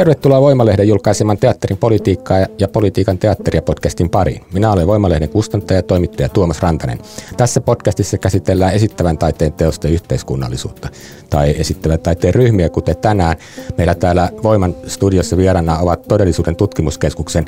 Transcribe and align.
Tervetuloa 0.00 0.40
Voimalehden 0.40 0.88
julkaiseman 0.88 1.38
teatterin 1.38 1.78
politiikkaa 1.78 2.38
ja 2.58 2.68
politiikan 2.68 3.18
teatteria 3.18 3.62
podcastin 3.62 4.10
pariin. 4.10 4.44
Minä 4.52 4.72
olen 4.72 4.86
Voimalehden 4.86 5.28
kustantaja 5.28 5.78
ja 5.78 5.82
toimittaja 5.82 6.28
Tuomas 6.28 6.62
Rantanen. 6.62 6.98
Tässä 7.36 7.60
podcastissa 7.60 8.18
käsitellään 8.18 8.74
esittävän 8.74 9.18
taiteen 9.18 9.52
teosten 9.52 9.92
yhteiskunnallisuutta 9.92 10.88
tai 11.30 11.54
esittävän 11.58 12.00
taiteen 12.00 12.34
ryhmiä, 12.34 12.68
kuten 12.68 12.96
tänään. 12.96 13.36
Meillä 13.78 13.94
täällä 13.94 14.30
Voiman 14.42 14.74
studiossa 14.86 15.36
vieraana 15.36 15.78
ovat 15.78 16.08
Todellisuuden 16.08 16.56
tutkimuskeskuksen 16.56 17.44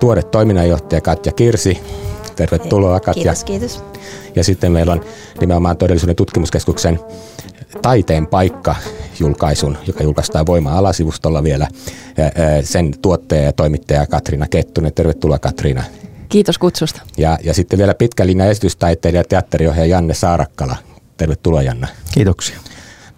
tuore 0.00 0.22
toiminnanjohtaja 0.22 1.00
Katja 1.00 1.32
Kirsi. 1.32 1.78
Tervetuloa 2.36 3.00
Katja. 3.00 3.22
Kiitos, 3.22 3.44
kiitos. 3.44 3.84
Ja 4.36 4.44
sitten 4.44 4.72
meillä 4.72 4.92
on 4.92 5.00
nimenomaan 5.40 5.76
Todellisuuden 5.76 6.16
tutkimuskeskuksen 6.16 7.00
Taiteen 7.82 8.26
paikka 8.26 8.76
julkaisun, 9.20 9.78
joka 9.86 10.02
julkaistaan 10.02 10.46
Voima 10.46 10.78
alasivustolla 10.78 11.42
vielä. 11.42 11.68
Sen 12.64 12.94
tuottaja 13.02 13.42
ja 13.42 13.52
toimittaja 13.52 14.06
Katriina 14.06 14.46
Kettunen. 14.46 14.94
Tervetuloa 14.94 15.38
Katriina. 15.38 15.84
Kiitos 16.28 16.58
kutsusta. 16.58 17.02
Ja, 17.16 17.38
ja 17.44 17.54
sitten 17.54 17.78
vielä 17.78 17.94
pitkä 17.94 18.26
linja 18.26 18.46
esitystaiteilija 18.46 19.20
ja 19.20 19.24
teatteriohjaaja 19.24 19.90
Janne 19.90 20.14
Saarakkala. 20.14 20.76
Tervetuloa 21.16 21.62
Janna. 21.62 21.88
Kiitoksia. 22.12 22.58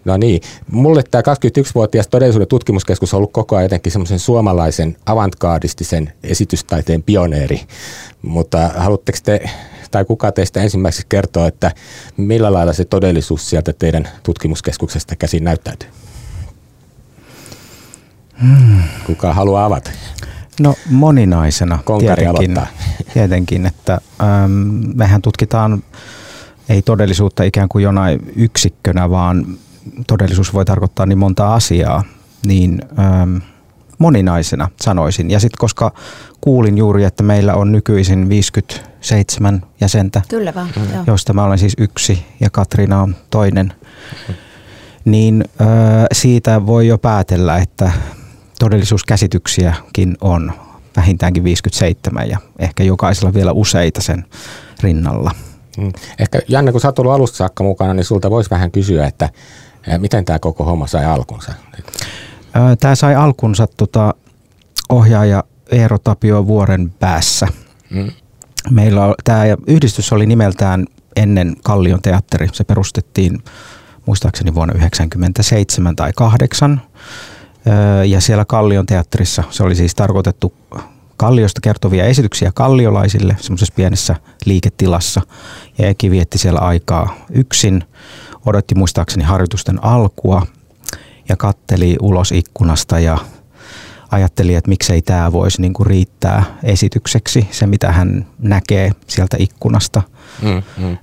No 0.05 0.17
niin, 0.17 0.41
mulle 0.71 1.03
tämä 1.11 1.23
21-vuotias 1.23 2.09
todellisuuden 2.09 2.48
tutkimuskeskus 2.48 3.15
on 3.15 3.19
ollut 3.19 3.33
koko 3.33 3.56
ajan 3.56 3.65
jotenkin 3.65 3.93
semmoisen 3.93 4.19
suomalaisen 4.19 4.97
avantgardistisen 5.06 6.12
esitystaiteen 6.23 7.03
pioneeri. 7.03 7.61
Mutta 8.23 8.71
haluatteko 8.77 9.19
te 9.25 9.51
tai 9.91 10.05
kuka 10.05 10.33
teistä 10.33 10.62
ensimmäiseksi 10.62 11.06
kertoo, 11.08 11.46
että 11.46 11.72
millä 12.16 12.52
lailla 12.52 12.72
se 12.72 12.84
todellisuus 12.84 13.50
sieltä 13.50 13.72
teidän 13.72 14.08
tutkimuskeskuksesta 14.22 15.16
käsin 15.16 15.44
näyttäytyy? 15.44 15.88
Hmm. 18.42 18.82
Kuka 19.06 19.34
haluaa 19.34 19.64
avata? 19.64 19.91
No 20.60 20.74
moninaisena 20.91 21.78
Konkari 21.84 22.22
tietenkin, 22.22 22.62
tietenkin, 23.14 23.66
että 23.66 24.00
ähm, 24.20 24.52
mehän 24.94 25.22
tutkitaan 25.22 25.82
ei 26.69 26.82
todellisuutta 26.82 27.42
ikään 27.42 27.69
kuin 27.69 27.82
jonain 27.82 28.32
yksikkönä, 28.36 29.10
vaan 29.10 29.47
todellisuus 30.06 30.54
voi 30.54 30.64
tarkoittaa 30.64 31.06
niin 31.06 31.19
monta 31.19 31.54
asiaa, 31.54 32.04
niin 32.47 32.82
ähm, 32.98 33.36
moninaisena 33.98 34.69
sanoisin. 34.80 35.30
Ja 35.30 35.41
sitten 35.41 35.58
koska 35.58 35.92
kuulin 36.41 36.78
juuri, 36.78 37.04
että 37.04 37.22
meillä 37.22 37.54
on 37.54 37.72
nykyisin 37.72 38.28
57 39.01 39.62
jäsentä, 39.81 40.23
Kyllä 40.29 40.55
vaan, 40.55 40.69
mm. 40.77 41.05
joista 41.06 41.33
mä 41.33 41.44
olen 41.44 41.59
siis 41.59 41.75
yksi 41.78 42.25
ja 42.41 42.50
Katriina 42.50 43.03
on 43.03 43.16
toinen, 43.31 43.72
niin 45.05 45.44
äh, 45.61 45.69
siitä 46.12 46.66
voi 46.66 46.87
jo 46.87 46.99
päätellä, 46.99 47.56
että 47.56 47.91
todellisuuskäsityksiäkin 48.59 50.16
on 50.21 50.53
vähintäänkin 50.97 51.44
57 51.44 52.28
ja 52.28 52.39
ehkä 52.59 52.84
jokaisella 52.84 53.34
vielä 53.34 53.53
useita 53.53 54.03
sen 54.03 54.25
rinnalla. 54.83 55.31
Mm. 55.78 55.93
Ehkä 56.19 56.41
Janne, 56.49 56.72
kun 56.72 56.81
sä 56.81 56.89
oot 56.89 56.99
ollut 56.99 57.12
alusta 57.12 57.37
saakka 57.37 57.65
mukana, 57.65 57.94
niin 57.94 58.05
sulta 58.05 58.31
voisi 58.31 58.50
vähän 58.50 58.71
kysyä, 58.71 59.06
että 59.06 59.28
miten 59.99 60.25
tämä 60.25 60.39
koko 60.39 60.65
homma 60.65 60.87
sai 60.87 61.05
alkunsa? 61.05 61.53
Tämä 62.81 62.94
sai 62.94 63.15
alkunsa 63.15 63.66
tota, 63.77 64.15
ohjaaja 64.89 65.44
Eero 65.71 65.99
Tapio 65.99 66.47
Vuoren 66.47 66.94
päässä. 66.99 67.49
Mm. 67.91 68.10
Meillä 68.71 69.15
tämä 69.25 69.43
yhdistys 69.66 70.12
oli 70.12 70.26
nimeltään 70.26 70.87
ennen 71.16 71.56
Kallion 71.65 72.03
teatteri. 72.03 72.48
Se 72.53 72.65
perustettiin 72.65 73.43
muistaakseni 74.06 74.54
vuonna 74.54 74.72
1997 74.72 75.97
tai 75.97 76.12
8. 76.16 76.81
Ja 78.06 78.21
siellä 78.21 78.44
Kallion 78.44 78.87
teatterissa 78.87 79.44
se 79.50 79.62
oli 79.62 79.75
siis 79.75 79.94
tarkoitettu 79.94 80.54
Kalliosta 81.16 81.60
kertovia 81.60 82.04
esityksiä 82.04 82.50
kalliolaisille 82.54 83.37
semmoisessa 83.41 83.75
pienessä 83.76 84.16
liiketilassa. 84.44 85.21
Ja 85.78 85.88
Eki 85.88 86.10
vietti 86.10 86.38
siellä 86.38 86.60
aikaa 86.60 87.15
yksin, 87.31 87.84
odotti 88.47 88.75
muistaakseni 88.75 89.25
harjoitusten 89.25 89.84
alkua 89.84 90.47
ja 91.28 91.37
katteli 91.37 91.97
ulos 92.00 92.32
ikkunasta 92.32 92.98
ja 93.00 93.19
ajatteli, 94.10 94.54
että 94.54 94.69
miksei 94.69 95.03
tämä 95.03 95.32
voisi 95.32 95.60
niinku 95.60 95.84
riittää 96.20 96.58
esitykseksi, 96.62 97.48
se 97.50 97.66
mitä 97.66 97.92
hän 97.92 98.26
näkee 98.38 98.92
sieltä 99.06 99.36
ikkunasta. 99.41 100.03
Mm, 100.42 100.62
mm. 100.84 100.97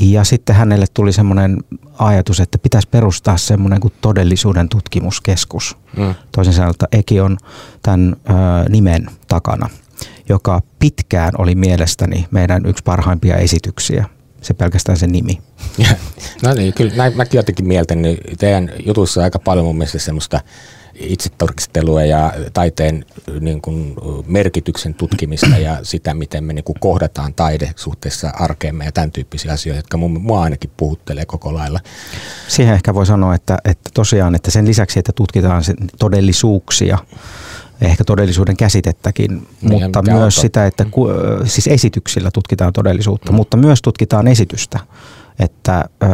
Ja 0.00 0.24
sitten 0.24 0.56
hänelle 0.56 0.86
tuli 0.94 1.12
semmoinen 1.12 1.58
ajatus, 1.98 2.40
että 2.40 2.58
pitäisi 2.58 2.88
perustaa 2.88 3.36
semmoinen 3.36 3.80
kuin 3.80 3.92
todellisuuden 4.00 4.68
tutkimuskeskus. 4.68 5.76
Mm. 5.96 6.14
Toisin 6.32 6.54
sanoen, 6.54 6.70
että 6.70 6.86
Eki 6.92 7.20
on 7.20 7.38
tämän 7.82 8.16
nimen 8.68 9.06
takana, 9.28 9.68
joka 10.28 10.62
pitkään 10.78 11.32
oli 11.38 11.54
mielestäni 11.54 12.26
meidän 12.30 12.66
yksi 12.66 12.84
parhaimpia 12.84 13.36
esityksiä 13.36 14.04
se 14.40 14.54
pelkästään 14.54 14.98
se 14.98 15.06
nimi. 15.06 15.38
no 16.44 16.54
niin, 16.54 16.74
kyllä 16.74 17.10
mäkin 17.14 17.38
jotenkin 17.38 17.66
mieltänyt 17.66 18.02
niin 18.02 18.38
teidän 18.38 18.70
jutussa 18.86 19.20
on 19.20 19.24
aika 19.24 19.38
paljon 19.38 19.66
mun 19.66 19.76
mielestä 19.76 19.98
semmoista 19.98 20.40
itsetarkistelua 20.94 22.04
ja 22.04 22.32
taiteen 22.52 23.04
niin 23.40 23.62
kuin, 23.62 23.94
merkityksen 24.26 24.94
tutkimista 24.94 25.46
ja 25.46 25.78
sitä, 25.92 26.14
miten 26.14 26.44
me 26.44 26.52
niin 26.52 26.64
kuin, 26.64 26.76
kohdataan 26.80 27.34
taide 27.34 27.72
suhteessa 27.76 28.30
arkeemme 28.34 28.84
ja 28.84 28.92
tämän 28.92 29.12
tyyppisiä 29.12 29.52
asioita, 29.52 29.78
jotka 29.78 29.96
mun, 29.96 30.20
mua 30.22 30.42
ainakin 30.42 30.70
puhuttelee 30.76 31.24
koko 31.26 31.54
lailla. 31.54 31.80
Siihen 32.48 32.74
ehkä 32.74 32.94
voi 32.94 33.06
sanoa, 33.06 33.34
että, 33.34 33.58
että 33.64 33.90
tosiaan, 33.94 34.34
että 34.34 34.50
sen 34.50 34.66
lisäksi, 34.66 34.98
että 34.98 35.12
tutkitaan 35.12 35.64
sen 35.64 35.76
todellisuuksia, 35.98 36.98
ehkä 37.80 38.04
todellisuuden 38.04 38.56
käsitettäkin, 38.56 39.48
niin, 39.62 39.82
mutta 39.82 40.02
myös 40.02 40.36
sitä, 40.36 40.66
että 40.66 40.84
ku, 40.90 41.08
siis 41.44 41.66
esityksillä 41.66 42.30
tutkitaan 42.30 42.72
todellisuutta, 42.72 43.32
mm. 43.32 43.36
mutta 43.36 43.56
myös 43.56 43.82
tutkitaan 43.82 44.28
esitystä 44.28 44.78
että 45.38 45.84
ö, 46.02 46.06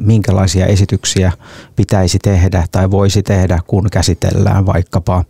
minkälaisia 0.00 0.66
esityksiä 0.66 1.32
pitäisi 1.76 2.18
tehdä 2.18 2.64
tai 2.72 2.90
voisi 2.90 3.22
tehdä, 3.22 3.58
kun 3.66 3.86
käsitellään 3.92 4.66
vaikkapa 4.66 5.24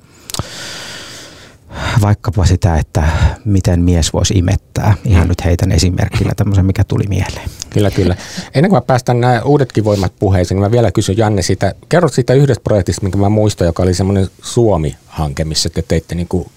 vaikkapa 2.00 2.47
sitä, 2.47 2.77
että 2.77 3.09
miten 3.44 3.81
mies 3.81 4.12
voisi 4.12 4.34
imettää. 4.34 4.94
Ihan 5.04 5.28
nyt 5.28 5.44
heitän 5.44 5.72
esimerkillä 5.72 6.32
tämmöisen, 6.37 6.66
mikä 6.66 6.84
tuli 6.84 7.04
mieleen. 7.09 7.50
Kyllä, 7.71 7.91
kyllä. 7.91 8.16
Ennen 8.54 8.71
kuin 8.71 8.77
mä 8.77 8.81
päästän 8.81 9.21
nämä 9.21 9.43
uudetkin 9.44 9.84
voimat 9.84 10.12
puheisiin, 10.19 10.56
niin 10.56 10.65
mä 10.65 10.71
vielä 10.71 10.93
kysyn 10.93 11.16
Janne 11.16 11.43
sitä. 11.43 11.75
Kerro 11.88 12.09
siitä 12.09 12.34
yhdestä 12.34 12.65
projektista, 12.65 13.03
minkä 13.03 13.19
mä 13.19 13.28
muistan, 13.28 13.66
joka 13.66 13.82
oli 13.82 13.94
semmoinen 13.94 14.28
Suomi-hanke, 14.43 15.45
missä 15.45 15.71
te 15.71 15.83
teitte 15.83 16.15
niin 16.15 16.28
kuin, 16.28 16.51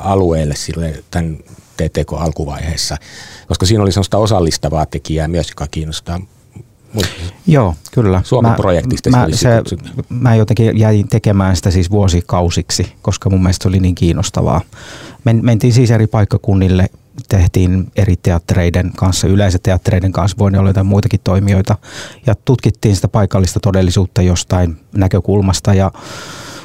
alueelle 0.00 0.54
sille 0.56 1.04
tämän 1.10 1.38
TTK-alkuvaiheessa, 1.88 2.96
koska 3.48 3.66
siinä 3.66 3.82
oli 3.82 3.92
sellaista 3.92 4.18
osallistavaa 4.18 4.86
tekijää 4.86 5.28
myös, 5.28 5.48
joka 5.48 5.66
kiinnostaa 5.70 6.20
Joo, 7.46 7.74
kyllä. 7.92 8.22
Suomen 8.24 8.50
mä, 8.50 8.56
projektista 8.56 9.10
mä, 9.10 9.26
se, 9.32 9.48
mä 10.08 10.34
jotenkin 10.34 10.78
jäin 10.78 11.08
tekemään 11.08 11.56
sitä 11.56 11.70
siis 11.70 11.90
vuosikausiksi, 11.90 12.92
koska 13.02 13.30
mun 13.30 13.42
mielestä 13.42 13.62
se 13.62 13.68
oli 13.68 13.80
niin 13.80 13.94
kiinnostavaa. 13.94 14.60
Men, 15.24 15.44
mentiin 15.44 15.72
siis 15.72 15.90
eri 15.90 16.06
paikkakunnille, 16.06 16.90
tehtiin 17.28 17.92
eri 17.96 18.16
teattereiden 18.16 18.92
kanssa, 18.96 19.26
yleisöteattereiden 19.26 20.12
kanssa, 20.12 20.38
voi 20.38 20.50
olla 20.58 20.70
jotain 20.70 20.86
muitakin 20.86 21.20
toimijoita, 21.24 21.76
ja 22.26 22.34
tutkittiin 22.44 22.96
sitä 22.96 23.08
paikallista 23.08 23.60
todellisuutta 23.60 24.22
jostain 24.22 24.76
näkökulmasta, 24.92 25.74
ja 25.74 25.92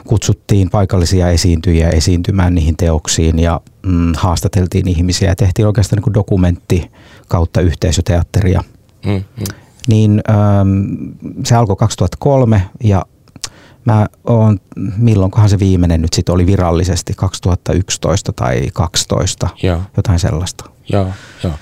kutsuttiin 0.07 0.69
paikallisia 0.69 1.29
esiintyjiä 1.29 1.89
esiintymään 1.89 2.55
niihin 2.55 2.77
teoksiin 2.77 3.39
ja 3.39 3.61
mm, 3.85 4.13
haastateltiin 4.17 4.87
ihmisiä 4.87 5.29
ja 5.29 5.35
tehtiin 5.35 5.67
oikeastaan 5.67 6.03
niin 6.05 6.13
dokumentti 6.13 6.91
kautta 7.27 7.61
yhteisöteatteria. 7.61 8.63
Mm, 9.05 9.11
mm. 9.11 9.45
Niin 9.87 10.21
ähm, 10.29 10.69
se 11.45 11.55
alkoi 11.55 11.75
2003 11.75 12.69
ja 12.83 13.05
Mä 13.85 14.07
oon, 14.23 14.59
milloinkohan 14.97 15.49
se 15.49 15.59
viimeinen 15.59 16.01
nyt 16.01 16.13
sitten 16.13 16.35
oli 16.35 16.45
virallisesti, 16.45 17.13
2011 17.13 18.33
tai 18.33 18.69
2012, 18.73 19.49
Joo. 19.63 19.81
jotain 19.97 20.19
sellaista. 20.19 20.65
Joo, 20.89 21.07
joo. 21.43 21.53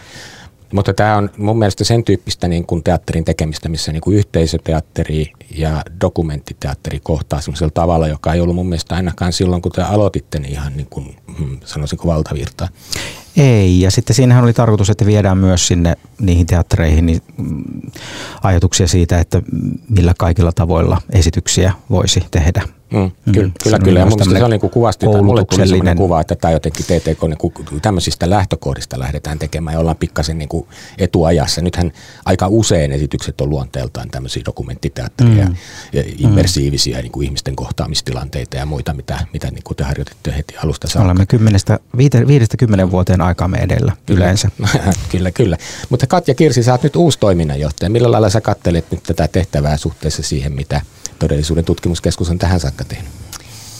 Mutta 0.74 0.94
tämä 0.94 1.18
on 1.18 1.30
mun 1.38 1.60
mielestä 1.60 1.84
sen 1.84 2.04
tyyppistä 2.04 2.48
niin 2.48 2.66
kuin 2.66 2.84
teatterin 2.84 3.26
tekemistä, 3.26 3.70
missä 3.70 3.92
niin 3.92 4.02
kuin 4.02 4.18
yhteisöteatteri 4.18 5.32
ja 5.56 5.84
dokumenttiteatteri 6.02 7.00
kohtaa 7.04 7.42
sellaisella 7.42 7.72
tavalla, 7.74 8.08
joka 8.08 8.34
ei 8.34 8.42
ollut 8.42 8.56
mun 8.56 8.70
mielestä 8.70 8.96
ainakaan 8.96 9.34
silloin, 9.34 9.62
kun 9.62 9.72
te 9.72 9.82
aloititte, 9.82 10.40
niin 10.40 10.52
ihan 10.52 10.78
niin 10.78 10.88
kuin, 10.90 11.16
hmm, 11.38 11.58
sanoisinko 11.66 12.08
valtavirta. 12.08 12.68
Ei, 13.38 13.82
ja 13.82 13.92
sitten 13.92 14.16
siinähän 14.16 14.44
oli 14.44 14.54
tarkoitus, 14.54 14.90
että 14.90 15.06
viedään 15.06 15.38
myös 15.38 15.68
sinne 15.68 15.96
niihin 16.20 16.48
teattereihin 16.48 17.06
niin, 17.06 17.22
mm, 17.38 17.64
ajatuksia 18.44 18.88
siitä, 18.88 19.20
että 19.20 19.42
millä 19.90 20.14
kaikilla 20.18 20.52
tavoilla 20.52 21.02
esityksiä 21.10 21.74
voisi 21.90 22.24
tehdä. 22.32 22.62
Mm, 22.94 23.12
kyllä, 23.34 23.48
mm, 23.48 23.54
kyllä, 23.64 23.80
kyllä. 23.80 24.00
Ja 24.00 24.06
mun 24.06 24.20
se 24.24 24.44
on 24.44 24.50
niin 24.50 24.60
kuin 24.60 24.72
kuvasti, 24.72 25.06
mulle 25.06 25.46
tuli 25.46 25.68
sellainen 25.68 25.98
kuva, 25.98 26.22
että 26.22 26.36
tämä 26.36 26.52
jotenkin 26.52 26.86
TTK 26.86 27.24
niin 27.24 27.38
kuin 27.38 27.54
tämmöisistä 27.82 28.30
lähtökohdista 28.30 29.00
lähdetään 29.00 29.40
tekemään 29.40 29.74
ja 29.74 29.80
ollaan 29.80 29.96
pikkasen 29.98 30.38
niin 30.38 30.50
kuin 30.50 30.68
etuajassa. 30.98 31.62
Nythän 31.62 31.92
aika 32.26 32.48
usein 32.48 32.92
esitykset 32.92 33.42
on 33.42 33.50
luonteeltaan 33.50 34.10
tämmöisiä 34.10 34.44
dokumenttiteatteria 34.46 35.46
mm. 35.46 35.56
ja 35.94 36.04
immersiivisiä 36.18 37.02
niin 37.02 37.12
kuin 37.12 37.26
ihmisten 37.26 37.56
kohtaamistilanteita 37.56 38.58
ja 38.58 38.66
muita, 38.66 38.94
mitä, 38.94 39.20
mitä 39.34 39.52
niin 39.52 39.64
kuin 39.64 39.78
te 39.78 39.84
harjoititte 39.84 40.34
heti 40.38 40.56
alusta 40.64 40.88
saakka. 40.88 41.06
Olemme 41.06 41.26
kymmenestä, 41.26 41.80
viidestä 41.98 42.58
kymmenen 42.58 42.92
vuoteen 42.92 43.22
aikaamme 43.22 43.58
edellä 43.58 43.92
yleensä. 44.10 44.50
kyllä, 45.12 45.32
kyllä. 45.32 45.58
Mutta 45.90 46.08
Katja 46.08 46.36
Kirsi, 46.36 46.64
sä 46.64 46.72
oot 46.72 46.84
nyt 46.84 46.96
uusi 46.96 47.20
toiminnanjohtaja. 47.20 47.90
Millä 47.90 48.12
lailla 48.12 48.30
sä 48.30 48.42
kattelet 48.42 48.92
nyt 48.92 49.04
tätä 49.04 49.28
tehtävää 49.28 49.78
suhteessa 49.78 50.24
siihen, 50.24 50.52
mitä 50.52 50.82
todellisuuden 51.24 51.66
tutkimuskeskus 51.66 52.30
on 52.30 52.40
tähän 52.40 52.60
saakka 52.60 52.84
tehnyt? 52.84 53.12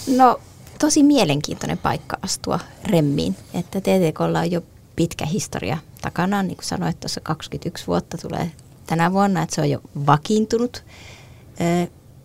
No 0.08 0.40
tosi 0.80 1.04
mielenkiintoinen 1.04 1.78
paikka 1.78 2.18
astua 2.22 2.60
remmiin, 2.86 3.36
että 3.54 3.82
TTKlla 3.82 4.40
on 4.40 4.52
jo 4.52 4.62
pitkä 4.96 5.26
historia 5.26 5.78
takana, 6.02 6.44
niin 6.44 6.56
kuin 6.56 6.66
sanoit 6.66 7.00
tuossa 7.00 7.22
21 7.22 7.88
vuotta 7.88 8.18
tulee 8.18 8.52
tänä 8.88 9.14
vuonna, 9.14 9.44
että 9.44 9.56
se 9.56 9.62
on 9.62 9.70
jo 9.70 9.82
vakiintunut, 10.06 10.84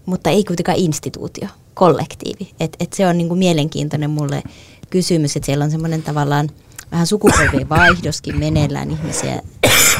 mutta 0.06 0.30
ei 0.30 0.44
kuitenkaan 0.44 0.78
instituutio, 0.78 1.48
kollektiivi. 1.74 2.50
Et, 2.60 2.76
et 2.80 2.92
se 2.92 3.06
on 3.06 3.18
niin 3.18 3.28
kuin 3.28 3.38
mielenkiintoinen 3.38 4.10
mulle 4.10 4.42
kysymys, 4.90 5.36
että 5.36 5.46
siellä 5.46 5.64
on 5.64 5.70
semmoinen 5.70 6.02
tavallaan 6.02 6.50
vähän 6.92 7.06
sukupolvien 7.06 7.68
vaihdoskin 7.68 8.38
meneillään 8.38 8.90
ihmisiä. 8.90 9.42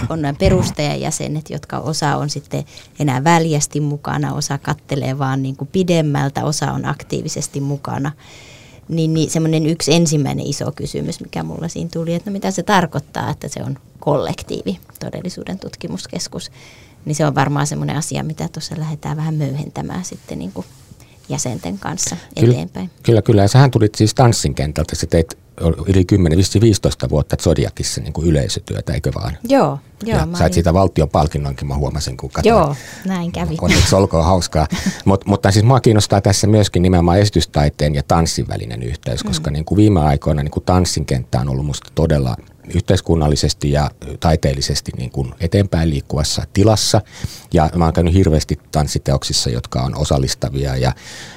On 0.08 0.22
nämä 0.22 0.34
perustajajäsenet, 0.38 1.50
jotka 1.50 1.78
osa 1.78 2.16
on 2.16 2.30
sitten 2.30 2.64
enää 2.98 3.24
väljästi 3.24 3.80
mukana, 3.80 4.34
osa 4.34 4.58
kattelee 4.58 5.18
vaan 5.18 5.42
niin 5.42 5.56
kuin 5.56 5.68
pidemmältä, 5.72 6.44
osa 6.44 6.72
on 6.72 6.84
aktiivisesti 6.84 7.60
mukana. 7.60 8.12
Niin, 8.88 9.14
niin 9.14 9.30
semmoinen 9.30 9.66
yksi 9.66 9.94
ensimmäinen 9.94 10.46
iso 10.46 10.72
kysymys, 10.72 11.20
mikä 11.20 11.42
mulla 11.42 11.68
siinä 11.68 11.90
tuli, 11.92 12.14
että 12.14 12.30
no 12.30 12.32
mitä 12.32 12.50
se 12.50 12.62
tarkoittaa, 12.62 13.30
että 13.30 13.48
se 13.48 13.62
on 13.62 13.78
kollektiivi, 14.00 14.78
todellisuuden 15.00 15.58
tutkimuskeskus. 15.58 16.50
Niin 17.04 17.16
se 17.16 17.26
on 17.26 17.34
varmaan 17.34 17.66
semmoinen 17.66 17.96
asia, 17.96 18.22
mitä 18.22 18.48
tuossa 18.48 18.74
lähdetään 18.78 19.16
vähän 19.16 19.34
möyhentämään 19.34 20.04
sitten 20.04 20.38
niin 20.38 20.52
kuin 20.52 20.66
jäsenten 21.28 21.78
kanssa 21.78 22.16
eteenpäin. 22.36 22.88
Kyllä, 22.88 23.02
kyllä, 23.02 23.22
kyllä. 23.22 23.42
Ja 23.42 23.48
sähän 23.48 23.70
tulit 23.70 23.94
siis 23.94 24.14
tanssin 24.14 24.54
kentältä, 24.54 24.96
sä 24.96 25.06
teit 25.06 25.38
yli 25.86 26.04
10-15 27.06 27.10
vuotta 27.10 27.36
Zodiakissa 27.36 28.00
niin 28.00 28.12
kuin 28.12 28.26
yleisötyötä, 28.26 28.92
eikö 28.92 29.10
vaan? 29.14 29.38
Joo. 29.48 29.78
joo 30.04 30.18
ja 30.18 30.24
sait 30.24 30.40
olin... 30.40 30.54
siitä 30.54 30.74
valtiopalkinnonkin, 30.74 31.68
mä 31.68 31.74
huomasin, 31.74 32.16
kun 32.16 32.30
katsoin. 32.30 32.50
Joo, 32.50 32.76
näin 33.04 33.32
kävi. 33.32 33.56
Onneksi 33.60 33.94
olkoon 33.94 34.24
hauskaa. 34.24 34.66
Mut, 35.04 35.26
mutta 35.26 35.50
siis 35.50 35.64
mua 35.64 35.80
kiinnostaa 35.80 36.20
tässä 36.20 36.46
myöskin 36.46 36.82
nimenomaan 36.82 37.18
esitystaiteen 37.18 37.94
ja 37.94 38.02
tanssin 38.02 38.48
välinen 38.48 38.82
yhteys, 38.82 39.22
koska 39.22 39.50
mm. 39.50 39.54
niin 39.54 39.64
kuin 39.64 39.76
viime 39.76 40.00
aikoina 40.00 40.42
niin 40.42 40.50
kuin 40.50 40.64
tanssin 40.64 41.06
kenttä 41.06 41.40
on 41.40 41.48
ollut 41.48 41.66
musta 41.66 41.90
todella 41.94 42.36
yhteiskunnallisesti 42.74 43.72
ja 43.72 43.90
taiteellisesti 44.20 44.92
niin 44.96 45.10
kuin 45.10 45.34
eteenpäin 45.40 45.90
liikkuvassa 45.90 46.42
tilassa. 46.52 47.00
Ja 47.52 47.70
mä 47.76 47.84
oon 47.84 47.92
käynyt 47.92 48.14
hirveästi 48.14 48.58
tanssiteoksissa, 48.72 49.50
jotka 49.50 49.82
on 49.82 49.96
osallistavia 49.96 50.76
ja, 50.76 50.92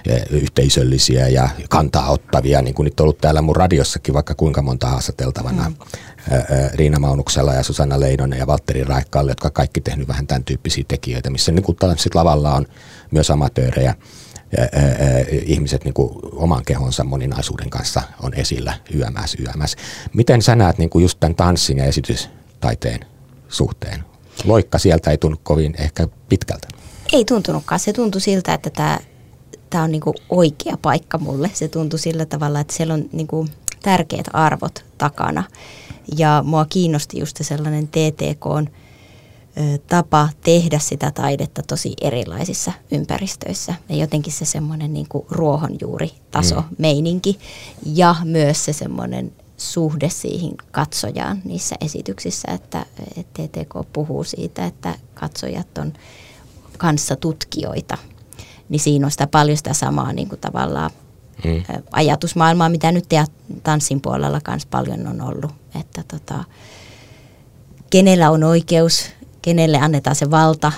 ja 0.05 0.15
yhteisöllisiä 0.29 1.27
ja 1.27 1.49
kantaa 1.69 2.09
ottavia, 2.09 2.61
niin 2.61 2.75
kuin 2.75 2.83
nyt 2.83 2.99
on 2.99 3.03
ollut 3.03 3.17
täällä 3.17 3.41
mun 3.41 3.55
radiossakin 3.55 4.13
vaikka 4.13 4.35
kuinka 4.35 4.61
monta 4.61 4.87
haastateltavana. 4.87 5.69
Mm. 5.69 5.75
Riina 6.73 6.99
Maunuksella 6.99 7.53
ja 7.53 7.63
Susanna 7.63 7.99
Leinonen 7.99 8.39
ja 8.39 8.47
Valtteri 8.47 8.83
Raikkaalle, 8.83 9.31
jotka 9.31 9.49
kaikki 9.49 9.81
tehnyt 9.81 10.07
vähän 10.07 10.27
tämän 10.27 10.43
tyyppisiä 10.43 10.83
tekijöitä, 10.87 11.29
missä 11.29 11.51
niin 11.51 11.63
kuin 11.63 11.75
tanssit 11.75 12.15
lavalla 12.15 12.55
on 12.55 12.65
myös 13.11 13.31
amatöörejä 13.31 13.95
ihmiset 15.45 15.83
niin 15.83 15.93
kuin 15.93 16.09
oman 16.33 16.65
kehonsa 16.65 17.03
moninaisuuden 17.03 17.69
kanssa 17.69 18.01
on 18.23 18.33
esillä 18.33 18.73
YMS, 18.93 19.35
YMS. 19.39 19.75
Miten 20.13 20.41
sä 20.41 20.55
näet 20.55 20.77
niin 20.77 20.89
kuin 20.89 21.03
just 21.03 21.19
tämän 21.19 21.35
tanssin 21.35 21.77
ja 21.77 21.85
esitystaiteen 21.85 22.99
suhteen? 23.47 24.03
Loikka 24.43 24.77
sieltä 24.77 25.11
ei 25.11 25.17
tunnu 25.17 25.37
kovin 25.43 25.75
ehkä 25.77 26.07
pitkältä. 26.29 26.67
Ei 27.13 27.25
tuntunutkaan. 27.25 27.79
Se 27.79 27.93
tuntui 27.93 28.21
siltä, 28.21 28.53
että 28.53 28.69
tämä, 28.69 28.99
tämä 29.69 29.83
on 29.83 29.91
niin 29.91 30.01
kuin 30.01 30.15
oikea 30.29 30.77
paikka 30.81 31.17
mulle. 31.17 31.51
Se 31.53 31.67
tuntui 31.67 31.99
sillä 31.99 32.25
tavalla, 32.25 32.59
että 32.59 32.73
siellä 32.73 32.93
on 32.93 33.05
niin 33.11 33.27
kuin 33.27 33.47
tärkeät 33.81 34.25
arvot 34.33 34.85
takana. 34.97 35.43
Ja 36.17 36.43
mua 36.45 36.65
kiinnosti 36.65 37.19
just 37.19 37.37
sellainen 37.41 37.87
TTK 37.87 38.45
on 38.45 38.69
tapa 39.87 40.29
tehdä 40.43 40.79
sitä 40.79 41.11
taidetta 41.11 41.63
tosi 41.63 41.93
erilaisissa 42.01 42.71
ympäristöissä. 42.91 43.73
Ja 43.89 43.95
jotenkin 43.95 44.33
se 44.33 44.45
semmoinen 44.45 44.93
niin 44.93 45.07
ruohonjuuritaso 45.29 46.55
mm. 46.55 46.75
meininki 46.77 47.39
ja 47.85 48.15
myös 48.23 48.65
se 48.65 48.73
semmoinen 48.73 49.31
suhde 49.57 50.09
siihen 50.09 50.53
katsojaan 50.71 51.41
niissä 51.45 51.75
esityksissä, 51.81 52.51
että, 52.51 52.85
että 53.17 53.47
TTK 53.47 53.93
puhuu 53.93 54.23
siitä, 54.23 54.65
että 54.65 54.95
katsojat 55.13 55.77
on 55.77 55.93
kanssa 56.77 57.15
tutkijoita. 57.15 57.97
Niin 58.69 58.79
siinä 58.79 59.07
on 59.07 59.11
sitä 59.11 59.27
paljon 59.27 59.57
sitä 59.57 59.73
samaa 59.73 60.13
niin 60.13 60.29
kuin 60.29 60.41
tavallaan 60.41 60.91
mm. 61.45 61.63
ajatusmaailmaa, 61.91 62.69
mitä 62.69 62.91
nyt 62.91 63.05
tanssin 63.63 64.01
puolella 64.01 64.41
kanssa 64.41 64.67
paljon 64.71 65.07
on 65.07 65.21
ollut. 65.21 65.51
Että 65.79 66.03
tota, 66.07 66.43
kenellä 67.89 68.31
on 68.31 68.43
oikeus 68.43 69.09
kenelle 69.41 69.77
annetaan 69.77 70.15
se 70.15 70.31
valta 70.31 70.71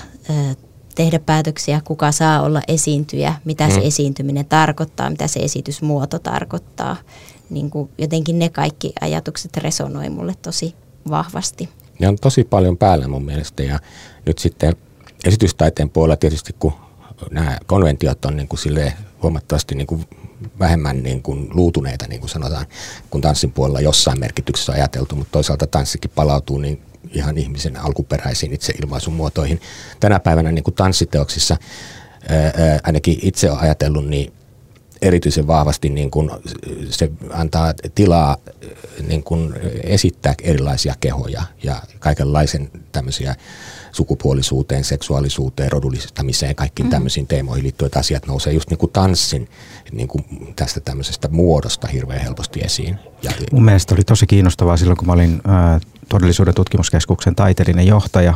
tehdä 0.94 1.18
päätöksiä, 1.18 1.80
kuka 1.84 2.12
saa 2.12 2.42
olla 2.42 2.62
esiintyjä, 2.68 3.34
mitä 3.44 3.70
se 3.70 3.80
mm. 3.80 3.86
esiintyminen 3.86 4.46
tarkoittaa, 4.46 5.10
mitä 5.10 5.28
se 5.28 5.40
esitysmuoto 5.40 6.18
tarkoittaa. 6.18 6.96
Niin 7.50 7.70
kuin 7.70 7.90
jotenkin 7.98 8.38
ne 8.38 8.48
kaikki 8.48 8.92
ajatukset 9.00 9.56
resonoi 9.56 10.10
mulle 10.10 10.34
tosi 10.42 10.74
vahvasti. 11.10 11.68
Ja 12.00 12.08
on 12.08 12.16
tosi 12.16 12.44
paljon 12.44 12.76
päällä 12.76 13.08
mun 13.08 13.24
mielestä 13.24 13.62
ja 13.62 13.78
nyt 14.26 14.38
sitten 14.38 14.76
esitystaiteen 15.24 15.90
puolella 15.90 16.16
tietysti 16.16 16.54
kun 16.58 16.72
nämä 17.30 17.58
konventiot 17.66 18.24
on 18.24 18.36
niin 18.36 18.48
kuin 18.48 18.60
huomattavasti 19.22 19.74
niin 19.74 19.86
kuin 19.86 20.04
vähemmän 20.58 21.02
niin 21.02 21.22
kuin 21.22 21.50
luutuneita, 21.54 22.06
niin 22.08 22.20
kuin 22.20 22.30
sanotaan, 22.30 22.66
kun 23.10 23.20
tanssin 23.20 23.52
puolella 23.52 23.80
jossain 23.80 24.20
merkityksessä 24.20 24.72
ajateltu, 24.72 25.16
mutta 25.16 25.32
toisaalta 25.32 25.66
tanssikin 25.66 26.10
palautuu 26.14 26.58
niin 26.58 26.82
ihan 27.12 27.38
ihmisen 27.38 27.76
alkuperäisiin 27.76 28.52
itseilmaisun 28.52 29.14
muotoihin. 29.14 29.60
Tänä 30.00 30.20
päivänä 30.20 30.52
niin 30.52 30.64
kuin 30.64 30.74
tanssiteoksissa 30.74 31.56
ää, 32.28 32.78
ainakin 32.82 33.18
itse 33.22 33.50
olen 33.50 33.62
ajatellut, 33.62 34.06
niin 34.06 34.32
erityisen 35.02 35.46
vahvasti 35.46 35.88
niin 35.88 36.10
kuin 36.10 36.30
se 36.90 37.10
antaa 37.30 37.74
tilaa 37.94 38.36
niin 39.08 39.24
kuin 39.24 39.54
esittää 39.82 40.34
erilaisia 40.42 40.94
kehoja 41.00 41.42
ja 41.62 41.76
kaikenlaisen 41.98 42.70
tämmöisiä 42.92 43.34
sukupuolisuuteen, 43.92 44.84
seksuaalisuuteen, 44.84 45.72
rodullistamiseen 45.72 46.54
kaikkiin 46.54 46.86
mm. 46.86 46.90
tämmöisiin 46.90 47.26
teemoihin 47.26 47.62
liittyvät 47.62 47.96
asiat 47.96 48.26
nousee 48.26 48.52
just 48.52 48.70
niin 48.70 48.78
kuin 48.78 48.92
tanssin 48.92 49.48
niin 49.92 50.08
kuin 50.08 50.24
tästä 50.56 50.80
tämmöisestä 50.80 51.28
muodosta 51.28 51.86
hirveän 51.86 52.20
helposti 52.20 52.60
esiin. 52.60 52.98
Ja, 53.22 53.30
Mun 53.52 53.64
mielestä 53.64 53.94
oli 53.94 54.04
tosi 54.04 54.26
kiinnostavaa 54.26 54.76
silloin, 54.76 54.96
kun 54.96 55.06
mä 55.06 55.12
olin 55.12 55.40
ää, 55.46 55.80
todellisuuden 56.08 56.54
tutkimuskeskuksen 56.54 57.34
taiteellinen 57.34 57.86
johtaja, 57.86 58.34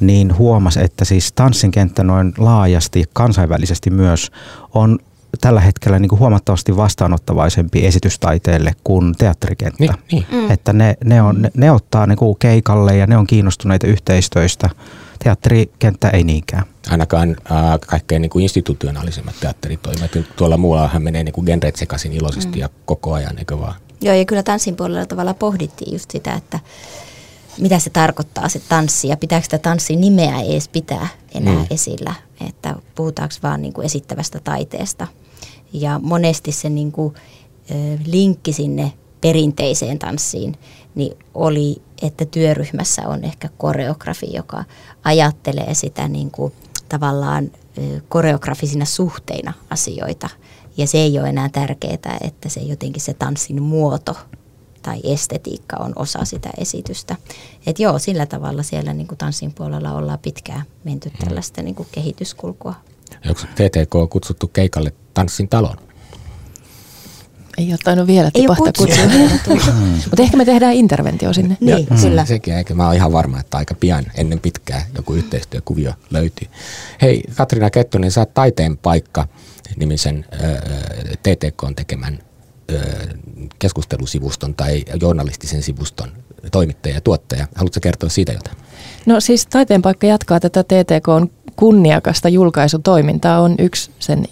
niin 0.00 0.38
huomasi, 0.38 0.80
että 0.84 1.04
siis 1.04 1.32
tanssin 1.32 1.70
kenttä 1.70 2.04
noin 2.04 2.34
laajasti 2.38 3.04
kansainvälisesti 3.12 3.90
myös 3.90 4.30
on 4.74 4.98
tällä 5.40 5.60
hetkellä 5.60 5.98
niin 5.98 6.08
kuin 6.08 6.18
huomattavasti 6.18 6.76
vastaanottavaisempi 6.76 7.86
esitystaiteelle 7.86 8.72
kuin 8.84 9.14
teatterikenttä. 9.14 9.84
Niin, 9.84 9.94
niin. 10.12 10.26
Mm. 10.32 10.50
Että 10.50 10.72
ne, 10.72 10.96
ne, 11.04 11.22
on, 11.22 11.42
ne, 11.42 11.50
ne 11.56 11.70
ottaa 11.70 12.06
niin 12.06 12.18
kuin 12.18 12.36
keikalle 12.38 12.96
ja 12.96 13.06
ne 13.06 13.16
on 13.16 13.26
kiinnostuneita 13.26 13.86
yhteistöistä. 13.86 14.70
Teatterikenttä 15.24 16.10
ei 16.10 16.24
niinkään. 16.24 16.64
Ainakaan 16.90 17.30
äh, 17.30 17.80
kaikkein 17.86 18.22
niin 18.22 18.30
kuin 18.30 18.42
institutionaalisemmat 18.42 19.34
teatteritoimet. 19.40 20.10
Tuolla 20.36 20.56
muuallahan 20.56 21.02
menee 21.02 21.24
niin 21.24 21.32
kuin 21.32 21.44
genret 21.44 21.76
sekaisin 21.76 22.12
iloisesti 22.12 22.56
mm. 22.56 22.60
ja 22.60 22.68
koko 22.84 23.12
ajan, 23.12 23.38
eikö 23.38 23.58
vaan? 23.58 23.74
Joo, 24.00 24.14
ja 24.14 24.24
kyllä 24.24 24.42
tanssin 24.42 24.76
puolella 24.76 25.06
tavalla 25.06 25.34
pohdittiin 25.34 25.92
just 25.92 26.10
sitä, 26.10 26.34
että 26.34 26.60
mitä 27.58 27.78
se 27.78 27.90
tarkoittaa 27.90 28.48
se 28.48 28.60
tanssi 28.68 29.08
ja 29.08 29.16
pitääkö 29.16 29.44
sitä 29.44 29.58
tanssin 29.58 30.00
nimeä 30.00 30.40
edes 30.40 30.68
pitää 30.68 31.08
enää 31.34 31.54
mm. 31.54 31.66
esillä, 31.70 32.14
että 32.48 32.74
puhutaanko 32.94 33.34
vaan 33.42 33.62
niin 33.62 33.72
kuin 33.72 33.84
esittävästä 33.84 34.40
taiteesta. 34.44 35.06
Ja 35.72 36.00
monesti 36.02 36.52
se 36.52 36.68
niin 36.68 36.92
kuin, 36.92 37.14
linkki 38.06 38.52
sinne 38.52 38.92
perinteiseen 39.20 39.98
tanssiin 39.98 40.56
niin 40.94 41.16
oli, 41.34 41.82
että 42.02 42.24
työryhmässä 42.24 43.08
on 43.08 43.24
ehkä 43.24 43.48
koreografi, 43.58 44.26
joka 44.32 44.64
ajattelee 45.04 45.74
sitä 45.74 46.08
niin 46.08 46.30
kuin, 46.30 46.52
tavallaan 46.88 47.50
koreografisina 48.08 48.84
suhteina 48.84 49.52
asioita. 49.70 50.28
Ja 50.76 50.86
se 50.86 50.98
ei 50.98 51.18
ole 51.18 51.28
enää 51.28 51.48
tärkeää, 51.48 52.18
että 52.20 52.48
se 52.48 52.60
jotenkin 52.60 53.02
se 53.02 53.14
tanssin 53.14 53.62
muoto 53.62 54.16
tai 54.82 55.00
estetiikka 55.04 55.76
on 55.76 55.92
osa 55.96 56.24
sitä 56.24 56.50
esitystä. 56.58 57.16
Et 57.66 57.78
joo, 57.78 57.98
sillä 57.98 58.26
tavalla 58.26 58.62
siellä 58.62 58.92
niin 58.92 59.06
kuin 59.06 59.18
tanssin 59.18 59.52
puolella 59.52 59.92
ollaan 59.92 60.18
pitkään 60.18 60.62
menty 60.84 61.08
mm. 61.08 61.26
tällaista 61.26 61.62
niin 61.62 61.74
kuin 61.74 61.88
kehityskulkua. 61.92 62.74
Onko 63.28 63.40
TTK 63.40 64.10
kutsuttu 64.10 64.48
keikalle 64.48 64.92
tanssin 65.14 65.48
talon? 65.48 65.76
Ei 67.58 67.70
ole 67.70 67.78
tainnut 67.84 68.06
vielä 68.06 68.30
tipahtaa 68.30 68.72
kutsua. 68.78 69.04
Mutta 70.10 70.22
ehkä 70.22 70.36
me 70.36 70.44
tehdään 70.44 70.74
interventio 70.74 71.32
sinne. 71.32 71.56
Niin, 71.60 71.86
mm. 71.90 71.96
sillä. 71.96 72.24
Sekin, 72.24 72.54
eikä 72.54 72.74
mä 72.74 72.86
oon 72.86 72.94
ihan 72.94 73.12
varma, 73.12 73.40
että 73.40 73.56
aika 73.56 73.74
pian 73.74 74.04
ennen 74.14 74.40
pitkää 74.40 74.86
joku 74.96 75.14
yhteistyökuvio 75.14 75.92
löytyy. 76.10 76.48
Hei, 77.02 77.22
Katrina 77.34 77.70
Kettunen, 77.70 78.10
sä 78.10 78.20
oot 78.20 78.34
Taiteen 78.34 78.76
paikka 78.76 79.28
nimisen 79.76 80.24
äh, 80.34 80.50
TTK 81.22 81.62
on 81.62 81.74
tekemän 81.74 82.18
keskustelusivuston 83.58 84.54
tai 84.54 84.84
journalistisen 85.00 85.62
sivuston 85.62 86.12
toimittaja 86.52 86.94
ja 86.94 87.00
tuottaja. 87.00 87.46
Haluatko 87.54 87.80
kertoa 87.80 88.08
siitä 88.08 88.32
jotain? 88.32 88.56
No 89.06 89.20
siis 89.20 89.46
Taiteen 89.46 89.82
paikka 89.82 90.06
jatkaa 90.06 90.40
tätä 90.40 90.64
TTK 90.64 91.08
on 91.08 91.30
kunniakasta 91.56 92.28
julkaisutoimintaa, 92.28 93.40
on 93.40 93.54
yksi 93.58 93.90
sen 93.98 94.24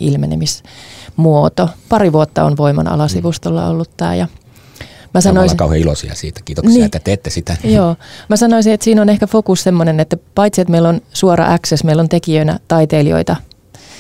ilmenemismuoto. 1.19 1.69
Pari 1.89 2.13
vuotta 2.13 2.45
on 2.45 2.57
voiman 2.57 2.89
alasivustolla 2.89 3.67
ollut 3.67 3.91
tämä 3.97 4.15
ja 4.15 4.29
Mä 5.15 5.21
sanoisin, 5.21 5.57
kauhean 5.57 5.81
iloisia 5.81 6.15
siitä. 6.15 6.41
Kiitoksia, 6.45 6.75
niin, 6.75 6.85
että 6.85 6.99
teette 6.99 7.31
sitä. 7.31 7.57
Joo. 7.65 7.97
Mä 8.29 8.37
sanoisin, 8.37 8.73
että 8.73 8.85
siinä 8.85 9.03
on 9.03 9.09
ehkä 9.09 9.27
fokus 9.27 9.63
sellainen, 9.63 10.01
että 10.01 10.17
paitsi 10.35 10.61
että 10.61 10.71
meillä 10.71 10.89
on 10.89 11.01
suora 11.13 11.53
access, 11.53 11.85
meillä 11.85 12.01
on 12.01 12.09
tekijöinä 12.09 12.59
taiteilijoita 12.69 13.37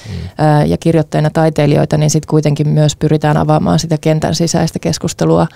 mm. 0.08 0.66
ja 0.66 0.76
kirjoittajina 0.78 1.30
taiteilijoita, 1.30 1.96
niin 1.96 2.10
sitten 2.10 2.28
kuitenkin 2.28 2.68
myös 2.68 2.96
pyritään 2.96 3.36
avaamaan 3.36 3.78
sitä 3.78 3.98
kentän 4.00 4.34
sisäistä 4.34 4.78
keskustelua 4.78 5.46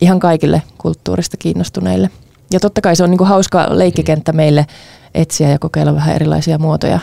ihan 0.00 0.20
kaikille 0.20 0.62
kulttuurista 0.78 1.36
kiinnostuneille. 1.36 2.10
Ja 2.52 2.60
totta 2.60 2.80
kai 2.80 2.96
se 2.96 3.04
on 3.04 3.10
niinku 3.10 3.24
hauska 3.24 3.66
leikkikenttä 3.70 4.32
meille 4.32 4.66
etsiä 5.14 5.48
ja 5.48 5.58
kokeilla 5.58 5.94
vähän 5.94 6.14
erilaisia 6.14 6.58
muotoja. 6.58 7.00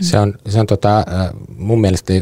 Se 0.00 0.18
on, 0.18 0.34
se 0.48 0.60
on 0.60 0.66
tota, 0.66 1.04
mun 1.56 1.80
mielestä 1.80 2.12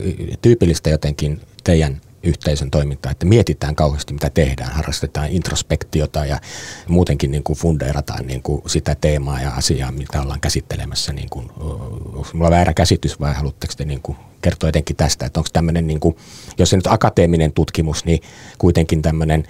tyypillistä 0.43 0.91
jotenkin 0.91 1.41
teidän 1.65 2.01
yhteisön 2.23 2.71
toimintaa, 2.71 3.13
että 3.13 3.27
mietitään 3.27 3.75
kauheasti 3.75 4.13
mitä 4.13 4.31
tehdään, 4.31 4.73
harrastetaan 4.73 5.29
introspektiota 5.29 6.27
ja 6.27 6.41
muutenkin 6.89 7.31
niin 7.31 7.43
kuin 7.43 7.59
fundeerataan 7.59 8.27
niin 8.27 8.43
kuin 8.43 8.63
sitä 8.67 8.97
teemaa 9.01 9.41
ja 9.41 9.51
asiaa, 9.51 9.93
mitä 9.93 10.23
ollaan 10.23 10.41
käsittelemässä. 10.41 11.13
Niin 11.13 11.31
kuin, 11.31 11.51
onko 11.61 12.29
mulla 12.33 12.51
väärä 12.51 12.75
käsitys 12.75 13.21
vai 13.21 13.35
haluatteko 13.35 13.73
te 13.77 13.85
niin 13.85 14.03
kuin 14.03 14.19
kertoa 14.43 14.69
jotenkin 14.69 14.97
tästä, 14.97 15.27
että 15.27 15.41
onko 15.41 15.51
tämmöinen, 15.53 15.87
niin 15.87 16.01
kuin, 16.01 16.17
jos 16.59 16.71
se 16.71 16.77
nyt 16.77 16.87
akateeminen 16.87 17.53
tutkimus, 17.53 18.05
niin 18.05 18.21
kuitenkin 18.59 19.03
tämmöinen 19.03 19.45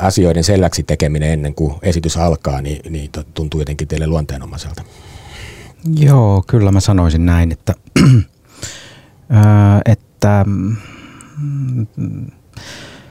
asioiden 0.00 0.44
selväksi 0.44 0.82
tekeminen 0.82 1.30
ennen 1.30 1.54
kuin 1.54 1.74
esitys 1.82 2.16
alkaa, 2.16 2.62
niin, 2.62 2.92
niin 2.92 3.10
tuntuu 3.34 3.60
jotenkin 3.60 3.88
teille 3.88 4.06
luonteenomaiselta. 4.06 4.82
Joo, 5.94 6.44
kyllä 6.46 6.72
mä 6.72 6.80
sanoisin 6.80 7.26
näin, 7.26 7.52
että, 7.52 7.74
että 9.92 10.44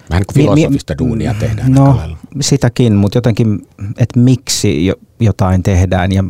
Vähän 0.10 0.24
kuin 0.26 0.34
filosofista 0.34 0.96
mi, 1.00 1.04
mi, 1.04 1.10
duunia 1.10 1.34
tehdään. 1.34 1.72
No 1.72 2.00
sitäkin, 2.42 2.96
mutta 2.96 3.18
jotenkin, 3.18 3.68
että 3.98 4.20
miksi 4.20 4.94
jotain 5.20 5.64
tehdään 5.64 6.12
ja 6.12 6.24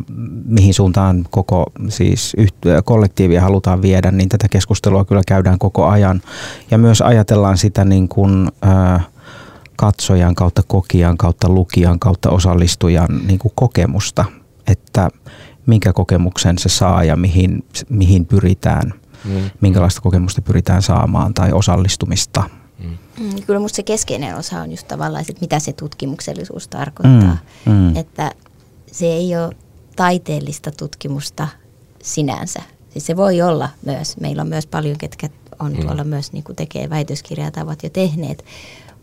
mihin 0.44 0.74
suuntaan 0.74 1.26
koko 1.30 1.66
siis 1.88 2.36
kollektiivia 2.84 3.40
halutaan 3.40 3.82
viedä, 3.82 4.10
niin 4.10 4.28
tätä 4.28 4.48
keskustelua 4.48 5.04
kyllä 5.04 5.22
käydään 5.26 5.58
koko 5.58 5.86
ajan. 5.86 6.22
Ja 6.70 6.78
myös 6.78 7.00
ajatellaan 7.00 7.58
sitä 7.58 7.84
niin 7.84 8.08
kuin, 8.08 8.48
äh, 8.66 9.06
katsojan 9.76 10.34
kautta, 10.34 10.62
kokijan 10.66 11.16
kautta, 11.16 11.48
lukijan 11.48 11.98
kautta, 11.98 12.30
osallistujan 12.30 13.08
niin 13.26 13.38
kuin 13.38 13.52
kokemusta, 13.54 14.24
että 14.66 15.10
minkä 15.66 15.92
kokemuksen 15.92 16.58
se 16.58 16.68
saa 16.68 17.04
ja 17.04 17.16
mihin, 17.16 17.64
mihin 17.88 18.26
pyritään– 18.26 18.94
mm. 19.26 19.50
minkälaista 19.60 20.00
kokemusta 20.00 20.42
pyritään 20.42 20.82
saamaan 20.82 21.34
tai 21.34 21.52
osallistumista. 21.52 22.44
Mm. 22.78 22.98
Mm, 23.20 23.42
kyllä 23.46 23.58
minusta 23.58 23.76
se 23.76 23.82
keskeinen 23.82 24.36
osa 24.36 24.60
on 24.60 24.70
just 24.70 24.88
tavallaan, 24.88 25.24
että 25.28 25.40
mitä 25.40 25.58
se 25.58 25.72
tutkimuksellisuus 25.72 26.68
tarkoittaa. 26.68 27.38
Mm. 27.66 27.72
Mm. 27.72 27.96
Että 27.96 28.30
se 28.92 29.06
ei 29.06 29.36
ole 29.36 29.56
taiteellista 29.96 30.70
tutkimusta 30.70 31.48
sinänsä. 32.02 32.62
Siis 32.90 33.06
se 33.06 33.16
voi 33.16 33.42
olla 33.42 33.68
myös. 33.86 34.16
Meillä 34.20 34.42
on 34.42 34.48
myös 34.48 34.66
paljon, 34.66 34.98
ketkä 34.98 35.28
on 35.58 35.72
mm. 35.72 35.80
tuolla 35.80 36.04
myös 36.04 36.32
niin 36.32 36.44
kuin 36.44 36.56
tekee 36.56 36.90
väitöskirjaa 36.90 37.50
tai 37.50 37.62
ovat 37.62 37.82
jo 37.82 37.90
tehneet. 37.90 38.44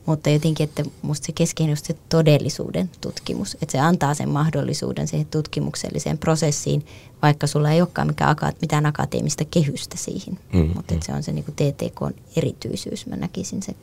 Mutta 0.05 0.29
jotenkin, 0.29 0.63
että 0.63 0.83
minusta 1.01 1.25
se 1.25 1.31
keskeinen 1.31 1.73
on 1.73 1.77
se 1.77 1.95
todellisuuden 2.09 2.89
tutkimus. 3.01 3.53
Että 3.53 3.71
se 3.71 3.79
antaa 3.79 4.13
sen 4.13 4.29
mahdollisuuden 4.29 5.07
siihen 5.07 5.27
tutkimukselliseen 5.27 6.17
prosessiin, 6.17 6.85
vaikka 7.21 7.47
sulla 7.47 7.71
ei 7.71 7.81
olekaan 7.81 8.07
mikään, 8.07 8.35
mitään 8.61 8.85
akateemista 8.85 9.45
kehystä 9.45 9.97
siihen. 9.97 10.39
Mm, 10.53 10.71
Mutta 10.75 10.93
mm. 10.93 10.99
se 11.03 11.13
on 11.13 11.23
se 11.23 11.31
niin 11.31 11.45
TTK 11.45 12.17
erityisyys, 12.35 13.07
mä 13.07 13.15
näkisin 13.15 13.63
se 13.63 13.75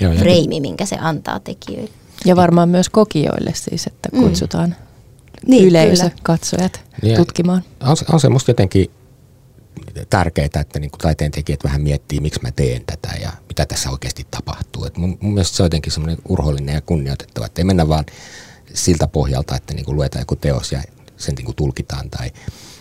Joo, 0.00 0.14
freimi, 0.14 0.60
minkä 0.60 0.86
se 0.86 0.96
antaa 1.00 1.40
tekijöille. 1.40 1.90
Ja 2.24 2.36
varmaan 2.36 2.68
myös 2.68 2.88
kokijoille 2.88 3.52
siis, 3.54 3.86
että 3.86 4.08
mm. 4.12 4.22
kutsutaan 4.22 4.68
mm. 4.68 5.50
niin, 5.50 5.68
yleisö, 5.68 6.02
kyllä. 6.02 6.22
katsojat 6.22 6.80
niin, 7.02 7.16
tutkimaan. 7.16 7.62
On, 7.80 7.96
on 8.12 8.20
se 8.20 8.28
musta 8.28 8.50
jotenkin 8.50 8.90
tärkeää, 10.10 10.48
että 10.60 10.78
niin 10.78 10.90
taiteen 10.90 11.30
tekijät 11.30 11.64
vähän 11.64 11.80
miettii, 11.80 12.20
miksi 12.20 12.40
mä 12.42 12.50
teen 12.50 12.82
tätä 12.86 13.08
ja 13.20 13.32
mitä 13.48 13.66
tässä 13.66 13.90
oikeasti 13.90 14.26
tapahtuu. 14.30 14.84
Et 14.84 14.96
mun, 14.96 15.18
mun 15.20 15.34
mielestä 15.34 15.56
se 15.56 15.62
on 15.62 15.66
jotenkin 15.66 15.92
semmoinen 15.92 16.18
urhollinen 16.28 16.74
ja 16.74 16.80
kunnioitettava, 16.80 17.46
että 17.46 17.60
ei 17.60 17.64
mennä 17.64 17.88
vaan 17.88 18.04
siltä 18.74 19.06
pohjalta, 19.06 19.56
että 19.56 19.74
niin 19.74 19.84
kuin 19.84 19.96
luetaan 19.96 20.22
joku 20.22 20.36
teos 20.36 20.72
ja 20.72 20.82
sen 21.16 21.34
niin 21.34 21.44
kuin 21.44 21.56
tulkitaan 21.56 22.10
tai 22.10 22.30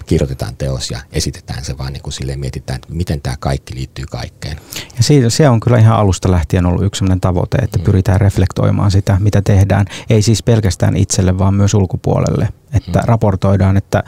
kirjoitetaan 0.05 0.55
teos 0.57 0.91
ja 0.91 0.99
esitetään 1.11 1.65
se, 1.65 1.77
vaan 1.77 1.93
niin 1.93 2.03
kuin 2.03 2.13
silleen 2.13 2.39
mietitään, 2.39 2.75
että 2.75 2.93
miten 2.93 3.21
tämä 3.21 3.35
kaikki 3.39 3.75
liittyy 3.75 4.05
kaikkeen. 4.05 4.57
Ja 4.97 5.03
siitä, 5.03 5.29
se 5.29 5.49
on 5.49 5.59
kyllä 5.59 5.77
ihan 5.77 5.97
alusta 5.97 6.31
lähtien 6.31 6.65
ollut 6.65 6.83
yksi 6.83 6.99
sellainen 6.99 7.21
tavoite, 7.21 7.57
että 7.57 7.77
mm. 7.77 7.83
pyritään 7.83 8.21
reflektoimaan 8.21 8.91
sitä, 8.91 9.17
mitä 9.19 9.41
tehdään. 9.41 9.85
Ei 10.09 10.21
siis 10.21 10.43
pelkästään 10.43 10.97
itselle, 10.97 11.37
vaan 11.37 11.53
myös 11.53 11.73
ulkopuolelle. 11.73 12.49
Että 12.73 12.99
mm. 12.99 13.05
raportoidaan, 13.05 13.77
että 13.77 14.03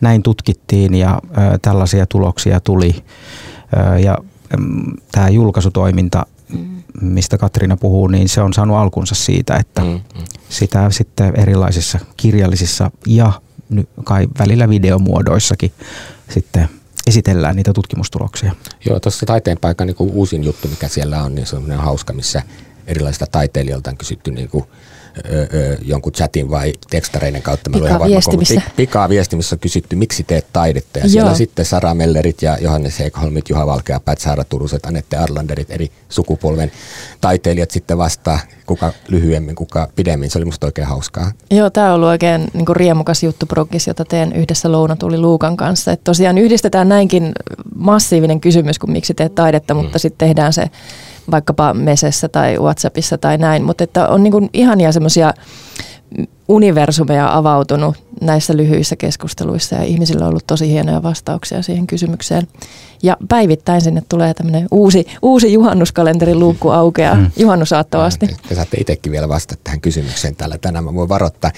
näin 0.00 0.22
tutkittiin 0.22 0.94
ja 0.94 1.20
ö, 1.24 1.58
tällaisia 1.62 2.06
tuloksia 2.06 2.60
tuli. 2.60 3.04
Ö, 3.94 3.98
ja 3.98 4.18
tämä 5.12 5.28
julkaisutoiminta, 5.28 6.26
mm. 6.48 6.82
mistä 7.00 7.38
Katriina 7.38 7.76
puhuu, 7.76 8.06
niin 8.06 8.28
se 8.28 8.42
on 8.42 8.52
saanut 8.52 8.76
alkunsa 8.76 9.14
siitä, 9.14 9.56
että 9.56 9.82
mm. 9.82 9.88
Mm. 9.88 10.24
sitä 10.48 10.90
sitten 10.90 11.40
erilaisissa 11.40 11.98
kirjallisissa 12.16 12.90
ja 13.06 13.32
kai 14.04 14.28
välillä 14.38 14.68
videomuodoissakin 14.68 15.72
sitten 16.30 16.68
esitellään 17.06 17.56
niitä 17.56 17.72
tutkimustuloksia. 17.72 18.52
Joo, 18.86 19.00
tuossa 19.00 19.26
taiteen 19.26 19.58
paikan 19.60 19.86
niin 19.86 19.96
uusin 19.98 20.44
juttu, 20.44 20.68
mikä 20.68 20.88
siellä 20.88 21.22
on, 21.22 21.34
niin 21.34 21.46
se 21.46 21.56
on 21.56 21.72
hauska, 21.72 22.12
missä 22.12 22.42
erilaisista 22.86 23.26
taiteilijoilta 23.26 23.90
on 23.90 23.96
kysytty 23.96 24.30
niin 24.30 24.48
kuin 24.48 24.64
ö, 25.18 25.76
jonkun 25.82 26.12
chatin 26.12 26.50
vai 26.50 26.72
tekstareiden 26.90 27.42
kautta. 27.42 27.70
Pikaviestimissä. 27.70 28.62
Pikaa 28.76 29.08
viestimissä 29.08 29.54
on 29.54 29.60
kysytty, 29.60 29.96
miksi 29.96 30.24
teet 30.24 30.46
taidetta. 30.52 30.98
Ja 30.98 31.04
Joo. 31.04 31.10
siellä 31.10 31.34
sitten 31.34 31.64
Sara 31.64 31.94
Mellerit 31.94 32.42
ja 32.42 32.58
Johannes 32.60 32.98
Heikholmit, 32.98 33.48
Juha 33.48 33.66
Valkea, 33.66 34.00
Pat 34.00 34.18
Saara 34.18 34.44
Turuset, 34.44 34.86
Anette 34.86 35.16
Arlanderit, 35.16 35.70
eri 35.70 35.90
sukupolven 36.08 36.72
taiteilijat 37.20 37.70
sitten 37.70 37.98
vastaa, 37.98 38.38
kuka 38.66 38.92
lyhyemmin, 39.08 39.54
kuka 39.54 39.88
pidemmin. 39.96 40.30
Se 40.30 40.38
oli 40.38 40.44
musta 40.44 40.66
oikein 40.66 40.88
hauskaa. 40.88 41.32
Joo, 41.50 41.70
tämä 41.70 41.88
on 41.88 41.94
ollut 41.94 42.08
oikein 42.08 42.46
niin 42.52 42.66
kuin 42.66 42.76
riemukas 42.76 43.22
juttu 43.22 43.46
progis, 43.46 43.86
jota 43.86 44.04
teen 44.04 44.32
yhdessä 44.32 44.72
Louna 44.72 44.96
tuli 44.96 45.18
Luukan 45.18 45.56
kanssa. 45.56 45.92
Et 45.92 46.04
tosiaan 46.04 46.38
yhdistetään 46.38 46.88
näinkin 46.88 47.32
massiivinen 47.74 48.40
kysymys 48.40 48.78
kuin 48.78 48.90
miksi 48.90 49.14
teet 49.14 49.34
taidetta, 49.34 49.74
mm. 49.74 49.80
mutta 49.80 49.98
sitten 49.98 50.28
tehdään 50.28 50.52
se 50.52 50.70
vaikkapa 51.30 51.74
Mesessä 51.74 52.28
tai 52.28 52.58
Whatsappissa 52.58 53.18
tai 53.18 53.38
näin, 53.38 53.64
mutta 53.64 53.84
että 53.84 54.08
on 54.08 54.22
niin 54.22 54.32
kuin 54.32 54.50
ihania 54.52 54.92
semmoisia 54.92 55.34
universumeja 56.48 57.36
avautunut 57.36 57.96
näissä 58.20 58.56
lyhyissä 58.56 58.96
keskusteluissa 58.96 59.76
ja 59.76 59.82
ihmisillä 59.82 60.24
on 60.24 60.28
ollut 60.28 60.46
tosi 60.46 60.68
hienoja 60.68 61.02
vastauksia 61.02 61.62
siihen 61.62 61.86
kysymykseen. 61.86 62.48
Ja 63.02 63.16
päivittäin 63.28 63.80
sinne 63.80 64.02
tulee 64.08 64.34
tämmöinen 64.34 64.68
uusi, 64.70 65.06
uusi 65.22 65.52
juhannuskalenterin 65.52 66.38
luukku 66.38 66.70
aukeaa 66.70 67.14
mm. 67.14 67.30
juhannusaattavasti. 67.36 68.36
Te 68.48 68.54
saatte 68.54 68.76
itsekin 68.80 69.12
vielä 69.12 69.28
vastata 69.28 69.60
tähän 69.64 69.80
kysymykseen 69.80 70.36
täällä 70.36 70.58
tänään. 70.58 70.84
Mä 70.84 70.94
voin 70.94 71.08
varoittaa, 71.08 71.50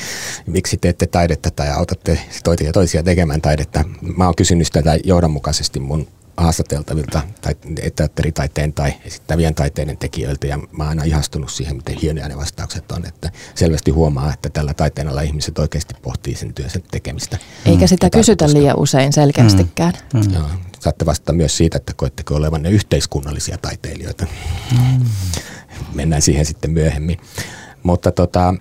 miksi 0.47 0.77
teette 0.77 1.07
taidetta 1.07 1.51
tai 1.51 1.71
autatte 1.71 2.21
toisia, 2.45 2.73
toisia 2.73 3.03
tekemään 3.03 3.41
taidetta. 3.41 3.85
Mä 4.17 4.25
oon 4.25 4.35
kysynyt 4.35 4.69
tätä 4.73 4.99
johdonmukaisesti 5.05 5.81
mun 5.81 6.07
haastateltavilta 6.39 7.23
tai 7.41 7.55
teatteritaiteen 7.97 8.73
tai 8.73 8.93
esittävien 9.05 9.55
taiteiden 9.55 9.97
tekijöiltä 9.97 10.47
ja 10.47 10.57
mä 10.57 10.83
oon 10.83 10.89
aina 10.89 11.05
ihastunut 11.05 11.51
siihen, 11.51 11.77
miten 11.77 11.97
hienoja 11.97 12.29
ne 12.29 12.37
vastaukset 12.37 12.93
on, 12.93 13.07
että 13.07 13.31
selvästi 13.55 13.91
huomaa, 13.91 14.33
että 14.33 14.51
tällä 14.51 14.75
taiteen 14.75 15.09
alla 15.09 15.21
ihmiset 15.21 15.59
oikeasti 15.59 15.95
pohtii 16.03 16.35
sen 16.35 16.55
työnsä 16.55 16.81
tekemistä. 16.91 17.39
Eikä 17.67 17.87
sitä 17.87 18.07
mm. 18.07 18.11
kysytä 18.11 18.53
liian 18.53 18.79
usein 18.79 19.13
selkeästikään. 19.13 19.93
Mm. 20.15 20.21
Mm. 20.21 20.35
Joo, 20.35 20.49
saatte 20.81 21.07
vastata 21.07 21.33
myös 21.33 21.57
siitä, 21.57 21.77
että 21.77 21.93
koetteko 21.97 22.35
olevanne 22.35 22.71
yhteiskunnallisia 22.71 23.59
taiteilijoita. 23.59 24.27
Mm. 24.73 25.07
Mennään 25.95 26.23
siihen 26.23 26.47
sitten 26.47 26.71
myöhemmin. 26.71 27.19
Mutta 27.83 28.13
tota, 28.13 28.55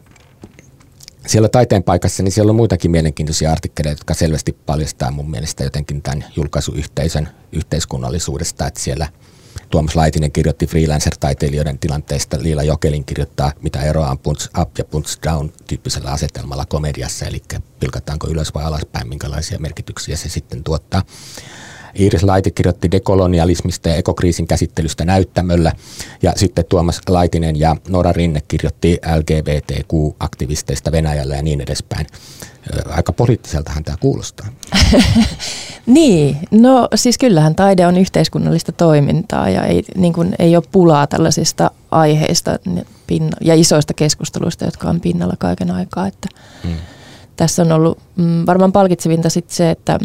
siellä 1.28 1.50
taiteen 1.50 1.84
paikassa, 1.84 2.24
niin 2.24 2.32
siellä 2.32 2.50
on 2.50 2.56
muitakin 2.56 2.92
mielenkiintoisia 2.92 3.52
artikkeleita, 3.52 4.00
jotka 4.00 4.14
selvästi 4.14 4.52
paljastaa 4.66 5.12
mun 5.12 5.32
mielestä 5.32 5.64
jotenkin 5.64 6.02
tämän 6.02 6.26
julkaisuyhteisön 6.36 7.30
yhteiskunnallisuudesta, 7.52 8.68
että 8.68 8.80
siellä 8.80 9.08
Tuomas 9.70 9.96
Laitinen 9.96 10.32
kirjoitti 10.32 10.68
freelancer-taiteilijoiden 10.68 11.80
tilanteesta, 11.80 12.38
Liila 12.40 12.64
Jokelin 12.64 13.06
kirjoittaa, 13.06 13.52
mitä 13.62 13.82
eroa 13.82 14.12
on 14.12 14.20
punch 14.20 14.50
up 14.62 14.78
ja 14.78 14.86
punch 14.86 15.18
down 15.24 15.54
tyyppisellä 15.68 16.12
asetelmalla 16.12 16.66
komediassa, 16.66 17.26
eli 17.26 17.42
pilkataanko 17.80 18.28
ylös 18.28 18.54
vai 18.54 18.64
alaspäin, 18.64 19.08
minkälaisia 19.08 19.60
merkityksiä 19.60 20.16
se 20.16 20.30
sitten 20.30 20.64
tuottaa. 20.64 21.04
Iiris 22.00 22.24
Laiti 22.24 22.52
kirjoitti 22.52 22.92
dekolonialismista 22.92 23.90
ja 23.90 23.96
ekokriisin 23.96 24.48
käsittelystä 24.48 25.06
näyttämöllä. 25.06 25.72
Ja 26.22 26.34
sitten 26.36 26.66
Tuomas 26.70 27.02
Laitinen 27.10 27.60
ja 27.60 27.76
Nora 27.90 28.12
Rinne 28.12 28.42
kirjoitti 28.48 29.00
LGBTQ-aktivisteista 29.16 30.92
Venäjällä 30.92 31.36
ja 31.36 31.44
niin 31.44 31.62
edespäin. 31.62 32.08
Aika 32.90 33.14
poliittiseltahan 33.14 33.84
tämä 33.84 33.98
kuulostaa. 34.00 34.48
niin, 35.86 36.38
no 36.52 36.88
siis 36.96 37.18
kyllähän 37.18 37.56
taide 37.56 37.88
on 37.88 37.98
yhteiskunnallista 37.98 38.72
toimintaa 38.72 39.50
ja 39.50 39.64
ei, 39.64 39.84
niin 39.96 40.14
kuin, 40.14 40.36
ei 40.40 40.56
ole 40.56 40.64
pulaa 40.72 41.08
tällaisista 41.08 41.72
aiheista 41.92 42.60
ja 43.42 43.56
isoista 43.56 43.94
keskusteluista, 43.94 44.66
jotka 44.66 44.90
on 44.90 45.02
pinnalla 45.02 45.36
kaiken 45.40 45.72
aikaa. 45.72 46.08
Että 46.08 46.30
hmm. 46.64 46.76
Tässä 47.38 47.62
on 47.62 47.72
ollut 47.72 48.00
mm, 48.16 48.46
varmaan 48.46 48.72
palkitsevinta 48.72 49.30
sit 49.30 49.50
se, 49.50 49.70
että 49.70 50.00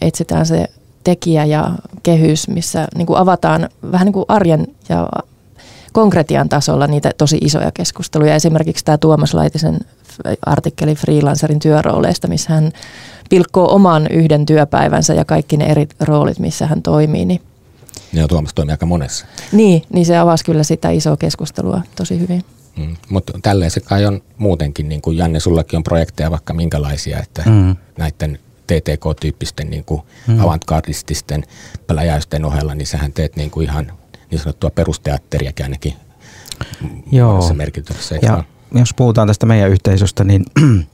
etsitään 0.00 0.46
se 0.46 0.66
tekijä 1.06 1.44
ja 1.44 1.70
kehys, 2.02 2.48
missä 2.48 2.88
niin 2.96 3.06
kuin 3.06 3.18
avataan 3.18 3.68
vähän 3.92 4.04
niin 4.04 4.12
kuin 4.12 4.24
arjen 4.28 4.66
ja 4.88 5.08
konkretian 5.92 6.48
tasolla 6.48 6.86
niitä 6.86 7.10
tosi 7.18 7.38
isoja 7.40 7.70
keskusteluja. 7.74 8.34
Esimerkiksi 8.34 8.84
tämä 8.84 8.98
Tuomas 8.98 9.34
Laitisen 9.34 9.80
artikkeli 10.46 10.94
freelancerin 10.94 11.58
työrooleista, 11.58 12.28
missä 12.28 12.52
hän 12.52 12.72
pilkkoo 13.30 13.74
oman 13.74 14.06
yhden 14.06 14.46
työpäivänsä 14.46 15.14
ja 15.14 15.24
kaikki 15.24 15.56
ne 15.56 15.64
eri 15.66 15.88
roolit, 16.00 16.38
missä 16.38 16.66
hän 16.66 16.82
toimii. 16.82 17.24
Niin 17.24 17.40
ja 18.12 18.28
Tuomas 18.28 18.54
toimii 18.54 18.72
aika 18.72 18.86
monessa. 18.86 19.26
Niin, 19.52 19.82
niin 19.92 20.06
se 20.06 20.18
avasi 20.18 20.44
kyllä 20.44 20.62
sitä 20.62 20.90
isoa 20.90 21.16
keskustelua 21.16 21.82
tosi 21.96 22.20
hyvin. 22.20 22.44
Mm, 22.76 22.96
mutta 23.08 23.32
tälleen 23.42 23.70
se 23.70 23.80
kai 23.80 24.06
on 24.06 24.22
muutenkin, 24.38 24.88
niin 24.88 25.02
kuin 25.02 25.16
Janne, 25.16 25.40
sullakin 25.40 25.76
on 25.76 25.82
projekteja 25.82 26.30
vaikka 26.30 26.54
minkälaisia, 26.54 27.18
että 27.18 27.42
mm. 27.46 27.76
näiden 27.98 28.38
TTK-tyyppisten 28.66 29.70
niin 29.70 29.84
kuin 29.84 30.02
mm. 30.26 30.40
avantgardististen 30.40 31.44
pläjäysten 31.86 32.44
ohella, 32.44 32.74
niin 32.74 32.86
sähän 32.86 33.12
teet 33.12 33.36
niin 33.36 33.50
kuin 33.50 33.64
ihan 33.68 33.92
niin 34.30 34.38
sanottua 34.38 34.70
perusteatteriakin 34.70 35.64
ainakin 35.66 35.94
Joo. 37.12 37.54
merkityksessä. 37.54 38.18
Ja 38.22 38.44
jos 38.74 38.94
puhutaan 38.94 39.28
tästä 39.28 39.46
meidän 39.46 39.70
yhteisöstä, 39.70 40.24
niin 40.24 40.44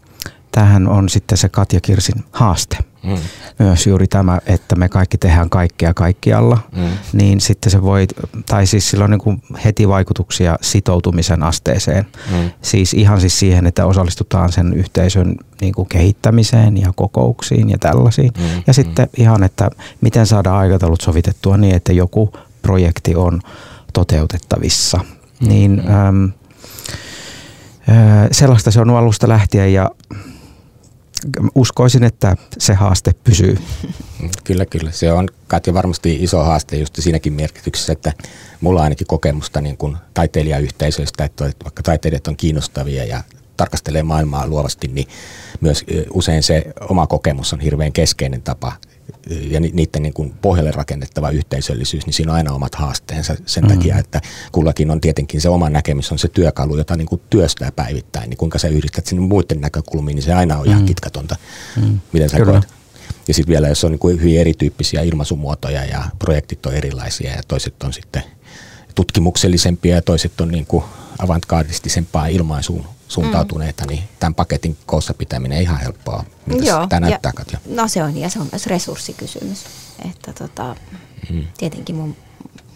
tähän 0.53 0.89
on 0.89 1.09
sitten 1.09 1.39
se 1.39 1.49
Katja 1.49 1.81
Kirsin 1.81 2.25
haaste. 2.33 2.79
Mm. 3.03 3.17
Myös 3.59 3.87
juuri 3.87 4.07
tämä, 4.07 4.41
että 4.47 4.77
me 4.77 4.89
kaikki 4.89 5.19
tehdään 5.19 5.51
kaikkea 5.51 5.95
kaikkialla, 5.95 6.59
mm. 6.77 6.89
niin 7.13 7.41
sitten 7.41 7.73
se 7.73 7.83
voi, 7.83 8.07
tai 8.47 8.67
siis 8.67 8.91
sillä 8.91 9.05
on 9.05 9.11
niin 9.11 9.21
kuin 9.21 9.43
heti 9.65 9.89
vaikutuksia 9.89 10.59
sitoutumisen 10.61 11.43
asteeseen. 11.43 12.07
Mm. 12.31 12.51
Siis 12.63 12.95
ihan 12.95 13.21
siis 13.21 13.39
siihen, 13.39 13.67
että 13.67 13.87
osallistutaan 13.87 14.53
sen 14.53 14.75
yhteisön 14.75 15.37
niin 15.61 15.75
kuin 15.75 15.89
kehittämiseen 15.89 16.81
ja 16.81 16.93
kokouksiin 16.97 17.71
ja 17.71 17.79
tällaisiin. 17.79 18.33
Mm. 18.39 18.63
Ja 18.67 18.73
sitten 18.73 19.07
mm. 19.07 19.23
ihan, 19.23 19.43
että 19.43 19.71
miten 20.01 20.27
saadaan 20.27 20.59
aikataulut 20.59 21.01
sovitettua 21.01 21.57
niin, 21.57 21.75
että 21.75 21.93
joku 21.93 22.33
projekti 22.63 23.15
on 23.15 23.41
toteutettavissa. 23.93 24.99
Mm. 25.41 25.49
Niin 25.49 25.83
äm, 25.91 26.33
sellaista 28.33 28.71
se 28.71 28.81
on 28.81 28.91
alusta 28.91 29.29
lähtien 29.29 29.73
ja 29.73 29.91
uskoisin, 31.55 32.05
että 32.05 32.37
se 32.59 32.75
haaste 32.75 33.13
pysyy. 33.25 33.59
Kyllä, 34.45 34.67
kyllä. 34.67 34.91
Se 34.91 35.13
on 35.13 35.29
Katja 35.49 35.75
varmasti 35.75 36.19
iso 36.21 36.45
haaste 36.45 36.77
just 36.77 36.95
siinäkin 36.99 37.33
merkityksessä, 37.33 37.93
että 37.93 38.13
mulla 38.61 38.81
on 38.81 38.85
ainakin 38.85 39.07
kokemusta 39.07 39.61
niin 39.61 39.77
kuin 39.77 39.97
taiteilijayhteisöistä, 40.15 41.25
että 41.25 41.45
vaikka 41.65 41.83
taiteilijat 41.83 42.27
on 42.27 42.37
kiinnostavia 42.37 43.05
ja 43.05 43.23
tarkastelee 43.57 44.03
maailmaa 44.03 44.47
luovasti, 44.47 44.89
niin 44.89 45.07
myös 45.61 45.85
usein 46.11 46.43
se 46.43 46.65
oma 46.89 47.07
kokemus 47.07 47.53
on 47.53 47.61
hirveän 47.61 47.93
keskeinen 47.93 48.43
tapa 48.43 48.73
ja 49.51 49.61
niiden 49.61 50.03
niin 50.03 50.13
kuin 50.13 50.35
pohjalle 50.43 50.71
rakennettava 50.71 51.31
yhteisöllisyys, 51.31 52.07
niin 52.07 52.15
siinä 52.15 52.33
on 52.33 52.37
aina 52.37 52.53
omat 52.53 52.75
haasteensa 52.75 53.35
sen 53.47 53.65
mm-hmm. 53.65 53.79
takia, 53.79 53.99
että 53.99 54.21
kullakin 54.53 54.91
on 54.91 55.01
tietenkin 55.01 55.41
se 55.41 55.49
oma 55.49 55.71
näkemys, 55.71 56.13
on 56.13 56.19
se 56.19 56.29
työkalu, 56.29 56.77
jota 56.77 56.97
niin 56.97 57.07
kuin 57.07 57.21
työstää 57.31 57.73
päivittäin, 57.73 58.31
niin 58.31 58.39
kuinka 58.39 58.59
sä 58.59 58.69
yhdistät 58.69 59.07
sinne 59.07 59.27
muiden 59.27 59.61
näkökulmiin, 59.61 60.15
niin 60.15 60.23
se 60.23 60.33
aina 60.33 60.55
on 60.55 60.61
mm-hmm. 60.61 60.73
ihan 60.73 60.85
kitkatonta, 60.85 61.37
mm-hmm. 61.77 62.01
miten 62.13 62.29
sä 62.29 62.45
koet. 62.45 62.65
Ja 63.29 63.35
sitten 63.35 63.53
vielä, 63.53 63.69
jos 63.69 63.85
on 63.85 63.91
niin 63.91 63.99
kuin 63.99 64.21
hyvin 64.21 64.41
erityyppisiä 64.41 65.03
ilmaisumuotoja 65.03 65.85
ja 65.85 66.05
projektit 66.19 66.67
on 66.67 66.75
erilaisia 66.75 67.31
ja 67.31 67.43
toiset 67.49 67.83
on 67.83 67.93
sitten 67.93 68.23
tutkimuksellisempia 68.95 69.95
ja 69.95 70.03
toiset 70.03 70.41
on 70.41 70.49
niin 70.49 70.67
kuin 70.67 70.85
avantgardistisempaa 71.19 72.27
ilmaisuun 72.27 72.87
suuntautuneita, 73.13 73.85
mm. 73.85 73.89
niin 73.89 74.03
tämän 74.21 74.35
paketin 74.35 74.77
koossa 74.87 75.15
pitäminen 75.15 75.59
ei 75.59 75.65
ihan 75.65 75.81
helppoa. 75.81 76.25
Mitä 76.47 76.65
Joo, 76.65 76.87
tämä 76.87 77.01
näyttää, 77.01 77.33
Katja? 77.33 77.59
No 77.69 77.89
se 77.89 78.03
on, 78.03 78.17
ja 78.17 78.31
se 78.31 78.39
on 78.39 78.49
myös 78.53 78.67
resurssikysymys. 78.67 79.65
Että 80.11 80.33
tota, 80.33 80.77
mm. 81.31 81.47
Tietenkin 81.59 81.97
mun, 81.97 82.17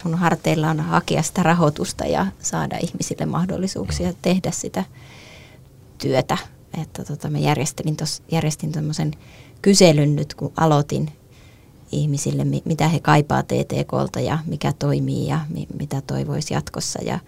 mun 0.03 0.15
harteilla 0.15 0.69
on 0.69 0.79
hakea 0.79 1.21
sitä 1.21 1.43
rahoitusta 1.43 2.05
ja 2.05 2.27
saada 2.39 2.77
ihmisille 2.77 3.25
mahdollisuuksia 3.25 4.09
mm. 4.09 4.15
tehdä 4.21 4.51
sitä 4.51 4.83
työtä. 5.97 6.37
Että 6.81 7.03
tota, 7.05 7.29
mä 7.29 7.39
järjestelin 7.39 7.95
tos, 7.95 8.23
järjestin 8.31 8.71
tämmöisen 8.71 9.11
kyselyn 9.61 10.15
nyt, 10.15 10.33
kun 10.33 10.53
aloitin 10.57 11.11
ihmisille, 11.91 12.45
mitä 12.65 12.87
he 12.87 12.99
kaipaa 12.99 13.43
TTKlta 13.43 14.19
ja 14.19 14.39
mikä 14.45 14.73
toimii 14.79 15.27
ja 15.27 15.39
mitä 15.79 16.01
toivoisi 16.01 16.53
jatkossa. 16.53 16.99
Ja, 17.03 17.19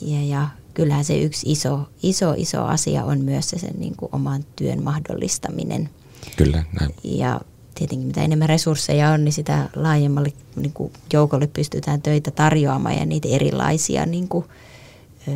ja, 0.00 0.22
ja 0.24 0.48
kyllähän 0.76 1.04
se 1.04 1.18
yksi 1.18 1.52
iso, 1.52 1.80
iso, 2.02 2.34
iso 2.36 2.64
asia 2.64 3.04
on 3.04 3.20
myös 3.20 3.50
se 3.50 3.58
sen 3.58 3.74
niin 3.78 3.96
kuin 3.96 4.08
oman 4.12 4.44
työn 4.56 4.82
mahdollistaminen. 4.82 5.90
Kyllä, 6.36 6.64
näin. 6.80 6.94
Ja 7.04 7.40
tietenkin 7.74 8.06
mitä 8.06 8.22
enemmän 8.22 8.48
resursseja 8.48 9.10
on, 9.10 9.24
niin 9.24 9.32
sitä 9.32 9.68
laajemmalle 9.76 10.32
niin 10.56 10.72
kuin 10.72 10.92
joukolle 11.12 11.46
pystytään 11.46 12.02
töitä 12.02 12.30
tarjoamaan 12.30 12.96
ja 12.96 13.06
niitä 13.06 13.28
erilaisia 13.28 14.06
niin 14.06 14.28
kuin, 14.28 14.44
ö, 15.28 15.32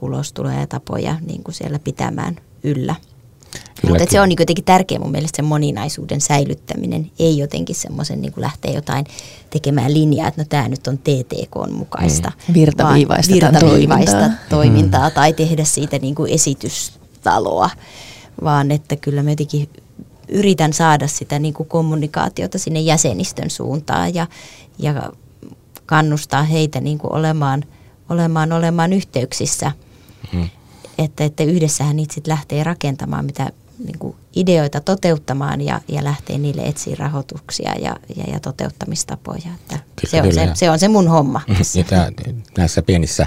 ulostuloja 0.00 0.60
ja 0.60 0.66
tapoja 0.66 1.16
niin 1.26 1.44
kuin 1.44 1.54
siellä 1.54 1.78
pitämään 1.78 2.36
yllä. 2.64 2.94
Mutta 3.88 4.04
se 4.10 4.20
on 4.20 4.28
niin 4.28 4.36
jotenkin 4.40 4.64
tärkeä 4.64 4.98
mun 4.98 5.10
mielestä 5.10 5.36
sen 5.36 5.44
moninaisuuden 5.44 6.20
säilyttäminen, 6.20 7.10
ei 7.18 7.38
jotenkin 7.38 7.76
semmoisen 7.76 8.22
niin 8.22 8.32
lähteä 8.36 8.72
jotain 8.72 9.06
tekemään 9.50 9.94
linjaa, 9.94 10.28
että 10.28 10.40
no 10.40 10.46
tämä 10.48 10.68
nyt 10.68 10.86
on 10.86 10.98
TTK 10.98 11.72
mukaista. 11.72 12.32
Mm. 12.48 12.54
Virtaviivaista, 12.54 13.34
virtaviivaista 13.34 14.16
toimintaa, 14.16 14.46
toimintaa 14.50 15.08
mm. 15.08 15.14
tai 15.14 15.32
tehdä 15.32 15.64
siitä 15.64 15.98
niin 15.98 16.14
kuin 16.14 16.32
esitystaloa, 16.32 17.70
vaan 18.44 18.70
että 18.70 18.96
kyllä 18.96 19.22
mä 19.22 19.30
jotenkin 19.30 19.68
yritän 20.28 20.72
saada 20.72 21.08
sitä 21.08 21.38
niin 21.38 21.54
kuin 21.54 21.68
kommunikaatiota 21.68 22.58
sinne 22.58 22.80
jäsenistön 22.80 23.50
suuntaan 23.50 24.14
ja, 24.14 24.26
ja 24.78 25.12
kannustaa 25.86 26.42
heitä 26.42 26.80
niin 26.80 26.98
kuin 26.98 27.12
olemaan, 27.12 27.64
olemaan, 28.08 28.52
olemaan 28.52 28.92
yhteyksissä. 28.92 29.72
Mm. 30.32 30.48
Että, 30.98 31.24
että 31.24 31.44
yhdessähän 31.44 31.96
niitä 31.96 32.14
sitten 32.14 32.32
lähtee 32.32 32.64
rakentamaan, 32.64 33.24
mitä 33.24 33.50
niin 33.78 33.98
kuin 33.98 34.16
ideoita 34.36 34.80
toteuttamaan 34.80 35.60
ja, 35.60 35.80
ja 35.88 36.04
lähtee 36.04 36.38
niille 36.38 36.62
etsiä 36.62 36.96
rahoituksia 36.98 37.72
ja, 37.80 37.96
ja, 38.16 38.24
ja 38.32 38.40
toteuttamistapoja. 38.40 39.50
Että 39.54 39.78
se, 40.06 40.22
on 40.22 40.34
se, 40.34 40.50
se 40.54 40.70
on 40.70 40.78
se 40.78 40.88
mun 40.88 41.08
homma. 41.08 41.40
Ja 41.74 41.84
tämä, 41.84 42.10
näissä 42.58 42.82
pienissä 42.82 43.26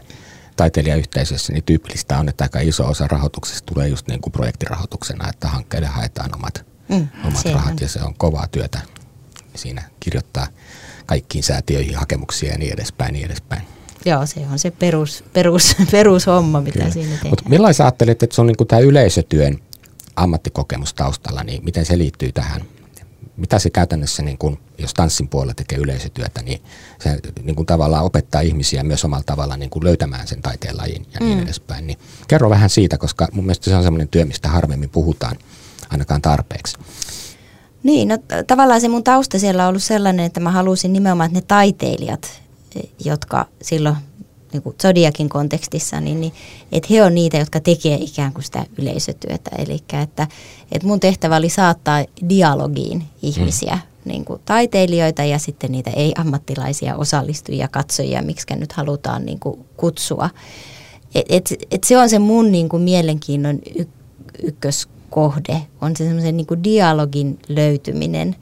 taiteilijayhteisössä 0.55 1.53
niin 1.53 1.63
tyypillistä 1.63 2.19
on, 2.19 2.29
että 2.29 2.43
aika 2.43 2.59
iso 2.59 2.87
osa 2.87 3.07
rahoituksesta 3.07 3.73
tulee 3.73 3.87
just 3.87 4.07
niin 4.07 4.21
kuin 4.21 4.33
projektirahoituksena, 4.33 5.29
että 5.29 5.47
hankkeille 5.47 5.87
haetaan 5.87 6.35
omat, 6.35 6.65
mm, 6.89 7.07
omat 7.23 7.45
rahat 7.45 7.71
on. 7.71 7.77
ja 7.81 7.89
se 7.89 8.03
on 8.03 8.13
kovaa 8.17 8.47
työtä 8.47 8.79
siinä 9.55 9.83
kirjoittaa 9.99 10.47
kaikkiin 11.05 11.43
säätiöihin 11.43 11.95
hakemuksia 11.95 12.51
ja 12.51 12.57
niin 12.57 12.73
edespäin, 12.73 13.13
niin 13.13 13.25
edespäin. 13.25 13.61
Joo, 14.05 14.25
se 14.25 14.39
on 14.51 14.59
se 14.59 14.71
perus, 14.71 15.23
perus, 15.33 15.75
perushomma, 15.91 16.61
mitä 16.61 16.79
Kyllä. 16.79 16.91
siinä 16.91 17.09
tehdään. 17.09 17.29
Mutta 17.29 17.49
millaisen 17.49 17.85
ajattelet, 17.85 18.23
että 18.23 18.35
se 18.35 18.41
on 18.41 18.47
niin 18.47 18.67
tämä 18.67 18.79
yleisötyön 18.79 19.59
ammattikokemus 20.17 20.93
taustalla, 20.93 21.43
niin 21.43 21.63
miten 21.63 21.85
se 21.85 21.97
liittyy 21.97 22.31
tähän? 22.31 22.61
Mitä 23.37 23.59
se 23.59 23.69
käytännössä, 23.69 24.23
niin 24.23 24.37
kun, 24.37 24.57
jos 24.77 24.93
tanssin 24.93 25.27
puolella 25.27 25.53
tekee 25.53 25.77
yleisötyötä, 25.77 26.41
niin 26.41 26.61
se 26.99 27.19
niin 27.43 27.55
kun 27.55 27.65
tavallaan 27.65 28.05
opettaa 28.05 28.41
ihmisiä 28.41 28.83
myös 28.83 29.05
omalla 29.05 29.23
tavalla 29.23 29.57
niin 29.57 29.69
kun 29.69 29.83
löytämään 29.83 30.27
sen 30.27 30.41
taiteen 30.41 30.77
lajin 30.77 31.05
ja 31.13 31.19
niin 31.19 31.37
mm. 31.37 31.43
edespäin. 31.43 31.87
Niin 31.87 31.99
kerro 32.27 32.49
vähän 32.49 32.69
siitä, 32.69 32.97
koska 32.97 33.27
mun 33.31 33.45
mielestä 33.45 33.69
se 33.69 33.75
on 33.75 33.83
sellainen 33.83 34.07
työ, 34.07 34.25
mistä 34.25 34.49
harvemmin 34.49 34.89
puhutaan 34.89 35.37
ainakaan 35.89 36.21
tarpeeksi. 36.21 36.77
Niin, 37.83 38.07
no 38.07 38.17
tavallaan 38.47 38.81
se 38.81 38.87
mun 38.87 39.03
tausta 39.03 39.39
siellä 39.39 39.63
on 39.63 39.69
ollut 39.69 39.83
sellainen, 39.83 40.25
että 40.25 40.39
mä 40.39 40.51
halusin 40.51 40.93
nimenomaan, 40.93 41.27
että 41.27 41.39
ne 41.39 41.45
taiteilijat, 41.47 42.41
jotka 43.05 43.45
silloin 43.61 43.95
niin 44.53 44.63
kuin 44.63 44.75
Zodiakin 44.81 45.29
kontekstissa, 45.29 46.01
niin, 46.01 46.21
niin 46.21 46.33
että 46.71 46.87
he 46.91 47.03
on 47.03 47.15
niitä, 47.15 47.37
jotka 47.37 47.59
tekee 47.59 47.95
ikään 47.95 48.33
kuin 48.33 48.43
sitä 48.43 48.65
yleisötyötä. 48.77 49.51
Eli 49.57 49.73
että, 49.73 50.27
että 50.71 50.87
mun 50.87 50.99
tehtävä 50.99 51.35
oli 51.35 51.49
saattaa 51.49 52.05
dialogiin 52.29 53.03
ihmisiä, 53.21 53.73
mm. 53.75 54.11
niin 54.11 54.25
kuin 54.25 54.41
taiteilijoita 54.45 55.23
ja 55.23 55.39
sitten 55.39 55.71
niitä 55.71 55.89
ei-ammattilaisia 55.89 56.95
osallistujia, 56.95 57.67
katsojia, 57.67 58.21
miksi 58.21 58.55
nyt 58.55 58.71
halutaan 58.71 59.25
niin 59.25 59.39
kuin 59.39 59.65
kutsua. 59.77 60.29
Et, 61.15 61.25
et, 61.29 61.53
et 61.71 61.83
se 61.83 61.97
on 61.97 62.09
se 62.09 62.19
mun 62.19 62.51
niin 62.51 62.69
kuin 62.69 62.83
mielenkiinnon 62.83 63.59
y- 63.75 63.87
ykköskohde, 64.43 65.61
on 65.81 65.95
se 65.95 66.03
semmoisen 66.03 66.37
niin 66.37 66.47
kuin 66.47 66.63
dialogin 66.63 67.39
löytyminen, 67.47 68.35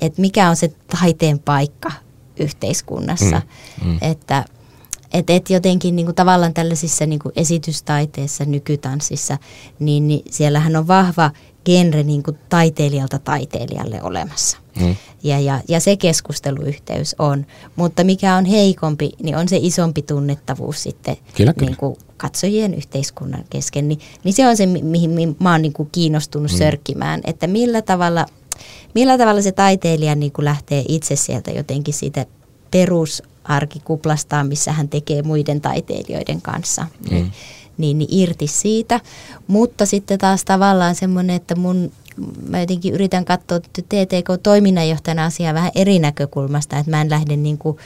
että 0.00 0.20
mikä 0.20 0.48
on 0.48 0.56
se 0.56 0.72
taiteen 1.00 1.38
paikka 1.38 1.92
yhteiskunnassa. 2.36 3.42
Mm. 3.84 3.90
Mm. 3.90 3.98
Että 4.00 4.44
että 5.12 5.32
et 5.32 5.50
jotenkin 5.50 5.96
niin 5.96 6.06
kuin 6.06 6.14
tavallaan 6.14 6.54
tällaisissa 6.54 7.06
niin 7.06 7.18
kuin 7.18 7.32
esitystaiteissa, 7.36 8.44
nykytanssissa, 8.44 9.38
niin, 9.78 10.08
niin 10.08 10.22
siellähän 10.30 10.76
on 10.76 10.88
vahva 10.88 11.30
genre 11.64 12.02
niin 12.02 12.22
kuin 12.22 12.38
taiteilijalta 12.48 13.18
taiteilijalle 13.18 14.02
olemassa. 14.02 14.58
Mm. 14.80 14.96
Ja, 15.22 15.40
ja, 15.40 15.60
ja 15.68 15.80
se 15.80 15.96
keskusteluyhteys 15.96 17.16
on. 17.18 17.46
Mutta 17.76 18.04
mikä 18.04 18.36
on 18.36 18.44
heikompi, 18.44 19.10
niin 19.22 19.36
on 19.36 19.48
se 19.48 19.58
isompi 19.60 20.02
tunnettavuus 20.02 20.82
sitten 20.82 21.16
kyllä, 21.36 21.54
kyllä. 21.54 21.70
Niin 21.70 21.76
kuin 21.76 21.96
katsojien 22.16 22.74
yhteiskunnan 22.74 23.44
kesken. 23.50 23.88
Ni, 23.88 23.98
niin 24.24 24.32
se 24.32 24.48
on 24.48 24.56
se, 24.56 24.66
mihin, 24.66 25.10
mihin 25.10 25.36
mä 25.40 25.52
oon 25.52 25.62
niin 25.62 25.72
kuin 25.72 25.88
kiinnostunut 25.92 26.52
mm. 26.52 26.58
sörkkimään, 26.58 27.20
että 27.24 27.46
millä 27.46 27.82
tavalla, 27.82 28.26
millä 28.94 29.18
tavalla 29.18 29.42
se 29.42 29.52
taiteilija 29.52 30.14
niin 30.14 30.32
kuin 30.32 30.44
lähtee 30.44 30.84
itse 30.88 31.16
sieltä 31.16 31.50
jotenkin 31.50 31.94
siitä 31.94 32.26
perus 32.70 33.22
arkikuplastaan, 33.48 34.46
missä 34.46 34.72
hän 34.72 34.88
tekee 34.88 35.22
muiden 35.22 35.60
taiteilijoiden 35.60 36.42
kanssa. 36.42 36.82
Mm. 36.82 37.10
Niin, 37.10 37.32
niin, 37.78 37.98
niin 37.98 38.08
irti 38.12 38.46
siitä. 38.46 39.00
Mutta 39.46 39.86
sitten 39.86 40.18
taas 40.18 40.44
tavallaan 40.44 40.94
semmoinen, 40.94 41.36
että 41.36 41.54
mun, 41.54 41.92
mä 42.48 42.60
jotenkin 42.60 42.94
yritän 42.94 43.24
katsoa 43.24 43.60
TTK-toiminnanjohtajana 43.60 45.24
asiaa 45.24 45.54
vähän 45.54 45.72
eri 45.74 45.98
näkökulmasta, 45.98 46.78
että 46.78 46.90
mä 46.90 47.00
en 47.00 47.10
lähde 47.10 47.36
niin 47.36 47.58
kuin 47.58 47.76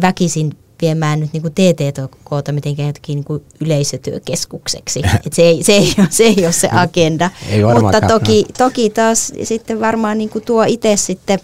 väkisin 0.00 0.56
viemään 0.82 1.20
nyt 1.20 1.32
niin 1.32 1.42
kuin 1.42 1.54
TTKta 1.54 2.52
mitenkään 2.52 2.86
jotenkin 2.86 3.14
niin 3.14 3.24
kuin 3.24 3.42
yleisötyökeskukseksi. 3.60 5.02
Et 5.26 5.32
se, 5.32 5.42
ei, 5.42 5.62
se, 5.62 5.72
ei 5.72 5.94
ole, 5.98 6.06
se 6.10 6.24
ei 6.24 6.44
ole 6.44 6.52
se 6.52 6.68
agenda. 6.72 7.30
Ei 7.48 7.64
Mutta 7.80 8.00
toki, 8.00 8.46
toki 8.58 8.90
taas 8.90 9.32
sitten 9.42 9.80
varmaan 9.80 10.18
niin 10.18 10.30
kuin 10.30 10.44
tuo 10.44 10.64
itse 10.64 10.96
sitten 10.96 11.38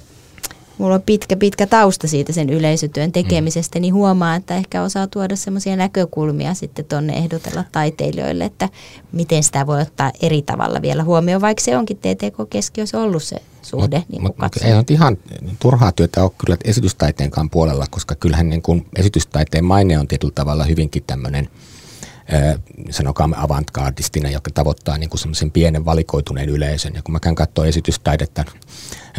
mulla 0.78 0.94
on 0.94 1.02
pitkä, 1.02 1.36
pitkä 1.36 1.66
tausta 1.66 2.08
siitä 2.08 2.32
sen 2.32 2.50
yleisötyön 2.50 3.12
tekemisestä, 3.12 3.78
mm. 3.78 3.82
niin 3.82 3.94
huomaa, 3.94 4.34
että 4.34 4.56
ehkä 4.56 4.82
osaa 4.82 5.06
tuoda 5.06 5.36
semmoisia 5.36 5.76
näkökulmia 5.76 6.54
sitten 6.54 6.84
tuonne 6.84 7.12
ehdotella 7.12 7.64
taiteilijoille, 7.72 8.44
että 8.44 8.68
miten 9.12 9.42
sitä 9.42 9.66
voi 9.66 9.82
ottaa 9.82 10.12
eri 10.22 10.42
tavalla 10.42 10.82
vielä 10.82 11.04
huomioon, 11.04 11.42
vaikka 11.42 11.64
se 11.64 11.76
onkin 11.76 11.96
TTK-keskiössä 11.96 13.00
ollut 13.00 13.22
se 13.22 13.36
suhde. 13.62 13.98
Mut, 13.98 14.08
niin 14.08 14.22
mut, 14.22 14.38
mut 14.38 14.56
ei 14.62 14.74
ole 14.74 14.84
ihan 14.90 15.18
turhaa 15.58 15.92
työtä 15.92 16.22
ole 16.22 16.30
kyllä 16.38 16.56
esitystaiteenkaan 16.64 17.50
puolella, 17.50 17.86
koska 17.90 18.14
kyllähän 18.14 18.48
niin 18.48 18.62
kuin 18.62 18.86
esitystaiteen 18.96 19.64
maine 19.64 19.98
on 19.98 20.08
tietyllä 20.08 20.32
tavalla 20.34 20.64
hyvinkin 20.64 21.02
tämmöinen– 21.06 21.48
sanokaamme 22.90 23.36
avantgardistina, 23.38 24.30
joka 24.30 24.50
tavoittaa 24.54 24.98
niin 24.98 25.18
semmoisen 25.18 25.50
pienen 25.50 25.84
valikoituneen 25.84 26.48
yleisön. 26.48 26.92
Ja 26.94 27.02
kun 27.02 27.12
mä 27.12 27.20
käyn 27.20 27.34
katsoa 27.34 27.66
esitystaidetta 27.66 28.44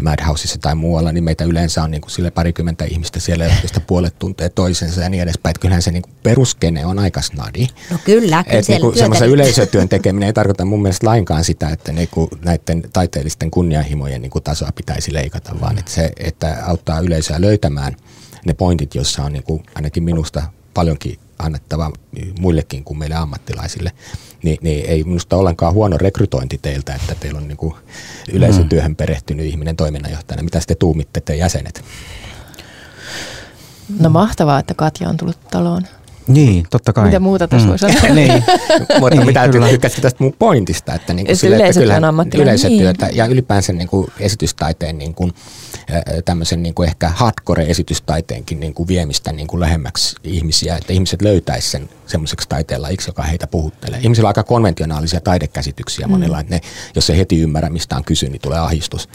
Madhouseissa 0.02 0.60
tai 0.62 0.76
muualla, 0.76 1.12
niin 1.12 1.24
meitä 1.24 1.44
yleensä 1.44 1.84
on 1.84 1.92
niin 1.92 2.02
kuin 2.02 2.12
sille 2.12 2.32
parikymmentä 2.32 2.86
ihmistä 2.86 3.20
siellä, 3.20 3.46
joista 3.46 3.80
puolet 3.80 4.20
tuntee 4.20 4.50
toisensa 4.50 5.02
ja 5.02 5.10
niin 5.10 5.24
edespäin. 5.24 5.52
Että 5.52 5.62
kyllähän 5.62 5.82
se 5.82 5.92
niin 5.92 6.02
kuin 6.02 6.14
peruskene 6.24 6.86
on 6.86 7.00
aika 7.00 7.22
snadi. 7.22 7.68
No 7.92 7.98
kyllä, 8.06 8.44
kyllä 8.44 8.62
niin 8.68 8.82
kuin 8.82 8.98
semmoisen 8.98 9.30
yleisötyön 9.30 9.90
tekeminen 9.90 10.28
ei 10.28 10.34
tarkoita 10.34 10.66
mun 10.66 10.82
mielestä 10.82 11.08
lainkaan 11.08 11.44
sitä, 11.44 11.70
että 11.70 11.92
niin 11.92 12.10
kuin 12.12 12.30
näiden 12.46 12.84
taiteellisten 12.94 13.52
kunnianhimojen 13.52 14.22
niin 14.22 14.32
kuin 14.32 14.44
tasoa 14.44 14.72
pitäisi 14.76 15.14
leikata, 15.14 15.56
vaan 15.62 15.78
että 15.80 15.92
se, 15.92 16.12
että 16.18 16.58
auttaa 16.66 17.00
yleisöä 17.00 17.42
löytämään 17.42 17.96
ne 18.46 18.54
pointit, 18.54 18.96
joissa 18.96 19.24
on 19.24 19.34
niin 19.34 19.44
kuin 19.44 19.64
ainakin 19.76 20.04
minusta 20.04 20.44
paljonkin 20.74 21.20
annettava 21.40 21.92
muillekin 22.40 22.84
kuin 22.84 22.98
meille 22.98 23.16
ammattilaisille, 23.16 23.92
niin, 24.44 24.58
niin 24.62 24.86
ei 24.86 25.04
minusta 25.04 25.36
ollenkaan 25.36 25.74
huono 25.74 25.98
rekrytointi 25.98 26.58
teiltä, 26.58 26.96
että 26.96 27.16
teillä 27.16 27.38
on 27.38 27.48
niin 27.48 27.58
kuin 27.58 27.74
yleisötyöhön 28.32 28.96
perehtynyt 28.96 29.46
ihminen 29.46 29.76
toiminnanjohtajana. 29.76 30.44
Mitä 30.44 30.60
te 30.68 30.76
tuumitte 30.76 31.22
te 31.22 31.36
jäsenet? 31.36 31.84
No 34.00 34.10
mahtavaa, 34.10 34.60
että 34.60 34.74
Katja 34.74 35.10
on 35.10 35.18
tullut 35.18 35.40
taloon. 35.52 35.88
Niin, 36.28 36.66
totta 36.70 36.94
kai. 36.94 37.06
Mitä 37.06 37.20
muuta 37.20 37.48
tässä 37.48 37.66
mm. 37.66 37.70
voi 37.70 37.80
sanoa? 37.80 38.02
niin. 38.16 38.44
Mutta 39.00 39.16
niin, 39.16 39.26
mitä 39.26 39.50
tykkäsit 39.70 40.02
tästä 40.02 40.24
mun 40.24 40.34
pointista, 40.40 40.94
että, 40.94 41.14
niin 41.14 41.26
kuin 41.26 41.38
sille, 41.38 41.56
että 41.56 41.80
kyllä 42.32 42.44
yleisötyötä 42.44 43.06
niin. 43.06 43.18
ja 43.18 43.26
ylipäänsä 43.26 43.74
niin 43.74 43.88
kuin 43.88 44.08
esitystaiteen 44.20 44.98
niin 44.98 45.14
kuin, 45.14 45.34
tämmöisen 46.26 46.64
niin 46.64 46.74
kuin 46.74 46.90
ehkä 46.90 47.10
hardcore-esitystaiteenkin 47.10 48.60
niin 48.60 48.74
kuin 48.74 48.88
viemistä 48.88 49.32
niin 49.32 49.48
kuin 49.48 49.60
lähemmäksi 49.60 50.16
ihmisiä, 50.24 50.76
että 50.76 50.94
ihmiset 50.94 51.22
löytäisivät 51.22 51.72
sen 51.72 51.90
semmoiseksi 52.08 52.50
taiteenlajiksi, 52.50 53.10
joka 53.10 53.24
heitä 53.24 53.48
puhuttelee. 53.48 54.00
Ihmisillä 54.04 54.28
on 54.28 54.30
aika 54.30 54.44
konventionaalisia 54.44 55.22
taidekäsityksiä 55.22 56.08
mm. 56.08 56.12
monilla, 56.12 56.40
että 56.40 56.56
ne, 56.56 56.62
jos 56.96 57.10
ei 57.10 57.18
heti 57.18 57.40
ymmärrä, 57.40 57.70
mistä 57.70 57.96
on 57.96 58.04
kysy, 58.04 58.30
niin 58.30 58.42
tulee 58.42 58.60
ahdistus. 58.60 59.10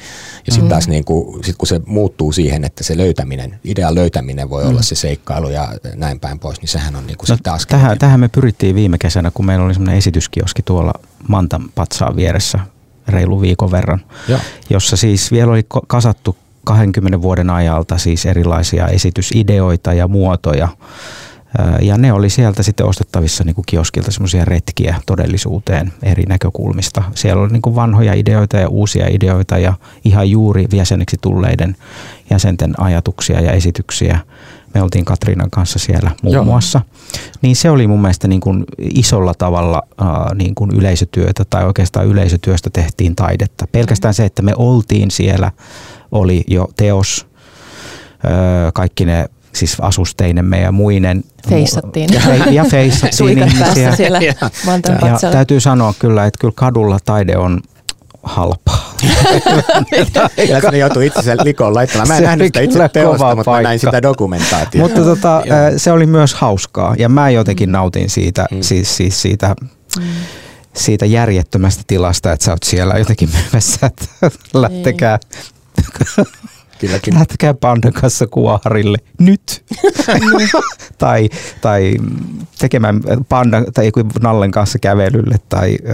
Ja 0.46 0.52
sitten 0.52 0.64
mm. 0.64 0.68
taas 0.68 0.88
niin 0.88 1.04
kuin, 1.04 1.44
sit 1.44 1.56
kun 1.56 1.68
se 1.68 1.80
muuttuu 1.86 2.32
siihen, 2.32 2.64
että 2.64 2.84
se 2.84 2.96
löytäminen, 2.96 3.60
idean 3.64 3.94
löytäminen 3.94 4.50
voi 4.50 4.64
mm. 4.64 4.70
olla 4.70 4.82
se 4.82 4.94
seikkailu 4.94 5.48
ja 5.48 5.68
näin 5.94 6.20
päin 6.20 6.38
pois, 6.38 6.60
niin 6.60 6.68
sehän 6.68 6.96
on 6.96 7.01
niin 7.06 7.18
kuin 7.18 7.28
no, 7.28 7.36
sitten. 7.36 7.52
Tähän, 7.68 7.98
tähän 7.98 8.20
me 8.20 8.28
pyrittiin 8.28 8.74
viime 8.74 8.98
kesänä, 8.98 9.30
kun 9.30 9.46
meillä 9.46 9.64
oli 9.64 9.74
semmoinen 9.74 9.98
esityskioski 9.98 10.62
tuolla 10.62 10.92
Mantan 11.28 11.62
patsaan 11.74 12.16
vieressä 12.16 12.58
reilu 13.08 13.40
viikon 13.40 13.70
verran, 13.70 14.00
ja. 14.28 14.38
jossa 14.70 14.96
siis 14.96 15.32
vielä 15.32 15.52
oli 15.52 15.66
kasattu 15.86 16.36
20 16.64 17.22
vuoden 17.22 17.50
ajalta 17.50 17.98
siis 17.98 18.26
erilaisia 18.26 18.88
esitysideoita 18.88 19.92
ja 19.92 20.08
muotoja. 20.08 20.68
Ja 21.80 21.98
ne 21.98 22.12
oli 22.12 22.30
sieltä 22.30 22.62
sitten 22.62 22.86
ostettavissa 22.86 23.44
niin 23.44 23.54
kuin 23.54 23.64
kioskilta 23.68 24.10
semmoisia 24.10 24.44
retkiä 24.44 24.96
todellisuuteen 25.06 25.92
eri 26.02 26.22
näkökulmista. 26.22 27.02
Siellä 27.14 27.42
oli 27.42 27.52
niin 27.52 27.62
kuin 27.62 27.76
vanhoja 27.76 28.14
ideoita 28.14 28.56
ja 28.56 28.68
uusia 28.68 29.06
ideoita 29.10 29.58
ja 29.58 29.74
ihan 30.04 30.30
juuri 30.30 30.66
jäseneksi 30.72 31.16
tulleiden 31.20 31.76
jäsenten 32.30 32.80
ajatuksia 32.80 33.40
ja 33.40 33.52
esityksiä. 33.52 34.18
Me 34.74 34.82
oltiin 34.82 35.04
Katriinan 35.04 35.50
kanssa 35.50 35.78
siellä 35.78 36.10
muun 36.22 36.34
Joo. 36.34 36.44
muassa. 36.44 36.80
Niin 37.42 37.56
se 37.56 37.70
oli 37.70 37.86
mun 37.86 38.00
mielestä 38.00 38.28
niin 38.28 38.40
kuin 38.40 38.64
isolla 38.94 39.34
tavalla 39.34 39.82
äh, 40.02 40.08
niin 40.34 40.54
kuin 40.54 40.70
yleisötyötä 40.70 41.44
tai 41.50 41.64
oikeastaan 41.64 42.06
yleisötyöstä 42.06 42.70
tehtiin 42.72 43.16
taidetta. 43.16 43.66
Pelkästään 43.72 44.14
se, 44.14 44.24
että 44.24 44.42
me 44.42 44.52
oltiin 44.56 45.10
siellä 45.10 45.52
oli 46.12 46.44
jo 46.48 46.68
teos, 46.76 47.26
kaikki 48.74 49.04
ne 49.04 49.28
siis 49.52 49.76
asusteinemme 49.80 50.60
ja 50.60 50.72
muinen. 50.72 51.24
Feissattiin. 51.48 52.10
Ja, 52.12 52.20
ja 52.50 52.64
feissattiin 52.64 53.38
ihmisiä. 53.48 53.96
siellä 53.96 54.20
ja, 54.28 54.34
ja 55.22 55.30
täytyy 55.30 55.60
sanoa 55.60 55.94
kyllä, 55.98 56.26
että 56.26 56.38
kyllä 56.40 56.52
kadulla 56.56 56.98
taide 57.04 57.36
on 57.36 57.60
halpaa. 58.22 58.91
Ja 60.48 60.60
se 60.70 60.78
joutui 60.78 61.06
itse 61.06 61.36
likoon 61.42 61.74
laittamaan. 61.74 62.08
Mä 62.08 62.16
en 62.16 62.24
nähnyt 62.24 62.46
sitä 62.46 62.60
itse 62.60 62.88
teosta, 62.88 63.36
mutta 63.36 63.50
mä 63.50 63.62
näin 63.62 63.78
sitä 63.78 64.02
dokumentaatiota. 64.02 64.78
Mutta 64.78 65.04
tota, 65.04 65.42
se 65.76 65.92
oli 65.92 66.06
myös 66.06 66.34
hauskaa 66.34 66.94
ja 66.98 67.08
mä 67.08 67.30
jotenkin 67.30 67.68
mm. 67.68 67.72
nautin 67.72 68.10
siitä, 68.10 68.46
mm. 68.50 68.60
siis, 68.60 68.96
siis 68.96 69.22
siitä 69.22 69.54
mm 69.98 70.08
siitä 70.74 71.06
järjettömästä 71.06 71.82
tilasta, 71.86 72.32
että 72.32 72.44
sä 72.44 72.50
oot 72.50 72.62
siellä 72.62 72.94
jotenkin 72.94 73.28
myymässä, 73.42 73.86
että 73.86 74.06
lähtekää 74.54 75.18
Kylläkin. 76.86 77.14
Lähtekää 77.14 77.54
pandan 77.54 77.92
kanssa 77.92 78.26
kuoharille. 78.26 78.98
Nyt. 79.18 79.64
tai, 80.98 81.28
tai 81.60 81.96
tekemään 82.58 83.00
panda 83.28 83.64
tai 83.74 83.90
Nallen 84.20 84.50
kanssa 84.50 84.78
kävelylle 84.78 85.36
tai 85.48 85.76
ö, 85.88 85.92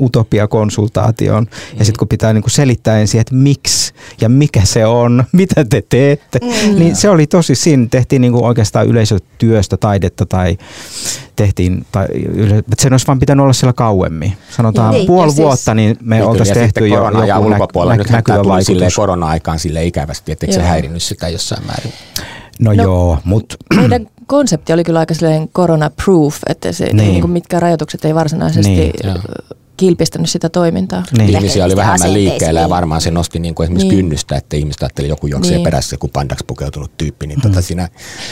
utopia-konsultaatioon. 0.00 1.46
Ja 1.78 1.84
sitten 1.84 1.98
kun 1.98 2.08
pitää 2.08 2.32
niinku 2.32 2.50
selittää 2.50 2.98
ensin, 2.98 3.20
että 3.20 3.34
miksi 3.34 3.94
ja 4.20 4.28
mikä 4.28 4.60
se 4.64 4.86
on, 4.86 5.24
mitä 5.32 5.64
te 5.64 5.82
teette, 5.88 6.38
mm. 6.42 6.78
niin 6.78 6.96
se 6.96 7.08
oli 7.08 7.26
tosi, 7.26 7.54
siinä 7.54 7.86
tehtiin 7.90 8.22
niinku 8.22 8.44
oikeastaan 8.44 8.86
yleisötyöstä 8.86 9.76
taidetta 9.76 10.26
tai 10.26 10.56
tehtiin, 11.36 11.86
tai 11.92 12.06
sen 12.78 12.92
olisi 12.92 13.06
vaan 13.06 13.18
pitänyt 13.18 13.42
olla 13.42 13.52
siellä 13.52 13.72
kauemmin. 13.72 14.32
Sanotaan 14.50 14.94
niin, 14.94 15.06
puoli 15.06 15.30
siis, 15.30 15.42
vuotta, 15.42 15.74
niin 15.74 15.96
me 16.02 16.16
niin, 16.16 16.26
oltaisiin 16.26 16.58
tehty 16.58 16.88
jo 16.88 17.04
joku 17.04 17.22
ja 17.22 17.38
ulkopuolella. 17.38 17.94
Nä, 17.94 17.98
Nyt 18.02 18.10
näkyvä 18.10 18.44
vaikutus. 18.44 18.96
korona-aikaan 18.96 19.58
sille 19.58 19.84
ikävästi, 19.84 20.25
etteikö 20.32 20.54
se 20.54 20.62
häirinnyt 20.62 21.02
sitä 21.02 21.28
jossain 21.28 21.66
määrin? 21.66 21.92
No, 22.60 22.72
no 22.72 22.82
joo, 22.82 23.18
mutta... 23.24 23.56
Meidän 23.74 24.06
konsepti 24.26 24.72
oli 24.72 24.84
kyllä 24.84 24.98
aika 24.98 25.14
sellainen 25.14 25.48
corona-proof, 25.48 26.36
että 26.48 26.72
se, 26.72 26.84
niin. 26.84 26.96
Niin 26.96 27.20
kuin 27.20 27.30
mitkä 27.30 27.60
rajoitukset 27.60 28.04
ei 28.04 28.14
varsinaisesti 28.14 28.70
niin, 28.70 28.92
kilpistänyt 29.76 30.30
sitä 30.30 30.48
toimintaa. 30.48 31.02
Niin. 31.18 31.30
Ihmisiä 31.30 31.64
oli 31.64 31.76
vähemmän 31.76 32.14
liikkeellä 32.14 32.60
ja 32.60 32.68
varmaan 32.68 33.00
se 33.00 33.10
nosti 33.10 33.38
niin 33.38 33.54
kuin 33.54 33.64
esimerkiksi 33.64 33.88
niin. 33.88 33.96
kynnystä, 33.96 34.36
että 34.36 34.56
ihmiset 34.56 34.82
ajatteli 34.82 35.08
joku 35.08 35.26
juoksee 35.26 35.56
niin. 35.56 35.64
perässä, 35.64 35.96
kun 35.96 36.10
pandaksi 36.10 36.44
pukeutunut 36.46 36.96
tyyppi, 36.96 37.26
niin 37.26 37.36
tota 37.36 37.48
mm. 37.48 37.54
tota 37.54 37.66
siinä 37.66 37.88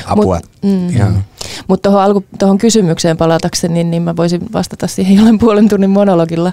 apua. 0.06 0.34
Mutta 0.34 1.04
mm. 1.04 1.22
Mut 1.68 1.82
tuohon 1.82 2.24
tohon 2.38 2.58
kysymykseen 2.58 3.16
palatakseni, 3.16 3.74
niin, 3.74 3.90
niin 3.90 4.02
mä 4.02 4.16
voisin 4.16 4.40
vastata 4.52 4.86
siihen 4.86 5.16
jollain 5.16 5.38
puolen 5.38 5.68
tunnin 5.68 5.90
monologilla. 5.90 6.52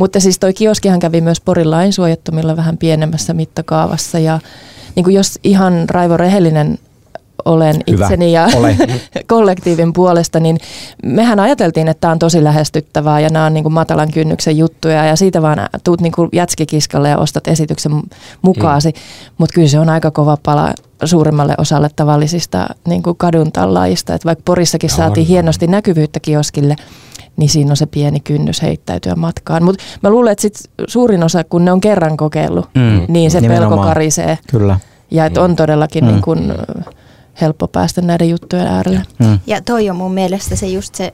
Mutta 0.00 0.20
siis 0.20 0.38
toi 0.38 0.54
kioskihan 0.54 1.00
kävi 1.00 1.20
myös 1.20 1.40
Porin 1.40 1.70
lainsuojattomilla 1.70 2.56
vähän 2.56 2.78
pienemmässä 2.78 3.34
mittakaavassa 3.34 4.18
ja 4.18 4.38
niin 4.96 5.04
kuin 5.04 5.16
jos 5.16 5.38
ihan 5.44 5.84
Raivo 5.88 6.16
Rehellinen 6.16 6.78
olen 7.44 7.76
Hyvä. 7.90 8.04
itseni 8.04 8.32
ja 8.32 8.48
Ole. 8.54 8.76
kollektiivin 9.26 9.92
puolesta, 9.92 10.40
niin 10.40 10.58
mehän 11.02 11.40
ajateltiin, 11.40 11.88
että 11.88 12.00
tämä 12.00 12.12
on 12.12 12.18
tosi 12.18 12.44
lähestyttävää 12.44 13.20
ja 13.20 13.28
nämä 13.28 13.46
on 13.46 13.54
niin 13.54 13.64
kuin 13.64 13.72
matalan 13.72 14.10
kynnyksen 14.10 14.58
juttuja 14.58 15.04
ja 15.04 15.16
siitä 15.16 15.42
vaan 15.42 15.58
tuut 15.84 16.00
niin 16.00 16.12
kuin 16.12 16.28
jätskikiskalle 16.32 17.08
ja 17.08 17.18
ostat 17.18 17.48
esityksen 17.48 17.92
mukaasi, 18.42 18.88
mm. 18.88 19.34
mutta 19.38 19.54
kyllä 19.54 19.68
se 19.68 19.78
on 19.78 19.88
aika 19.88 20.10
kova 20.10 20.38
pala 20.42 20.74
suurimmalle 21.04 21.54
osalle 21.58 21.90
tavallisista 21.96 22.66
niin 22.88 23.02
kuin 23.02 23.16
kadun 23.16 23.52
tallaajista, 23.52 24.14
että 24.14 24.26
vaikka 24.26 24.42
Porissakin 24.44 24.90
no, 24.90 24.96
saatiin 24.96 25.24
on, 25.24 25.28
hienosti 25.28 25.66
näkyvyyttä 25.66 26.20
kioskille, 26.20 26.76
niin 27.40 27.50
siinä 27.50 27.70
on 27.70 27.76
se 27.76 27.86
pieni 27.86 28.20
kynnys 28.20 28.62
heittäytyä 28.62 29.14
matkaan. 29.14 29.64
Mutta 29.64 29.84
mä 30.02 30.10
luulen, 30.10 30.32
että 30.32 30.42
sit 30.42 30.70
suurin 30.86 31.24
osa, 31.24 31.44
kun 31.44 31.64
ne 31.64 31.72
on 31.72 31.80
kerran 31.80 32.16
kokeillut, 32.16 32.68
mm. 32.74 33.06
niin 33.08 33.30
se 33.30 33.40
Nimenomaan. 33.40 33.70
pelko 33.70 33.84
karisee. 33.84 34.38
Kyllä. 34.50 34.80
Ja 35.10 35.26
että 35.26 35.42
on 35.42 35.56
todellakin 35.56 36.04
mm. 36.04 36.10
niin 36.10 36.22
kun, 36.22 36.54
helppo 37.40 37.68
päästä 37.68 38.02
näiden 38.02 38.30
juttujen 38.30 38.66
äärelle. 38.66 39.02
Mm. 39.18 39.38
Ja 39.46 39.60
toi 39.60 39.90
on 39.90 39.96
mun 39.96 40.14
mielestä 40.14 40.56
se 40.56 40.66
just 40.66 40.94
se 40.94 41.12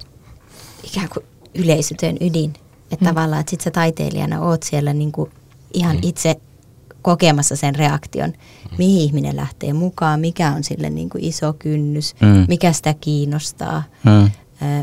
ikään 0.84 1.08
kuin 1.08 1.26
yleisötyön 1.54 2.16
ydin. 2.20 2.52
Että 2.92 3.04
mm. 3.04 3.08
tavallaan, 3.08 3.40
että 3.40 3.50
sit 3.50 3.60
sä 3.60 3.70
taiteilijana 3.70 4.40
oot 4.40 4.62
siellä 4.62 4.92
niin 4.92 5.12
kuin 5.12 5.30
ihan 5.74 5.96
mm. 5.96 6.02
itse 6.02 6.36
kokemassa 7.02 7.56
sen 7.56 7.74
reaktion, 7.74 8.28
mm. 8.28 8.76
mihin 8.78 9.00
ihminen 9.00 9.36
lähtee 9.36 9.72
mukaan, 9.72 10.20
mikä 10.20 10.52
on 10.52 10.64
sille 10.64 10.90
niin 10.90 11.10
kuin 11.10 11.24
iso 11.24 11.52
kynnys, 11.52 12.14
mm. 12.20 12.44
mikä 12.48 12.72
sitä 12.72 12.94
kiinnostaa, 13.00 13.82
mm. 14.04 14.30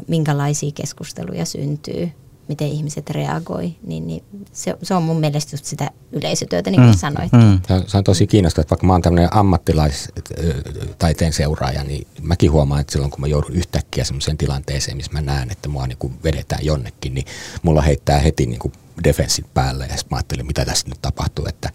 Minkälaisia 0.08 0.72
keskusteluja 0.76 1.46
syntyy 1.46 2.12
miten 2.48 2.68
ihmiset 2.68 3.10
reagoi, 3.10 3.76
niin, 3.84 4.08
niin 4.08 4.24
se, 4.52 4.78
se 4.84 4.94
on 4.94 5.04
mun 5.04 5.20
mielestä 5.20 5.54
just 5.54 5.66
sitä 5.66 5.92
yleisötyötä, 6.12 6.72
niin 6.72 6.82
kuin 6.82 6.90
mm, 6.90 6.98
sanoit. 6.98 7.32
Mm. 7.32 7.60
Se 7.88 7.98
on 7.98 8.04
tosi 8.04 8.28
kiinnostavaa, 8.28 8.62
että 8.62 8.72
vaikka 8.72 8.88
mä 8.88 8.94
oon 8.94 9.02
tämmöinen 9.02 9.34
ammattilaistaiteen 9.34 11.34
seuraaja, 11.34 11.84
niin 11.84 12.08
mäkin 12.22 12.52
huomaan, 12.52 12.82
että 12.82 12.92
silloin 12.92 13.12
kun 13.12 13.22
mä 13.22 13.28
joudun 13.28 13.54
yhtäkkiä 13.54 14.04
semmoiseen 14.04 14.38
tilanteeseen, 14.38 14.98
missä 14.98 15.12
mä 15.12 15.22
näen, 15.22 15.52
että 15.52 15.70
mua 15.70 15.88
niin 15.88 15.98
kuin 15.98 16.14
vedetään 16.24 16.66
jonnekin, 16.66 17.14
niin 17.14 17.26
mulla 17.64 17.82
heittää 17.82 18.20
heti 18.20 18.46
niin 18.46 18.60
kuin 18.60 18.74
defenssit 19.04 19.54
päälle 19.54 19.84
ja 19.84 19.98
sitten 19.98 20.08
mä 20.12 20.18
ajattelin, 20.18 20.46
mitä 20.46 20.66
tässä 20.66 20.90
nyt 20.90 21.02
tapahtuu, 21.02 21.46
että 21.50 21.70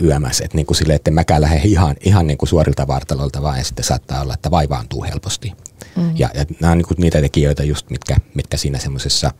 YMS, 0.00 0.40
että 0.40 0.56
niin 0.56 0.66
kuin 0.66 0.76
sille, 0.76 0.94
että 0.94 1.10
mäkään 1.10 1.40
lähde 1.40 1.60
ihan, 1.64 1.96
ihan 2.00 2.26
niin 2.26 2.38
kuin 2.38 2.48
suorilta 2.48 2.86
vartalolta, 2.86 3.42
vaan 3.42 3.58
ja 3.58 3.64
sitten 3.64 3.84
saattaa 3.84 4.20
olla, 4.20 4.34
että 4.34 4.50
vaivaantuu 4.50 5.04
helposti. 5.04 5.52
Mm. 5.96 6.12
Ja, 6.16 6.30
ja 6.34 6.44
nämä 6.60 6.70
on 6.70 6.78
niin 6.78 6.86
kuin 6.86 6.98
niitä 7.00 7.20
tekijöitä 7.20 7.64
just, 7.64 7.90
mitkä, 7.90 8.16
mitkä 8.34 8.56
siinä 8.56 8.78
semmoisessa 8.78 9.32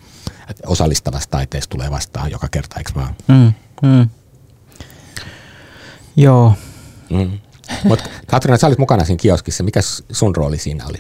osallistavassa 0.67 1.31
taiteessa 1.31 1.71
tulee 1.71 1.91
vastaan 1.91 2.31
joka 2.31 2.49
kerta, 2.49 2.77
eikö 2.79 2.91
vaan? 2.95 3.15
Mm, 3.29 3.53
mm. 3.83 4.09
Joo. 6.17 6.53
Mm. 7.11 7.39
Mutta 7.85 8.05
Katriina, 8.27 8.57
sä 8.57 8.67
olit 8.67 8.79
mukana 8.79 9.05
siinä 9.05 9.21
kioskissa. 9.21 9.65
Mikä 9.65 9.81
sun 10.13 10.37
rooli 10.37 10.59
siinä 10.59 10.87
oli? 10.87 10.99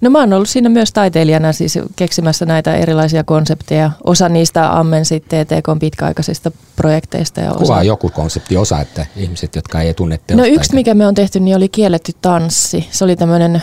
No 0.00 0.10
mä 0.10 0.18
oon 0.20 0.32
ollut 0.32 0.48
siinä 0.48 0.68
myös 0.68 0.92
taiteilijana 0.92 1.52
siis 1.52 1.78
keksimässä 1.96 2.46
näitä 2.46 2.74
erilaisia 2.74 3.24
konsepteja. 3.24 3.90
Osa 4.04 4.28
niistä 4.28 4.78
ammensi 4.78 5.20
TTK 5.20 5.80
pitkäaikaisista 5.80 6.50
projekteista. 6.76 7.40
Ja 7.40 7.50
osa... 7.50 7.58
Kuvaa 7.58 7.82
joku 7.82 8.08
konsepti 8.08 8.56
osa, 8.56 8.80
että 8.80 9.06
ihmiset, 9.16 9.56
jotka 9.56 9.80
ei 9.80 9.94
tunne 9.94 10.18
teosta. 10.18 10.46
No 10.46 10.54
yksi, 10.54 10.74
mikä 10.74 10.94
me 10.94 11.06
on 11.06 11.14
tehty, 11.14 11.40
niin 11.40 11.56
oli 11.56 11.68
kielletty 11.68 12.12
tanssi. 12.22 12.88
Se 12.90 13.04
oli 13.04 13.16
tämmöinen, 13.16 13.62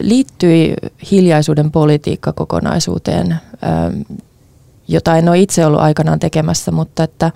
liittyi 0.00 0.74
hiljaisuuden 1.10 1.70
politiikka 1.70 2.32
kokonaisuuteen, 2.32 3.36
jota 4.88 5.16
en 5.16 5.28
ole 5.28 5.38
itse 5.38 5.66
ollut 5.66 5.80
aikanaan 5.80 6.18
tekemässä, 6.18 6.72
mutta 6.72 7.04
että 7.04 7.32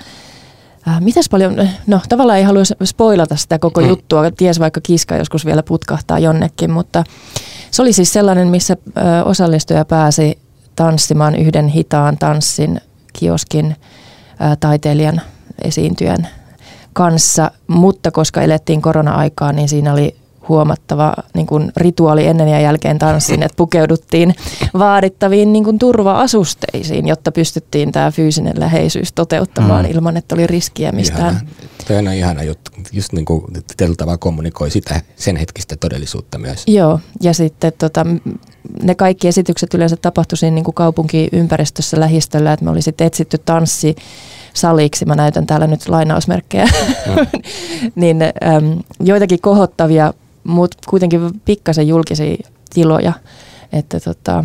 Äh, 0.88 1.00
mitäs 1.00 1.28
paljon, 1.28 1.68
no 1.86 2.00
tavallaan 2.08 2.38
ei 2.38 2.44
halua 2.44 2.62
spoilata 2.84 3.36
sitä 3.36 3.58
koko 3.58 3.80
mm. 3.80 3.88
juttua, 3.88 4.30
ties 4.30 4.60
vaikka 4.60 4.80
kiska 4.82 5.16
joskus 5.16 5.46
vielä 5.46 5.62
putkahtaa 5.62 6.18
jonnekin, 6.18 6.70
mutta 6.70 7.04
se 7.70 7.82
oli 7.82 7.92
siis 7.92 8.12
sellainen, 8.12 8.48
missä 8.48 8.76
ö, 8.96 9.24
osallistuja 9.24 9.84
pääsi 9.84 10.38
tanssimaan 10.76 11.34
yhden 11.36 11.68
hitaan 11.68 12.18
tanssin 12.18 12.80
kioskin 13.12 13.76
ö, 13.76 14.56
taiteilijan 14.60 15.20
esiintyjän 15.62 16.28
kanssa, 16.92 17.50
mutta 17.66 18.10
koska 18.10 18.42
elettiin 18.42 18.82
korona-aikaa, 18.82 19.52
niin 19.52 19.68
siinä 19.68 19.92
oli 19.92 20.16
huomattava 20.48 21.14
niin 21.34 21.46
kuin 21.46 21.72
rituaali 21.76 22.26
ennen 22.26 22.48
ja 22.48 22.60
jälkeen 22.60 22.98
tanssin, 22.98 23.42
että 23.42 23.56
pukeuduttiin 23.56 24.34
vaadittaviin 24.78 25.52
niin 25.52 25.64
kuin 25.64 25.78
turva-asusteisiin, 25.78 27.08
jotta 27.08 27.32
pystyttiin 27.32 27.92
tämä 27.92 28.10
fyysinen 28.10 28.60
läheisyys 28.60 29.12
toteuttamaan 29.12 29.84
mm. 29.84 29.90
ilman, 29.90 30.16
että 30.16 30.34
oli 30.34 30.46
riskiä 30.46 30.92
mistään. 30.92 31.34
Ihana. 31.34 31.40
Toi 31.88 31.96
on 31.96 32.12
ihana 32.12 32.42
juttu, 32.42 32.70
just 32.92 33.12
niin 33.12 33.24
kuin 33.24 33.44
tavalla 33.96 34.18
kommunikoi 34.18 34.70
sitä 34.70 35.00
sen 35.16 35.36
hetkistä 35.36 35.76
todellisuutta 35.76 36.38
myös. 36.38 36.64
Joo, 36.66 37.00
ja 37.20 37.34
sitten 37.34 37.72
tota, 37.78 38.06
ne 38.82 38.94
kaikki 38.94 39.28
esitykset 39.28 39.74
yleensä 39.74 39.96
tapahtuisivat 39.96 40.54
niin 40.54 40.64
kuin 40.64 40.74
kaupunkiympäristössä 40.74 42.00
lähistöllä, 42.00 42.52
että 42.52 42.64
me 42.64 42.70
oli 42.70 42.82
sitten 42.82 43.06
etsitty 43.06 43.38
tanssi 43.38 43.96
saliksi, 44.54 45.04
mä 45.04 45.14
näytän 45.14 45.46
täällä 45.46 45.66
nyt 45.66 45.88
lainausmerkkejä, 45.88 46.64
mm. 46.64 47.40
niin 47.94 48.22
äm, 48.22 48.78
joitakin 49.00 49.40
kohottavia 49.40 50.14
mutta 50.50 50.78
kuitenkin 50.90 51.40
pikkasen 51.44 51.88
julkisia 51.88 52.36
tiloja. 52.74 53.12
Että 53.72 54.00
tota, 54.00 54.44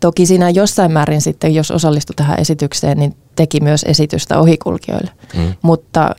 toki 0.00 0.26
siinä 0.26 0.50
jossain 0.50 0.92
määrin 0.92 1.20
sitten, 1.20 1.54
jos 1.54 1.70
osallistui 1.70 2.14
tähän 2.16 2.40
esitykseen, 2.40 2.98
niin 2.98 3.16
teki 3.36 3.60
myös 3.60 3.84
esitystä 3.88 4.38
ohikulkijoille. 4.38 5.10
Mm. 5.34 5.54
Mutta 5.62 6.14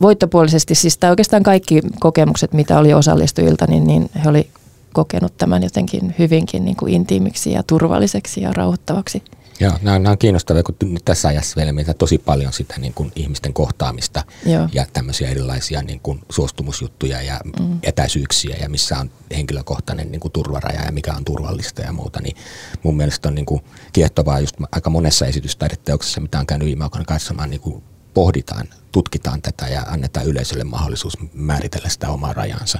voittopuolisesti, 0.00 0.74
siis 0.74 0.98
tämä 0.98 1.10
oikeastaan 1.10 1.42
kaikki 1.42 1.80
kokemukset, 2.00 2.52
mitä 2.52 2.78
oli 2.78 2.94
osallistujilta, 2.94 3.66
niin, 3.68 3.86
niin 3.86 4.10
he 4.24 4.28
oli 4.28 4.50
kokenut 4.92 5.36
tämän 5.36 5.62
jotenkin 5.62 6.14
hyvinkin 6.18 6.64
niin 6.64 6.76
kuin 6.76 6.94
intiimiksi 6.94 7.52
ja 7.52 7.62
turvalliseksi 7.62 8.40
ja 8.40 8.52
rauhoittavaksi. 8.52 9.22
Joo, 9.60 9.72
nämä, 9.82 9.98
nämä 9.98 10.10
on 10.10 10.18
kiinnostavia, 10.18 10.62
kun 10.62 10.74
nyt 10.82 11.04
tässä 11.04 11.28
ajassa 11.28 11.56
vielä 11.56 11.72
meitä 11.72 11.94
tosi 11.94 12.18
paljon 12.18 12.52
sitä 12.52 12.74
niin 12.78 12.94
kuin 12.94 13.12
ihmisten 13.16 13.52
kohtaamista 13.52 14.24
Joo. 14.46 14.68
ja 14.72 14.86
tämmöisiä 14.92 15.30
erilaisia 15.30 15.82
niin 15.82 16.00
kuin 16.00 16.20
suostumusjuttuja 16.30 17.22
ja 17.22 17.40
mm. 17.60 17.78
etäisyyksiä 17.82 18.56
ja 18.60 18.68
missä 18.68 18.98
on 18.98 19.10
henkilökohtainen 19.36 20.12
niin 20.12 20.20
kuin 20.20 20.32
turvaraja 20.32 20.84
ja 20.84 20.92
mikä 20.92 21.12
on 21.12 21.24
turvallista 21.24 21.82
ja 21.82 21.92
muuta, 21.92 22.20
niin 22.20 22.36
mun 22.82 22.96
mielestä 22.96 23.28
on 23.28 23.34
niin 23.34 23.46
kuin 23.46 23.64
kiehtovaa 23.92 24.40
just 24.40 24.56
aika 24.72 24.90
monessa 24.90 25.26
esitystaideteoksessa, 25.26 26.20
mitä 26.20 26.38
on 26.38 26.46
käynyt 26.46 26.66
viime 26.66 26.84
aikoina 26.84 27.04
katsomaan, 27.04 27.50
niin 27.50 27.60
kuin 27.60 27.82
pohditaan, 28.14 28.68
tutkitaan 28.92 29.42
tätä 29.42 29.68
ja 29.68 29.82
annetaan 29.82 30.26
yleisölle 30.26 30.64
mahdollisuus 30.64 31.18
määritellä 31.34 31.88
sitä 31.88 32.10
omaa 32.10 32.32
rajansa. 32.32 32.78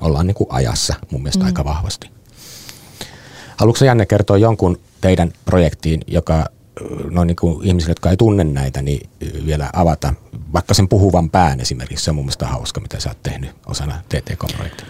Ollaan 0.00 0.26
niin 0.26 0.34
kuin 0.34 0.52
ajassa 0.52 0.94
mun 1.10 1.22
mielestä 1.22 1.44
mm. 1.44 1.46
aika 1.46 1.64
vahvasti. 1.64 2.10
Haluatko 3.56 3.84
Janne 3.84 4.06
kertoa 4.06 4.38
jonkun 4.38 4.80
teidän 5.00 5.32
projektiin, 5.44 6.00
joka 6.06 6.46
noin 7.10 7.26
niin 7.26 7.36
kuin 7.36 7.66
ihmisille, 7.66 7.90
jotka 7.90 8.10
ei 8.10 8.16
tunne 8.16 8.44
näitä, 8.44 8.82
niin 8.82 9.10
vielä 9.46 9.70
avata 9.72 10.14
vaikka 10.52 10.74
sen 10.74 10.88
puhuvan 10.88 11.30
pään 11.30 11.60
esimerkiksi. 11.60 12.04
Se 12.04 12.10
on 12.10 12.14
mun 12.14 12.24
mielestä 12.24 12.46
hauska, 12.46 12.80
mitä 12.80 13.00
sä 13.00 13.10
oot 13.10 13.22
tehnyt 13.22 13.50
osana 13.66 13.94
TTK-projektia. 14.08 14.86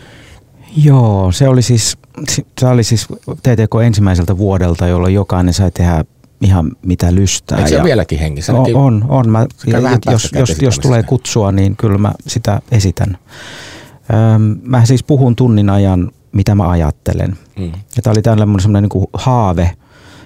Joo, 0.76 1.32
se 1.32 1.48
oli 1.48 1.62
siis, 1.62 1.98
se 2.60 2.66
oli 2.66 2.84
siis 2.84 3.06
TTK 3.42 3.74
ensimmäiseltä 3.84 4.38
vuodelta, 4.38 4.86
jolloin 4.86 5.14
jokainen 5.14 5.54
sai 5.54 5.70
tehdä 5.70 6.04
ihan 6.40 6.72
mitä 6.82 7.14
lystää. 7.14 7.58
Eikö 7.58 7.70
se 7.70 7.76
ja 7.76 7.84
vieläkin 7.84 8.18
hengissä? 8.18 8.52
On, 8.54 8.76
on. 8.76 9.04
on. 9.08 9.30
Mä, 9.30 9.46
jos, 10.10 10.30
jos, 10.34 10.62
jos 10.62 10.78
tulee 10.78 11.02
kutsua, 11.02 11.52
niin 11.52 11.76
kyllä 11.76 11.98
mä 11.98 12.12
sitä 12.26 12.62
esitän. 12.70 13.18
Öm, 14.34 14.58
mä 14.62 14.86
siis 14.86 15.04
puhun 15.04 15.36
tunnin 15.36 15.70
ajan 15.70 16.10
mitä 16.32 16.54
mä 16.54 16.70
ajattelen. 16.70 17.38
Mm. 17.58 17.72
Ja 17.96 18.02
tämä 18.02 18.12
oli 18.12 18.22
tällainen 18.22 18.60
semmoinen 18.60 18.88
niin 18.94 19.06
haave. 19.12 19.76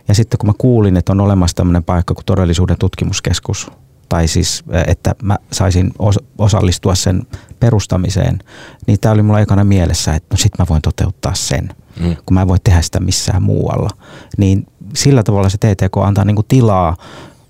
Ja 0.08 0.14
sitten 0.14 0.38
kun 0.38 0.48
mä 0.48 0.52
kuulin, 0.58 0.96
että 0.96 1.12
on 1.12 1.20
olemassa 1.20 1.56
tämmöinen 1.56 1.84
paikka 1.84 2.14
kuin 2.14 2.24
todellisuuden 2.24 2.78
tutkimuskeskus, 2.78 3.70
tai 4.08 4.28
siis 4.28 4.64
että 4.86 5.14
mä 5.22 5.36
saisin 5.52 5.92
osallistua 6.38 6.94
sen 6.94 7.22
perustamiseen, 7.60 8.38
niin 8.86 9.00
tämä 9.00 9.12
oli 9.12 9.22
mulla 9.22 9.40
ekana 9.40 9.64
mielessä, 9.64 10.14
että 10.14 10.28
no 10.30 10.36
sit 10.36 10.52
mä 10.58 10.66
voin 10.68 10.82
toteuttaa 10.82 11.34
sen, 11.34 11.68
mm. 12.00 12.16
kun 12.26 12.34
mä 12.34 12.42
en 12.42 12.48
voi 12.48 12.58
tehdä 12.64 12.82
sitä 12.82 13.00
missään 13.00 13.42
muualla. 13.42 13.90
Niin 14.38 14.66
sillä 14.94 15.22
tavalla 15.22 15.48
se 15.48 15.58
TTK 15.58 15.96
antaa 15.96 16.24
niin 16.24 16.36
kuin 16.36 16.46
tilaa 16.48 16.96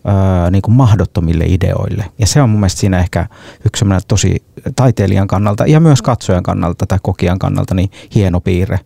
öö, 0.08 0.50
niin 0.50 0.62
kuin 0.62 0.74
mahdottomille 0.74 1.44
ideoille. 1.46 2.04
Ja 2.18 2.26
se 2.26 2.42
on 2.42 2.50
mun 2.50 2.60
mielestä 2.60 2.80
siinä 2.80 2.98
ehkä 2.98 3.26
yksi 3.66 3.84
tosi 4.08 4.44
taiteilijan 4.76 5.28
kannalta 5.28 5.66
ja 5.66 5.80
myös 5.80 6.02
katsojan 6.02 6.42
kannalta 6.42 6.86
tai 6.86 6.98
kokijan 7.02 7.38
kannalta 7.38 7.74
niin 7.74 7.90
hieno 8.14 8.40
piirre, 8.40 8.78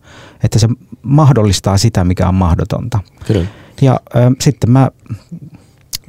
että 0.43 0.59
se 0.59 0.67
mahdollistaa 1.01 1.77
sitä, 1.77 2.03
mikä 2.03 2.27
on 2.27 2.35
mahdotonta. 2.35 2.99
Kyllä. 3.27 3.45
Ja 3.81 3.99
ö, 4.15 4.19
sitten 4.41 4.71
mä 4.71 4.91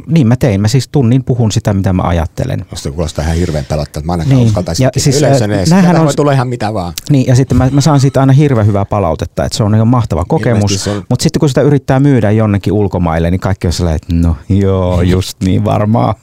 niin 0.06 0.26
mä 0.26 0.36
tein. 0.36 0.60
Mä 0.60 0.68
siis 0.68 0.88
tunnin 0.88 1.24
puhun 1.24 1.52
sitä, 1.52 1.74
mitä 1.74 1.92
mä 1.92 2.02
ajattelen. 2.02 2.64
Musta 2.70 2.90
kuulostaa 2.90 3.24
ihan 3.24 3.36
hirveän 3.36 3.64
pelottavalta. 3.64 4.06
Mä 4.06 4.12
ainakaan 4.12 4.36
niin. 4.36 4.46
uskaltaisin 4.46 4.84
ja 4.84 4.90
siis, 4.96 5.18
yleisön 5.18 5.50
edes. 5.50 5.72
on, 5.72 6.04
voi 6.04 6.14
tulla 6.14 6.32
ihan 6.32 6.48
mitä 6.48 6.74
vaan. 6.74 6.92
Niin, 7.10 7.26
ja 7.26 7.34
sitten 7.34 7.58
mä, 7.58 7.68
mä 7.72 7.80
saan 7.80 8.00
siitä 8.00 8.20
aina 8.20 8.32
hirveän 8.32 8.66
hyvää 8.66 8.84
palautetta, 8.84 9.44
että 9.44 9.56
se 9.56 9.62
on 9.62 9.74
ihan 9.74 9.88
mahtava 9.88 10.24
kokemus. 10.24 10.88
On... 10.88 11.04
Mutta 11.08 11.22
sitten 11.22 11.40
kun 11.40 11.48
sitä 11.48 11.60
yrittää 11.60 12.00
myydä 12.00 12.30
jonnekin 12.30 12.72
ulkomaille, 12.72 13.30
niin 13.30 13.40
kaikki 13.40 13.66
on 13.66 13.72
sellainen, 13.72 14.00
että 14.02 14.28
no 14.28 14.36
joo, 14.48 15.02
just 15.02 15.40
niin 15.40 15.64
varmaan. 15.64 16.14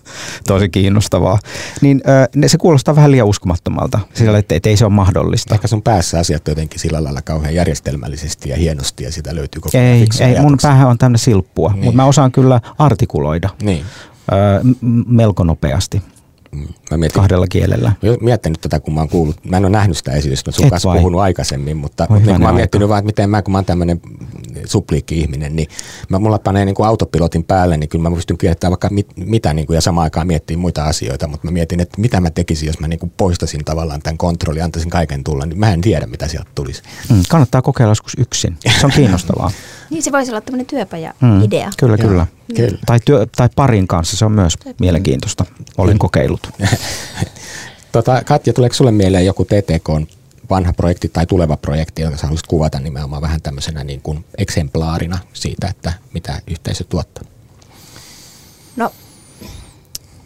Tosi 0.48 0.70
kiinnostavaa. 0.70 1.40
Niin 1.82 2.02
äh, 2.10 2.28
se 2.48 2.58
kuulostaa 2.58 2.96
vähän 2.96 3.12
liian 3.12 3.28
uskomattomalta, 3.28 4.00
sillä 4.13 4.38
että, 4.38 4.56
että 4.56 4.70
ei 4.70 4.78
se 4.78 4.86
ole 4.86 4.94
mahdollista. 4.94 5.56
Ehkä 5.56 5.68
sun 5.68 5.82
päässä 5.82 6.20
asiat 6.20 6.48
jotenkin 6.48 6.80
sillä 6.80 7.04
lailla 7.04 7.22
kauhean 7.22 7.56
järjestelmällisesti 7.56 8.50
ja 8.50 8.58
hienosti 8.58 9.04
ja 9.04 9.12
sitä 9.12 9.36
löytyy 9.36 9.62
koko 9.62 9.78
ajan 9.78 9.88
Ei, 9.88 10.08
ei 10.20 10.42
mun 10.42 10.58
päähän 10.62 10.88
on 10.88 10.98
tämmöinen 10.98 11.20
silppua, 11.20 11.72
niin. 11.74 11.84
mutta 11.84 11.96
mä 11.96 12.06
osaan 12.06 12.32
kyllä 12.32 12.62
artikuloida. 12.78 13.50
Niin. 13.62 13.67
Öö, 14.32 14.60
melko 15.08 15.44
nopeasti. 15.44 16.02
Mä 16.91 16.97
mietin, 16.97 17.15
kahdella 17.15 17.47
kielellä. 17.47 17.91
Mä 18.02 18.17
miettinyt 18.21 18.62
tätä, 18.62 18.80
kun 18.80 18.93
mä 18.93 19.00
oon 19.00 19.10
kuullut, 19.10 19.45
mä 19.45 19.58
en 19.58 19.65
ole 19.65 19.71
nähnyt 19.71 19.97
sitä 19.97 20.12
esitystä, 20.12 20.52
sun 20.52 20.69
kanssa 20.69 20.93
puhunut 20.93 21.21
aikaisemmin, 21.21 21.78
mutta 21.78 22.08
niin, 22.10 22.41
mä 22.41 22.47
oon 22.47 22.56
miettinyt 22.56 22.89
vaan, 22.89 23.00
että 23.00 23.08
miten 23.08 23.30
mä, 23.30 23.41
kun 23.41 23.52
mä 23.52 23.58
oon 23.58 23.65
tämmöinen 23.65 24.02
supliikki-ihminen, 24.65 25.56
niin 25.56 25.67
mä, 26.10 26.19
mulla 26.19 26.39
panee 26.39 26.65
niin 26.65 26.76
kuin 26.76 26.88
autopilotin 26.88 27.43
päälle, 27.43 27.78
niin 27.78 27.89
kyllä 27.89 28.10
mä 28.10 28.15
pystyn 28.15 28.38
kiertämään 28.38 28.71
vaikka 28.71 28.89
mit, 28.89 29.08
mitä 29.15 29.54
niin 29.54 29.67
kuin, 29.67 29.76
ja 29.76 29.82
samaan 29.82 30.04
aikaan 30.04 30.28
miettiä 30.28 30.58
muita 30.58 30.84
asioita, 30.84 31.28
mutta 31.28 31.47
mä 31.47 31.52
mietin, 31.52 31.80
että 31.80 32.02
mitä 32.02 32.21
mä 32.21 32.30
tekisin, 32.30 32.67
jos 32.67 32.80
mä 32.80 32.88
niin 32.88 33.00
kuin 33.00 33.12
poistasin 33.17 33.65
tavallaan 33.65 34.02
tämän 34.02 34.17
kontrollin, 34.17 34.63
antaisin 34.63 34.89
kaiken 34.89 35.23
tulla, 35.23 35.45
niin 35.45 35.60
mä 35.60 35.73
en 35.73 35.82
tiedä, 35.82 36.08
mitä 36.08 36.28
sieltä 36.28 36.50
tulisi. 36.56 36.82
Mm, 37.10 37.23
kannattaa 37.30 37.62
kokeilla 37.62 37.91
joskus 37.91 38.13
yksin, 38.17 38.58
se 38.80 38.86
on 38.86 38.91
kiinnostavaa. 38.91 39.52
niin 39.89 40.04
se 40.04 40.12
voisi 40.12 40.32
olla 40.32 40.41
tämmöinen 40.41 40.65
työpaja-idea. 40.65 41.67
Mm, 41.67 41.73
kyllä, 41.78 41.97
kyllä. 41.97 42.28
kyllä. 42.56 42.78
Tai, 42.86 43.00
työ, 43.06 43.28
tai 43.36 43.50
parin 43.56 43.88
kanssa, 43.88 44.17
se 44.17 44.26
on 44.26 44.32
myös 44.32 44.58
mielenkiintoista. 44.80 45.45
Olen 45.78 46.00
kokeillut. 46.00 46.50
tota, 47.92 48.24
Katja, 48.24 48.54
tuleeko 48.54 48.76
sulle 48.76 48.92
mieleen 48.92 49.26
joku 49.26 49.46
TTK 49.46 49.90
vanha 50.50 50.74
projekti 50.74 51.10
tai 51.10 51.26
tuleva 51.26 51.58
projekti, 51.58 52.02
jonka 52.02 52.18
sä 52.18 52.24
haluaisit 52.24 52.48
kuvata 52.48 52.80
nimenomaan 52.80 53.22
vähän 53.22 53.42
tämmöisenä 53.42 53.84
niin 53.84 54.02
kuin 54.02 54.26
eksemplaarina 54.38 55.18
siitä, 55.34 55.68
että 55.68 55.94
mitä 56.13 56.42
yhteisö 56.48 56.84
tuottaa? 56.84 57.24
No, 58.76 58.92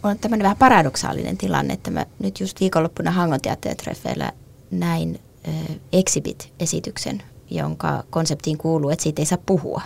on 0.04 0.20
tämmöinen 0.20 0.44
vähän 0.44 0.58
paradoksaalinen 0.58 1.38
tilanne, 1.38 1.74
että 1.74 1.92
mä 1.92 2.06
nyt 2.20 2.40
just 2.40 2.60
viikonloppuna 2.60 3.12
Hangon 3.12 3.42
teatteritreffeillä 3.42 4.32
näin 4.72 5.20
äh, 5.48 5.54
Exhibit-esityksen, 5.94 7.24
jonka 7.52 8.04
konseptiin 8.10 8.58
kuuluu, 8.58 8.90
että 8.90 9.04
siitä 9.04 9.22
ei 9.22 9.26
saa 9.26 9.38
puhua. 9.46 9.82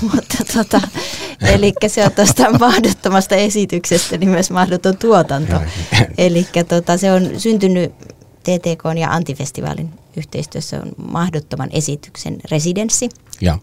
Mutta 0.12 0.36
tota, 0.54 0.80
eli 1.40 1.72
se 1.86 2.04
on 2.04 2.12
tuosta 2.12 2.58
mahdottomasta 2.58 3.34
esityksestä 3.34 4.16
niin 4.18 4.30
myös 4.30 4.50
mahdoton 4.50 4.96
tuotanto. 4.96 5.60
eli 6.18 6.46
tota, 6.68 6.96
se 6.96 7.12
on 7.12 7.30
syntynyt 7.40 7.92
TTK 8.42 8.82
ja 9.00 9.10
Antifestivaalin 9.10 9.90
yhteistyössä 10.16 10.80
on 10.80 10.92
mahdottoman 11.10 11.68
esityksen 11.72 12.38
residenssi, 12.50 13.08
ja. 13.40 13.58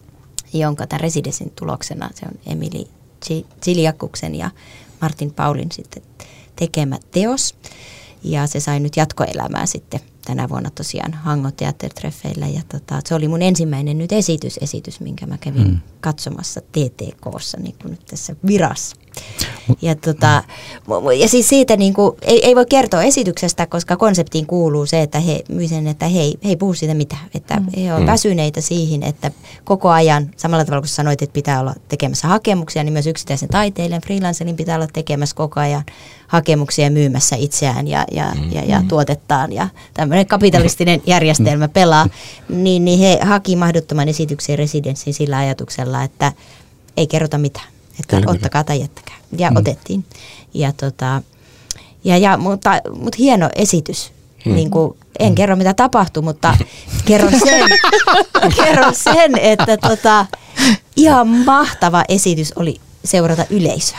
jonka 0.52 0.86
tämän 0.86 1.00
residenssin 1.00 1.52
tuloksena 1.56 2.10
se 2.14 2.26
on 2.26 2.52
Emili 2.52 2.88
Ziliakuksen 3.64 4.34
ja 4.34 4.50
Martin 5.00 5.32
Paulin 5.32 5.72
sitten 5.72 6.02
tekemä 6.56 6.98
teos. 7.10 7.54
Ja 8.24 8.46
se 8.46 8.60
sai 8.60 8.80
nyt 8.80 8.96
jatkoelämää 8.96 9.66
sitten 9.66 10.00
tänä 10.24 10.48
vuonna 10.48 10.70
tosiaan 10.70 11.14
Hango 11.14 11.50
Teattertreffeillä. 11.50 12.46
Ja 12.46 12.60
tota, 12.68 13.00
se 13.04 13.14
oli 13.14 13.28
mun 13.28 13.42
ensimmäinen 13.42 13.98
nyt 13.98 14.12
esitys, 14.12 14.58
esitys 14.62 15.00
minkä 15.00 15.26
mä 15.26 15.38
kävin 15.38 15.68
mm. 15.68 15.80
katsomassa 16.00 16.60
TTKssa 16.60 17.58
niin 17.60 17.74
kuin 17.82 17.90
nyt 17.90 18.06
tässä 18.06 18.36
virassa. 18.46 18.96
Ja, 19.82 19.94
tota, 19.94 20.44
ja 21.18 21.28
siis 21.28 21.48
siitä 21.48 21.76
niin 21.76 21.94
kuin, 21.94 22.16
ei, 22.22 22.46
ei 22.46 22.56
voi 22.56 22.66
kertoa 22.66 23.02
esityksestä, 23.02 23.66
koska 23.66 23.96
konseptiin 23.96 24.46
kuuluu 24.46 24.86
se, 24.86 25.02
että 25.02 25.20
he 25.20 25.44
myisen, 25.48 25.86
että 25.86 26.08
he, 26.08 26.20
he 26.20 26.32
ei 26.44 26.56
puhu 26.56 26.74
siitä 26.74 26.94
mitään. 26.94 27.22
Että 27.34 27.56
mm. 27.56 27.66
he 27.82 27.94
on 27.94 28.00
mm. 28.00 28.06
väsyneitä 28.06 28.60
siihen, 28.60 29.02
että 29.02 29.30
koko 29.64 29.90
ajan, 29.90 30.30
samalla 30.36 30.64
tavalla 30.64 30.82
kuin 30.82 30.88
sanoit, 30.88 31.22
että 31.22 31.32
pitää 31.32 31.60
olla 31.60 31.74
tekemässä 31.88 32.28
hakemuksia, 32.28 32.84
niin 32.84 32.92
myös 32.92 33.06
yksittäisen 33.06 33.48
taiteilijan, 33.48 34.02
freelancerin 34.02 34.56
pitää 34.56 34.76
olla 34.76 34.88
tekemässä 34.92 35.36
koko 35.36 35.60
ajan 35.60 35.82
hakemuksia 36.26 36.90
myymässä 36.90 37.36
itseään 37.36 37.88
ja, 37.88 38.04
ja, 38.12 38.32
mm. 38.34 38.52
ja, 38.52 38.62
ja 38.64 38.80
mm. 38.80 38.88
tuotettaan. 38.88 39.52
Ja 39.52 39.68
tämmöinen 39.94 40.26
kapitalistinen 40.26 41.02
järjestelmä 41.06 41.68
pelaa. 41.68 42.06
Niin, 42.48 42.84
niin 42.84 42.98
he 42.98 43.18
haki 43.22 43.56
mahdottoman 43.56 44.08
esityksen 44.08 44.58
residenssiin 44.58 45.14
sillä 45.14 45.38
ajatuksella, 45.38 46.02
että 46.02 46.32
ei 46.96 47.06
kerrota 47.06 47.38
mitään 47.38 47.72
että 48.00 48.16
kyllä, 48.16 48.32
ottakaa 48.32 48.64
tai 48.64 48.80
jättäkää. 48.80 49.11
Ja 49.38 49.50
mm. 49.50 49.56
otettiin. 49.56 50.04
Ja, 50.54 50.72
tota, 50.72 51.22
ja, 52.04 52.18
ja, 52.18 52.36
mutta, 52.36 52.80
mutta 52.94 53.16
hieno 53.18 53.48
esitys. 53.54 54.12
Mm. 54.44 54.54
Niin 54.54 54.70
kuin, 54.70 54.96
en 55.18 55.28
mm. 55.28 55.34
kerro 55.34 55.56
mitä 55.56 55.74
tapahtui, 55.74 56.22
mutta 56.22 56.56
kerron 57.08 57.32
sen, 57.32 57.68
kerron 58.64 58.94
sen 58.94 59.38
että 59.38 59.76
tota, 59.76 60.26
ihan 60.96 61.28
mahtava 61.28 62.04
esitys 62.08 62.52
oli 62.56 62.80
seurata 63.04 63.46
yleisöä. 63.50 63.98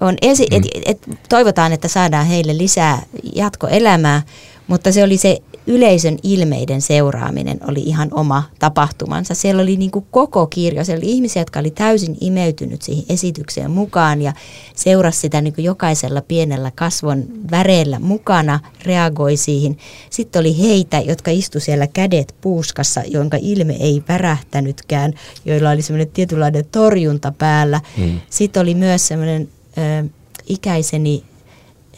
On 0.00 0.14
esi- 0.22 0.46
mm. 0.50 0.56
et, 0.56 0.64
et, 0.86 1.18
toivotaan, 1.28 1.72
että 1.72 1.88
saadaan 1.88 2.26
heille 2.26 2.58
lisää 2.58 3.02
jatkoelämää, 3.34 4.22
mutta 4.66 4.92
se 4.92 5.02
oli 5.02 5.16
se 5.16 5.38
yleisön 5.66 6.18
ilmeiden 6.22 6.80
seuraaminen 6.80 7.60
oli 7.68 7.80
ihan 7.80 8.08
oma 8.12 8.42
tapahtumansa. 8.58 9.34
Siellä 9.34 9.62
oli 9.62 9.76
niin 9.76 9.90
kuin 9.90 10.06
koko 10.10 10.46
kirjo, 10.46 10.84
siellä 10.84 11.02
oli 11.02 11.12
ihmisiä, 11.12 11.42
jotka 11.42 11.60
oli 11.60 11.70
täysin 11.70 12.16
imeytynyt 12.20 12.82
siihen 12.82 13.04
esitykseen 13.08 13.70
mukaan 13.70 14.22
ja 14.22 14.32
seurasi 14.74 15.20
sitä 15.20 15.40
niin 15.40 15.54
kuin 15.54 15.64
jokaisella 15.64 16.20
pienellä 16.20 16.72
kasvon 16.74 17.24
väreellä 17.50 17.98
mukana, 17.98 18.60
reagoi 18.82 19.36
siihen. 19.36 19.76
Sitten 20.10 20.40
oli 20.40 20.58
heitä, 20.58 21.00
jotka 21.00 21.30
istu 21.30 21.60
siellä 21.60 21.86
kädet 21.86 22.34
puuskassa, 22.40 23.02
jonka 23.06 23.36
ilme 23.40 23.76
ei 23.80 24.02
värähtänytkään, 24.08 25.12
joilla 25.44 25.70
oli 25.70 25.82
semmoinen 25.82 26.12
tietynlainen 26.12 26.64
torjunta 26.72 27.32
päällä. 27.38 27.80
Mm. 27.96 28.20
Sitten 28.30 28.62
oli 28.62 28.74
myös 28.74 29.06
semmoinen 29.06 29.48
ö, 29.78 30.08
ikäiseni 30.46 31.24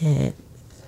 ö, 0.07 0.33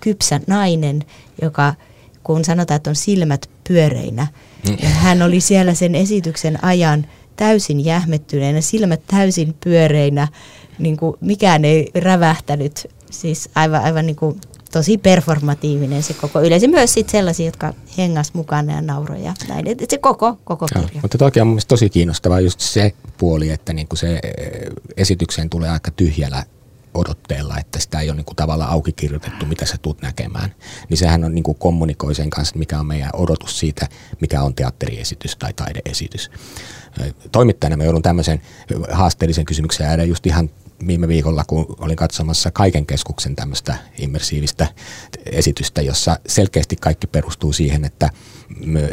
kypsä 0.01 0.41
nainen, 0.47 1.05
joka 1.43 1.75
kun 2.25 2.45
sanotaan, 2.45 2.77
että 2.77 2.91
on 2.91 2.97
silmät 2.97 3.51
pyöreinä. 3.69 4.27
Mm. 4.69 4.77
Ja 4.83 4.89
hän 4.89 5.23
oli 5.23 5.41
siellä 5.41 5.75
sen 5.75 5.95
esityksen 5.95 6.65
ajan 6.65 7.07
täysin 7.37 7.85
jähmettyneenä, 7.85 8.61
silmät 8.61 9.01
täysin 9.07 9.55
pyöreinä, 9.65 10.29
niin 10.79 10.97
kuin 10.97 11.17
mikään 11.21 11.65
ei 11.65 11.91
rävähtänyt. 11.95 12.91
Siis 13.11 13.51
aivan, 13.55 13.83
aivan 13.83 14.07
niin 14.07 14.17
kuin 14.17 14.41
tosi 14.73 14.99
performatiivinen 14.99 16.03
se 16.03 16.15
koko 16.15 16.41
yleisö. 16.41 16.69
Myös 16.69 16.95
sit 16.95 17.09
sellaisia, 17.09 17.47
jotka 17.47 17.75
hengas 17.99 18.35
mukana 18.35 18.73
ja 18.73 18.81
nauroja. 18.81 19.35
Näin. 19.49 19.67
Et 19.67 19.91
se 19.91 19.99
koko, 19.99 20.39
koko 20.45 20.67
kirja. 20.67 20.89
Ja, 20.95 21.01
mutta 21.03 21.19
toki 21.19 21.41
on 21.41 21.47
mun 21.47 21.61
tosi 21.69 21.91
kiinnostavaa 21.91 22.41
just 22.41 22.61
se 22.61 22.93
puoli, 23.19 23.51
että 23.51 23.73
niin 23.73 23.89
kuin 23.89 23.99
se 23.99 24.13
eh, 24.13 24.23
esitykseen 24.97 25.51
tulee 25.51 25.71
aika 25.71 25.91
tyhjällä 25.91 26.45
odotteella, 26.95 27.59
että 27.59 27.79
sitä 27.79 28.01
ei 28.01 28.09
ole 28.11 28.17
niin 28.17 28.25
kuin 28.25 28.37
tavallaan 28.37 28.71
auki 28.71 28.93
kirjoitettu, 28.93 29.47
mitä 29.47 29.67
sä 29.67 29.77
tuut 29.83 30.03
näkemään. 30.03 30.55
Niin 30.89 30.99
sehän 30.99 31.25
on 31.25 31.35
niin 31.35 31.43
kuin 31.43 31.59
kommunikoi 31.59 32.15
sen 32.15 32.31
kanssa, 32.31 32.59
mikä 32.59 32.81
on 32.81 32.87
meidän 32.87 33.11
odotus 33.13 33.59
siitä, 33.59 33.89
mikä 34.21 34.43
on 34.43 34.55
teatteriesitys 34.55 35.37
tai 35.37 35.53
taideesitys. 35.53 36.31
Toimittajana 37.33 37.77
mä 37.77 37.85
joudun 37.85 38.03
tämmöisen 38.03 38.43
haasteellisen 38.91 39.45
kysymyksen 39.45 39.87
ääreen 39.87 40.09
just 40.09 40.27
ihan 40.27 40.51
viime 40.87 41.09
viikolla, 41.09 41.45
kun 41.47 41.77
olin 41.79 41.97
katsomassa 41.97 42.51
Kaiken 42.51 42.87
keskuksen 42.87 43.37
tämmöistä 43.37 43.75
immersiivistä 43.99 44.67
esitystä, 45.27 45.83
jossa 45.83 46.19
selkeästi 46.27 46.77
kaikki 46.77 47.07
perustuu 47.07 47.53
siihen, 47.53 47.85
että 47.85 48.11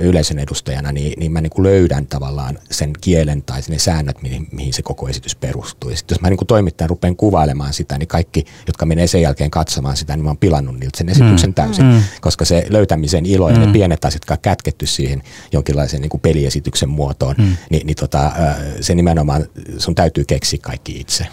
yleisön 0.01 0.39
edustajana, 0.39 0.91
niin, 0.91 1.19
niin 1.19 1.31
mä 1.31 1.41
niin 1.41 1.49
kuin 1.49 1.63
löydän 1.63 2.07
tavallaan 2.07 2.59
sen 2.71 2.93
kielen 3.01 3.41
tai 3.41 3.61
ne 3.69 3.79
säännöt, 3.79 4.21
mihin, 4.21 4.47
mihin 4.51 4.73
se 4.73 4.81
koko 4.81 5.07
esitys 5.07 5.35
perustuu. 5.35 5.89
Ja 5.89 5.97
sitten 5.97 6.15
jos 6.15 6.21
mä 6.21 6.29
niin 6.29 6.37
kuin 6.37 6.47
toimittajan 6.47 6.89
rupean 6.89 7.15
kuvailemaan 7.15 7.73
sitä, 7.73 7.97
niin 7.97 8.07
kaikki, 8.07 8.45
jotka 8.67 8.85
menee 8.85 9.07
sen 9.07 9.21
jälkeen 9.21 9.51
katsomaan 9.51 9.97
sitä, 9.97 10.15
niin 10.15 10.23
mä 10.23 10.29
oon 10.29 10.37
pilannut 10.37 10.79
niiltä 10.79 10.97
sen 10.97 11.09
esityksen 11.09 11.49
mm. 11.49 11.53
täysin, 11.53 11.85
mm. 11.85 12.01
koska 12.21 12.45
se 12.45 12.65
löytämisen 12.69 13.25
ilo 13.25 13.49
ja 13.49 13.55
mm. 13.55 13.61
ne 13.61 13.71
pienet 13.71 14.05
asiat, 14.05 14.21
jotka 14.21 14.33
on 14.33 14.39
kätketty 14.41 14.87
siihen 14.87 15.23
jonkinlaisen 15.51 16.01
niin 16.01 16.09
kuin 16.09 16.21
peliesityksen 16.21 16.89
muotoon, 16.89 17.35
mm. 17.37 17.57
niin, 17.69 17.87
niin 17.87 17.95
tota, 17.95 18.31
se 18.81 18.95
nimenomaan 18.95 19.45
sun 19.77 19.95
täytyy 19.95 20.25
keksiä 20.25 20.59
kaikki 20.61 20.99
itse. 20.99 21.27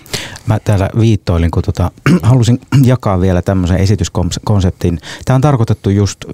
Mä 0.47 0.59
täällä 0.59 0.91
viittoilin, 1.01 1.51
kun 1.51 1.63
tota, 1.63 1.91
halusin 2.23 2.61
jakaa 2.85 3.21
vielä 3.21 3.43
tämmöisen 3.43 3.77
esityskonseptin. 3.77 4.99
Tämä 5.25 5.35
on 5.35 5.41
tarkoitettu 5.41 5.91
just 5.91 6.25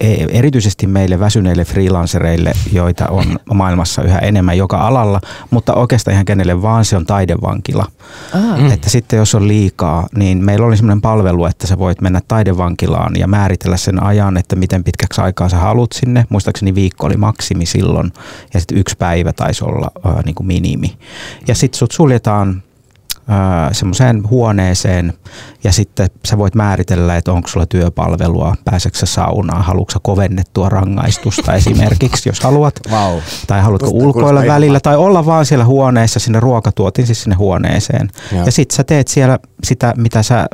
e, 0.00 0.14
erityisesti 0.14 0.86
meille 0.86 1.20
väsyneille 1.20 1.64
freelancereille, 1.64 2.52
joita 2.72 3.08
on 3.08 3.38
maailmassa 3.54 4.02
yhä 4.02 4.18
enemmän 4.18 4.58
joka 4.58 4.76
alalla, 4.76 5.20
mutta 5.50 5.74
oikeastaan 5.74 6.12
ihan 6.12 6.24
kenelle 6.24 6.62
vaan 6.62 6.84
se 6.84 6.96
on 6.96 7.06
taidevankila. 7.06 7.86
Ah. 8.34 8.72
Että 8.72 8.90
sitten 8.90 9.16
jos 9.16 9.34
on 9.34 9.48
liikaa, 9.48 10.06
niin 10.16 10.44
meillä 10.44 10.66
oli 10.66 10.76
sellainen 10.76 11.02
palvelu, 11.02 11.44
että 11.44 11.66
sä 11.66 11.78
voit 11.78 12.00
mennä 12.00 12.20
taidevankilaan 12.28 13.12
ja 13.16 13.26
määritellä 13.26 13.76
sen 13.76 14.02
ajan, 14.02 14.36
että 14.36 14.56
miten 14.56 14.84
pitkäksi 14.84 15.20
aikaa 15.20 15.48
sä 15.48 15.56
haluat 15.56 15.92
sinne. 15.92 16.24
Muistaakseni 16.28 16.74
viikko 16.74 17.06
oli 17.06 17.16
maksimi 17.16 17.66
silloin 17.66 18.12
ja 18.54 18.60
sitten 18.60 18.78
yksi 18.78 18.96
päivä 18.98 19.32
taisi 19.32 19.64
olla 19.64 19.90
äh, 20.06 20.24
niin 20.24 20.34
kuin 20.34 20.46
minimi. 20.46 20.96
Ja 21.48 21.54
sitten 21.54 21.78
sut 21.78 21.92
suljetaan 21.92 22.62
semmoiseen 23.72 24.30
huoneeseen 24.30 25.12
ja 25.64 25.72
sitten 25.72 26.10
sä 26.24 26.38
voit 26.38 26.54
määritellä, 26.54 27.16
että 27.16 27.32
onko 27.32 27.48
sulla 27.48 27.66
työpalvelua, 27.66 28.54
pääseekö 28.64 29.06
saunaan, 29.06 29.64
haluatko 29.64 30.00
kovennettua 30.02 30.68
rangaistusta 30.68 31.54
esimerkiksi, 31.62 32.28
jos 32.28 32.40
haluat. 32.40 32.80
Wow. 32.90 33.18
Tai 33.46 33.60
haluatko 33.60 33.90
Musta 33.90 34.06
ulkoilla 34.06 34.42
välillä 34.46 34.80
tai 34.80 34.96
olla 34.96 35.26
vaan 35.26 35.46
siellä 35.46 35.64
huoneessa 35.64 36.20
sinne 36.20 36.40
ruokatuotin 36.40 37.06
siis 37.06 37.22
sinne 37.22 37.36
huoneeseen. 37.36 38.10
Ja, 38.32 38.44
ja 38.44 38.52
sitten 38.52 38.76
sä 38.76 38.84
teet 38.84 39.08
siellä 39.08 39.38
sitä, 39.64 39.94
mitä 39.96 40.22
sä 40.22 40.46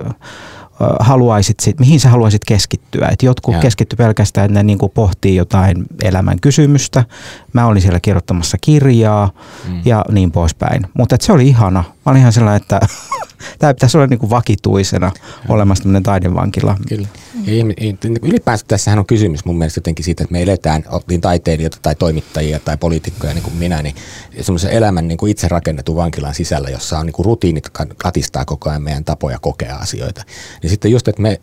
haluaisit, 1.01 1.61
sit, 1.61 1.81
mihin 1.81 2.01
sä 2.01 2.09
haluaisit 2.09 2.45
keskittyä. 2.45 3.09
Et 3.09 3.23
jotkut 3.23 3.55
ja. 3.55 3.61
keskitty 3.61 3.97
pelkästään, 3.97 4.45
että 4.45 4.59
ne 4.59 4.63
niin 4.63 4.79
kuin 4.79 4.93
pohtii 4.93 5.37
jotain 5.37 5.87
elämän 6.03 6.41
kysymystä. 6.41 7.05
Mä 7.53 7.67
olin 7.67 7.83
siellä 7.83 8.01
kirjoittamassa 8.01 8.57
kirjaa 8.61 9.31
mm. 9.69 9.83
ja 9.85 10.05
niin 10.11 10.33
poispäin. 10.33 10.87
Mutta 10.95 11.17
se 11.21 11.33
oli 11.33 11.49
ihana. 11.49 11.85
Mä 12.07 12.11
olin 12.11 12.21
ihan 12.21 12.33
sellainen, 12.33 12.63
että 12.63 12.81
tämä 13.59 13.75
pitäisi 13.75 13.97
olla 13.97 14.07
niin 14.07 14.19
kuin 14.19 14.31
vakituisena 14.31 15.13
olemassa 15.49 15.83
tämmöinen 15.83 16.03
taidevankila. 16.03 16.77
Kyllä. 16.89 17.09
Niin 17.47 17.75
ylipäänsä 18.23 18.65
tässähän 18.69 18.99
on 18.99 19.07
kysymys 19.07 19.45
mun 19.45 19.59
mielestä 19.59 19.79
jotenkin 19.79 20.05
siitä, 20.05 20.25
että 20.25 20.33
me 20.33 20.43
eletään, 20.43 20.85
niin 21.09 21.21
taiteilijoita 21.21 21.79
tai 21.83 21.95
toimittajia 21.95 22.61
tai 22.61 22.77
poliitikkoja 22.77 23.35
niin 23.35 23.43
kuin 23.43 23.57
minä, 23.57 23.83
niin 23.83 23.95
semmoisen 24.41 24.71
elämän 24.71 25.09
niin 25.09 25.19
kuin 25.19 25.31
itse 25.31 25.49
rakennetun 25.49 25.97
vankilan 25.97 26.35
sisällä, 26.35 26.69
jossa 26.69 26.99
on 26.99 27.07
niin 27.07 27.15
kuin 27.15 27.27
rutiinit 27.27 27.69
katistaa 27.97 28.45
koko 28.45 28.71
ajan 28.71 28.83
meidän 28.83 29.05
tapoja 29.05 29.39
kokea 29.39 29.77
asioita. 29.77 30.25
Niin 30.63 30.71
sitten 30.71 30.91
just, 30.91 31.09
että 31.09 31.23
me 31.23 31.41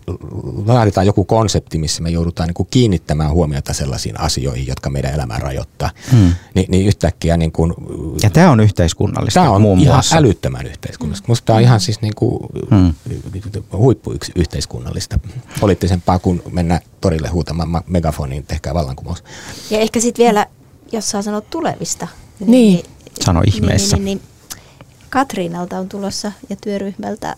laaditaan 0.65 1.05
joku 1.05 1.25
konsepti, 1.25 1.77
missä 1.77 2.03
me 2.03 2.09
joudutaan 2.09 2.47
niin 2.47 2.53
kuin 2.53 2.67
kiinnittämään 2.71 3.31
huomiota 3.31 3.73
sellaisiin 3.73 4.19
asioihin, 4.19 4.67
jotka 4.67 4.89
meidän 4.89 5.13
elämää 5.13 5.39
rajoittaa, 5.39 5.89
hmm. 6.11 6.33
niin, 6.53 6.65
niin 6.69 6.87
yhtäkkiä 6.87 7.37
niin 7.37 7.51
kuin, 7.51 7.73
Ja 8.23 8.29
tämä 8.29 8.51
on 8.51 8.59
yhteiskunnallista 8.59 9.39
Tämä 9.39 9.51
on 9.51 9.61
muun 9.61 9.79
ihan 9.79 9.95
muassa. 9.95 10.17
älyttömän 10.17 10.65
yhteiskunnallista. 10.67 11.27
Musta 11.27 11.45
tämä 11.45 11.57
on 11.57 11.63
ihan 11.63 11.79
siis 11.79 12.01
niin 12.01 12.15
kuin 12.15 12.39
hmm. 12.69 12.93
huippuyhteiskunnallista. 13.73 15.19
Poliittisempaa 15.59 16.19
kuin 16.19 16.41
mennä 16.51 16.81
torille 17.01 17.27
huutamaan 17.27 17.83
megafoniin, 17.87 18.43
tehkää 18.43 18.73
vallankumous. 18.73 19.23
Ja 19.69 19.79
ehkä 19.79 19.99
sitten 19.99 20.23
vielä, 20.23 20.45
jos 20.91 21.11
saa 21.11 21.21
sanoa 21.21 21.41
tulevista. 21.41 22.07
Niin. 22.39 22.51
niin 22.51 22.85
Sano 23.21 23.41
ihmeessä. 23.47 23.97
Niin, 23.97 24.05
niin, 24.05 24.17
niin, 24.17 24.29
Katriinalta 25.09 25.79
on 25.79 25.89
tulossa 25.89 26.31
ja 26.49 26.55
työryhmältä 26.55 27.35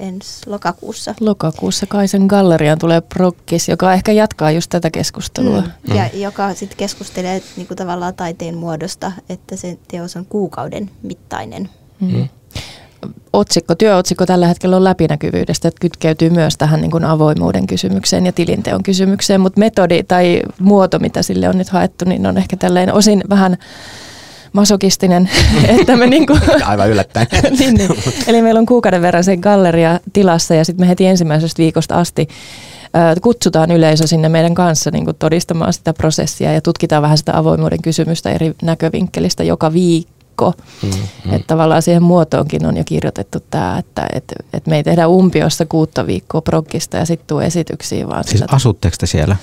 ensi 0.00 0.50
lokakuussa. 0.50 1.14
Lokakuussa 1.20 1.86
Kaisen 1.86 2.26
galleriaan 2.26 2.78
tulee 2.78 3.00
prokkis, 3.00 3.68
joka 3.68 3.92
ehkä 3.92 4.12
jatkaa 4.12 4.50
just 4.50 4.70
tätä 4.70 4.90
keskustelua. 4.90 5.60
Mm. 5.60 5.94
Ja 5.96 6.10
mm. 6.12 6.20
joka 6.20 6.54
sitten 6.54 6.78
keskustelee 6.78 7.42
niinku 7.56 7.74
tavallaan 7.74 8.14
taiteen 8.14 8.56
muodosta, 8.56 9.12
että 9.28 9.56
se 9.56 9.78
teos 9.88 10.16
on 10.16 10.26
kuukauden 10.26 10.90
mittainen. 11.02 11.70
Mm. 12.00 12.16
Mm 12.16 12.28
otsikko, 13.32 13.74
työotsikko 13.74 14.26
tällä 14.26 14.46
hetkellä 14.46 14.76
on 14.76 14.84
läpinäkyvyydestä, 14.84 15.68
että 15.68 15.80
kytkeytyy 15.80 16.30
myös 16.30 16.56
tähän 16.56 16.80
niin 16.80 16.90
kuin 16.90 17.04
avoimuuden 17.04 17.66
kysymykseen 17.66 18.26
ja 18.26 18.32
tilinteon 18.32 18.82
kysymykseen, 18.82 19.40
mutta 19.40 19.58
metodi 19.58 20.02
tai 20.02 20.42
muoto, 20.60 20.98
mitä 20.98 21.22
sille 21.22 21.48
on 21.48 21.58
nyt 21.58 21.68
haettu, 21.68 22.04
niin 22.04 22.26
on 22.26 22.38
ehkä 22.38 22.56
tälleen 22.56 22.92
osin 22.92 23.24
vähän 23.30 23.56
masokistinen, 24.52 25.30
että 25.80 25.96
me 25.96 26.06
niin 26.06 26.26
kuin, 26.26 26.40
Aivan 26.64 26.90
yllättäen. 26.90 27.26
niin, 27.58 27.74
niin. 27.74 27.90
Eli 28.26 28.42
meillä 28.42 28.58
on 28.60 28.66
kuukauden 28.66 29.02
verran 29.02 29.24
se 29.24 29.36
galleria 29.36 30.00
tilassa 30.12 30.54
ja 30.54 30.64
sitten 30.64 30.86
me 30.86 30.88
heti 30.88 31.06
ensimmäisestä 31.06 31.62
viikosta 31.62 31.94
asti 31.94 32.28
kutsutaan 33.22 33.70
yleisö 33.70 34.06
sinne 34.06 34.28
meidän 34.28 34.54
kanssa 34.54 34.90
niin 34.90 35.04
kuin 35.04 35.16
todistamaan 35.18 35.72
sitä 35.72 35.92
prosessia 35.92 36.52
ja 36.52 36.60
tutkitaan 36.60 37.02
vähän 37.02 37.18
sitä 37.18 37.38
avoimuuden 37.38 37.82
kysymystä 37.82 38.30
eri 38.30 38.54
näkövinkkelistä 38.62 39.44
joka 39.44 39.72
viikko. 39.72 40.52
Mm-hmm. 40.82 41.34
Että 41.34 41.46
tavallaan 41.46 41.82
siihen 41.82 42.02
muotoonkin 42.02 42.66
on 42.66 42.76
jo 42.76 42.82
kirjoitettu 42.84 43.38
tämä, 43.50 43.78
että 43.78 44.06
et, 44.12 44.24
et 44.52 44.66
me 44.66 44.76
ei 44.76 44.82
tehdä 44.82 45.08
umpiossa 45.08 45.66
kuutta 45.66 46.06
viikkoa 46.06 46.40
proggista 46.40 46.96
ja 46.96 47.04
sitten 47.04 47.26
tuu 47.26 47.38
esityksiä. 47.38 48.08
Vaan 48.08 48.24
siis 48.24 48.32
sillä... 48.32 48.46
asutteko 48.50 48.96
te 49.00 49.06
siellä? 49.06 49.36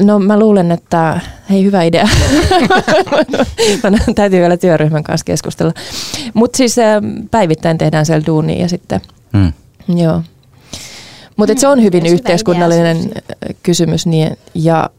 No 0.00 0.18
mä 0.18 0.38
luulen, 0.38 0.72
että 0.72 1.20
hei 1.50 1.64
hyvä 1.64 1.82
idea. 1.82 2.08
täytyy 4.14 4.40
vielä 4.40 4.56
työryhmän 4.56 5.02
kanssa 5.02 5.24
keskustella. 5.24 5.72
Mutta 6.34 6.56
siis 6.56 6.76
päivittäin 7.30 7.78
tehdään 7.78 8.06
siellä 8.06 8.26
duunia 8.26 8.60
ja 8.60 8.68
sitten, 8.68 9.00
mm. 9.32 9.52
joo. 9.96 10.22
Mutta 11.36 11.54
se 11.56 11.68
on 11.68 11.82
hyvin 11.82 12.04
mm, 12.04 12.12
yhteiskunnallinen 12.12 12.96
idea, 12.96 13.56
kysymys 13.62 14.06
niin, 14.06 14.36
ja 14.54 14.90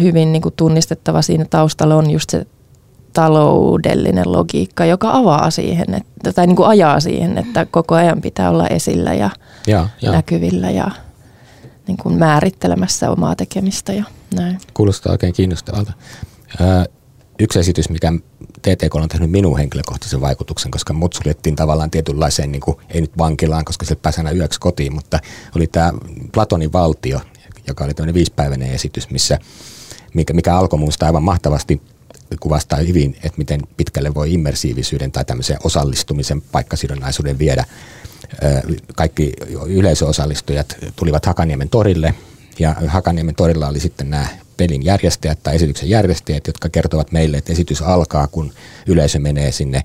hyvin 0.00 0.32
niin 0.32 0.42
kuin 0.42 0.54
tunnistettava 0.56 1.22
siinä 1.22 1.44
taustalla 1.50 1.94
on 1.94 2.10
just 2.10 2.30
se 2.30 2.46
taloudellinen 3.12 4.32
logiikka, 4.32 4.84
joka 4.84 5.10
avaa 5.12 5.50
siihen, 5.50 5.94
että, 5.94 6.32
tai 6.32 6.46
niin 6.46 6.56
kuin 6.56 6.68
ajaa 6.68 7.00
siihen, 7.00 7.38
että 7.38 7.66
koko 7.70 7.94
ajan 7.94 8.20
pitää 8.20 8.50
olla 8.50 8.66
esillä 8.66 9.14
ja, 9.14 9.30
ja, 9.66 9.88
ja. 10.02 10.12
näkyvillä 10.12 10.70
ja 10.70 10.90
niin 11.86 11.96
kuin 11.96 12.18
määrittelemässä 12.18 13.10
omaa 13.10 13.36
tekemistä 13.36 13.92
ja 13.92 14.04
näin. 14.34 14.58
Kuulostaa 14.74 15.12
oikein 15.12 15.32
kiinnostavalta. 15.32 15.92
Ö, 16.60 16.90
yksi 17.38 17.58
esitys, 17.58 17.90
mikä 17.90 18.12
TTK 18.62 18.94
on 18.94 19.08
tehnyt 19.08 19.30
minun 19.30 19.58
henkilökohtaisen 19.58 20.20
vaikutuksen, 20.20 20.70
koska 20.70 20.92
mut 20.92 21.12
suljettiin 21.12 21.56
tavallaan 21.56 21.90
tietynlaiseen, 21.90 22.52
niin 22.52 22.60
kuin, 22.60 22.76
ei 22.88 23.00
nyt 23.00 23.18
vankilaan, 23.18 23.64
koska 23.64 23.86
se 23.86 23.94
pääsänä 23.94 24.30
yöksi 24.30 24.60
kotiin, 24.60 24.94
mutta 24.94 25.18
oli 25.56 25.66
tämä 25.66 25.92
Platonin 26.32 26.72
valtio, 26.72 27.20
joka 27.68 27.84
oli 27.84 27.94
tämmöinen 27.94 28.14
viisipäiväinen 28.14 28.70
esitys, 28.70 29.10
missä, 29.10 29.38
mikä, 30.14 30.34
mikä 30.34 30.56
alkoi 30.56 30.78
muista 30.78 31.06
aivan 31.06 31.22
mahtavasti– 31.22 31.80
kuvastaa 32.40 32.78
hyvin, 32.78 33.16
että 33.16 33.38
miten 33.38 33.60
pitkälle 33.76 34.14
voi 34.14 34.32
immersiivisyyden 34.32 35.12
tai 35.12 35.24
tämmöisen 35.24 35.56
osallistumisen 35.64 36.40
paikkasidonnaisuuden 36.40 37.38
viedä. 37.38 37.64
Kaikki 38.96 39.32
yleisöosallistujat 39.66 40.76
tulivat 40.96 41.26
Hakaniemen 41.26 41.68
torille. 41.68 42.14
Ja 42.58 42.74
Hakaniemen 42.86 43.34
torilla 43.34 43.68
oli 43.68 43.80
sitten 43.80 44.10
nämä 44.10 44.26
pelin 44.56 44.84
järjestäjät 44.84 45.42
tai 45.42 45.54
esityksen 45.54 45.88
järjestäjät, 45.88 46.46
jotka 46.46 46.68
kertovat 46.68 47.12
meille, 47.12 47.36
että 47.36 47.52
esitys 47.52 47.82
alkaa, 47.82 48.26
kun 48.26 48.52
yleisö 48.86 49.18
menee 49.18 49.52
sinne 49.52 49.82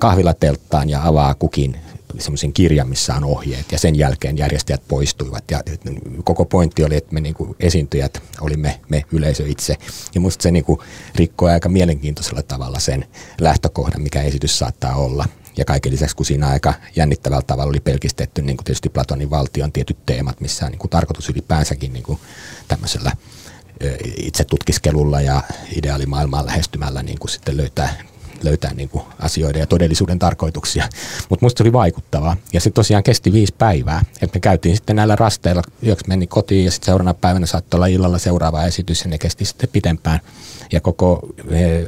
kahvilatelttaan 0.00 0.90
ja 0.90 1.00
avaa 1.04 1.34
kukin 1.34 1.76
semmoisen 2.18 2.52
kirjan, 2.52 2.88
missä 2.88 3.14
on 3.14 3.24
ohjeet. 3.24 3.72
Ja 3.72 3.78
sen 3.78 3.98
jälkeen 3.98 4.38
järjestäjät 4.38 4.82
poistuivat. 4.88 5.44
Ja 5.50 5.62
koko 6.24 6.44
pointti 6.44 6.84
oli, 6.84 6.96
että 6.96 7.14
me 7.14 7.20
niin 7.20 7.34
kuin 7.34 7.56
esiintyjät 7.60 8.22
olimme 8.40 8.80
me 8.88 9.04
yleisö 9.12 9.44
itse. 9.46 9.76
Ja 10.14 10.20
musta 10.20 10.42
se 10.42 10.50
niin 10.50 10.64
kuin 10.64 10.80
rikkoi 11.14 11.50
aika 11.50 11.68
mielenkiintoisella 11.68 12.42
tavalla 12.42 12.78
sen 12.78 13.04
lähtökohdan, 13.40 14.02
mikä 14.02 14.22
esitys 14.22 14.58
saattaa 14.58 14.94
olla. 14.96 15.28
Ja 15.56 15.64
kaiken 15.64 15.92
lisäksi, 15.92 16.16
kun 16.16 16.26
siinä 16.26 16.48
aika 16.48 16.74
jännittävällä 16.96 17.42
tavalla 17.46 17.70
oli 17.70 17.80
pelkistetty 17.80 18.42
niin 18.42 18.56
kuin 18.56 18.64
tietysti 18.64 18.88
Platonin 18.88 19.30
valtion 19.30 19.72
tietyt 19.72 20.06
teemat, 20.06 20.40
missä 20.40 20.64
on 20.64 20.70
niin 20.70 20.78
kuin 20.78 20.90
tarkoitus 20.90 21.28
ylipäänsäkin 21.28 21.92
niin 21.92 22.02
kuin 22.02 22.20
tämmöisellä 22.68 23.12
itse 24.16 24.44
tutkiskelulla 24.44 25.20
ja 25.20 25.42
ideaalimaailmaan 25.76 26.46
lähestymällä 26.46 27.02
niin 27.02 27.18
kuin 27.18 27.30
sitten 27.30 27.56
löytää 27.56 27.94
löytää 28.42 28.74
niin 28.74 28.88
kuin 28.88 29.04
asioiden 29.18 29.60
ja 29.60 29.66
todellisuuden 29.66 30.18
tarkoituksia. 30.18 30.88
Mutta 31.28 31.46
musta 31.46 31.62
oli 31.62 31.72
vaikuttavaa. 31.72 32.36
Ja 32.52 32.60
se 32.60 32.70
tosiaan 32.70 33.02
kesti 33.02 33.32
viisi 33.32 33.54
päivää. 33.58 34.04
Et 34.22 34.34
me 34.34 34.40
käytiin 34.40 34.76
sitten 34.76 34.96
näillä 34.96 35.16
rasteilla, 35.16 35.62
yöksi 35.86 36.08
meni 36.08 36.26
kotiin 36.26 36.64
ja 36.64 36.70
sitten 36.70 36.86
seuraavana 36.86 37.14
päivänä 37.14 37.46
saattoi 37.46 37.78
olla 37.78 37.86
illalla 37.86 38.18
seuraava 38.18 38.64
esitys 38.64 39.04
ja 39.04 39.10
ne 39.10 39.18
kesti 39.18 39.44
sitten 39.44 39.68
pitempään. 39.72 40.20
Ja 40.72 40.80
koko 40.80 41.20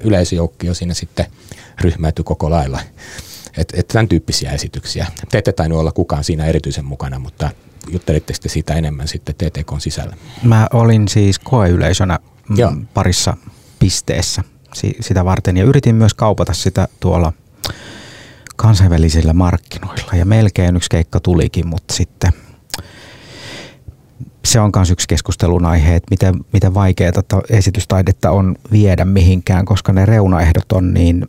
yleisöjoukkio 0.05 0.75
siinä 0.75 0.95
sitten 0.95 1.27
ryhmäytyi 1.81 2.25
koko 2.25 2.51
lailla. 2.51 2.81
Että 3.57 3.77
et 3.81 3.89
tämän 3.89 4.09
tyyppisiä 4.09 4.53
esityksiä. 4.53 5.07
Te 5.31 5.39
ette 5.39 5.53
tainnut 5.53 5.81
olla 5.81 5.93
kukaan 5.93 6.25
siinä 6.25 6.47
erityisen 6.47 6.85
mukana, 6.85 7.19
mutta 7.19 7.51
juttelitte 7.91 8.35
sitten 8.35 8.51
siitä 8.53 8.75
enemmän 8.75 9.09
sitten 9.09 9.35
TTK 9.35 9.73
sisällä? 9.79 10.17
Mä 10.43 10.67
olin 10.73 11.09
siis 11.09 11.39
koeyleisönä 11.39 12.19
mm, 12.49 12.59
Joo. 12.59 12.73
parissa 12.95 13.37
pisteessä 13.79 14.43
sitä 15.01 15.25
varten 15.25 15.57
ja 15.57 15.65
yritin 15.65 15.95
myös 15.95 16.15
kaupata 16.15 16.53
sitä 16.53 16.89
tuolla 17.01 17.33
kansainvälisillä 18.57 19.33
markkinoilla 19.33 20.13
ja 20.13 20.25
melkein 20.25 20.77
yksi 20.77 20.91
keikka 20.91 21.21
tulikin, 21.21 21.67
mutta 21.67 21.95
sitten 21.95 22.33
se 24.45 24.61
on 24.61 24.71
myös 24.77 24.91
yksi 24.91 25.09
keskustelun 25.09 25.67
aihe, 25.67 25.95
että 25.95 26.11
miten, 26.11 26.35
miten 26.53 26.75
vaikeaa 26.75 27.13
esitystaidetta 27.51 28.31
on 28.31 28.57
viedä 28.73 29.05
mihinkään, 29.05 29.65
koska 29.65 29.93
ne 29.93 30.07
reunaehdot 30.07 30.73
on 30.73 30.95
niin, 30.95 31.29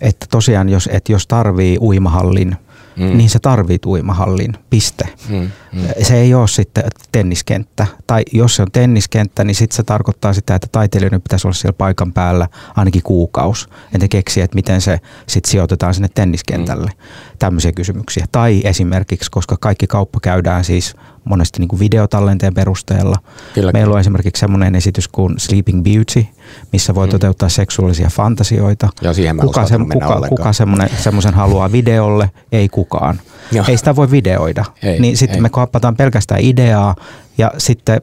että 0.00 0.26
tosiaan 0.30 0.68
jos, 0.68 0.88
että 0.92 1.12
jos 1.12 1.26
tarvii 1.26 1.78
uimahallin 1.80 2.56
mm. 2.96 3.16
niin 3.16 3.30
se 3.30 3.38
tarvit 3.38 3.86
uimahallin, 3.86 4.54
piste. 4.70 5.08
Mm. 5.28 5.50
Mm. 5.72 5.82
Se 6.02 6.16
ei 6.16 6.34
ole 6.34 6.48
sitten 6.48 6.84
tenniskenttä. 7.12 7.86
Tai 8.06 8.22
jos 8.32 8.56
se 8.56 8.62
on 8.62 8.70
tenniskenttä, 8.72 9.44
niin 9.44 9.54
sitten 9.54 9.76
se 9.76 9.82
tarkoittaa 9.82 10.32
sitä, 10.32 10.54
että 10.54 10.66
taiteilijoiden 10.72 11.22
pitäisi 11.22 11.46
olla 11.46 11.54
siellä 11.54 11.76
paikan 11.78 12.12
päällä 12.12 12.48
ainakin 12.76 13.02
kuukaus. 13.02 13.68
Että 13.94 14.08
keksiä, 14.08 14.44
että 14.44 14.54
miten 14.54 14.80
se 14.80 15.00
sitten 15.26 15.50
sijoitetaan 15.50 15.94
sinne 15.94 16.08
tenniskentälle. 16.14 16.90
Mm. 16.94 17.35
Tämmöisiä 17.38 17.72
kysymyksiä. 17.72 18.26
Tai 18.32 18.60
esimerkiksi, 18.64 19.30
koska 19.30 19.56
kaikki 19.60 19.86
kauppa 19.86 20.20
käydään 20.22 20.64
siis 20.64 20.94
monesti 21.24 21.60
niin 21.60 21.68
kuin 21.68 21.80
videotallenteen 21.80 22.54
perusteella. 22.54 23.16
Kyllä, 23.54 23.72
Meillä 23.72 23.94
on 23.94 24.00
esimerkiksi 24.00 24.40
semmoinen 24.40 24.74
esitys 24.74 25.08
kuin 25.08 25.34
Sleeping 25.38 25.82
Beauty, 25.82 26.26
missä 26.72 26.94
voi 26.94 27.06
mm. 27.06 27.10
toteuttaa 27.10 27.48
seksuaalisia 27.48 28.08
fantasioita. 28.08 28.88
Joo, 29.02 29.14
siihen 29.14 29.36
kuka, 29.36 29.66
se, 29.66 29.74
kuka, 29.92 30.20
kuka 30.28 30.52
semmoisen 30.98 31.34
haluaa 31.34 31.72
videolle? 31.72 32.30
Ei 32.52 32.68
kukaan. 32.68 33.20
Joo. 33.52 33.64
Ei 33.68 33.76
sitä 33.76 33.96
voi 33.96 34.10
videoida. 34.10 34.64
Ei, 34.82 35.00
niin 35.00 35.16
sitten 35.16 35.42
me 35.42 35.48
kaappataan 35.48 35.96
pelkästään 35.96 36.40
ideaa 36.40 36.96
ja 37.38 37.52
sitten 37.58 38.00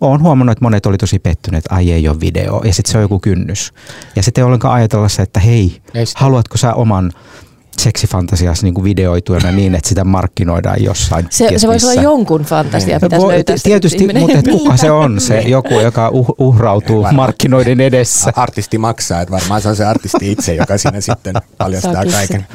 olen 0.00 0.22
huomannut, 0.22 0.52
että 0.52 0.64
monet 0.64 0.86
oli 0.86 0.98
tosi 0.98 1.18
pettyneet, 1.18 1.64
että 1.64 1.74
ai 1.74 1.92
ei 1.92 2.08
ole 2.08 2.20
video, 2.20 2.62
ja 2.64 2.74
sitten 2.74 2.92
se 2.92 2.98
on 2.98 3.02
joku 3.02 3.18
kynnys. 3.18 3.72
Ja 4.16 4.22
sitten 4.22 4.42
ei 4.42 4.46
ollenkaan 4.46 4.74
ajatella 4.74 5.08
se, 5.08 5.22
että 5.22 5.40
hei, 5.40 5.82
haluatko 6.16 6.58
sä 6.58 6.74
oman 6.74 7.12
seksifantasias 7.78 8.62
niin 8.62 8.74
kuin 8.74 8.84
videoituena 8.84 9.52
niin, 9.52 9.74
että 9.74 9.88
sitä 9.88 10.04
markkinoidaan 10.04 10.82
jossain. 10.82 11.26
Se, 11.30 11.48
se 11.56 11.68
voisi 11.68 11.86
olla 11.86 12.02
jonkun 12.02 12.42
fantasia, 12.42 13.00
pitäisi 13.00 13.26
löytää 13.26 13.56
Tietysti, 13.62 14.08
mutta 14.18 14.38
et 14.38 14.48
kuka 14.48 14.76
se 14.76 14.90
on 14.90 15.20
se 15.20 15.40
joku, 15.40 15.80
joka 15.80 16.08
uh, 16.08 16.34
uhrautuu 16.38 17.02
Varmaan. 17.02 17.14
markkinoiden 17.14 17.80
edessä? 17.80 18.32
Artisti 18.36 18.78
maksaa, 18.78 19.20
että 19.20 19.32
varmaan 19.32 19.62
se 19.62 19.68
on 19.68 19.76
se 19.76 19.84
artisti 19.84 20.32
itse, 20.32 20.54
joka 20.54 20.78
siinä 20.78 21.00
sitten 21.00 21.34
paljastaa 21.58 22.04
kaiken. 22.12 22.46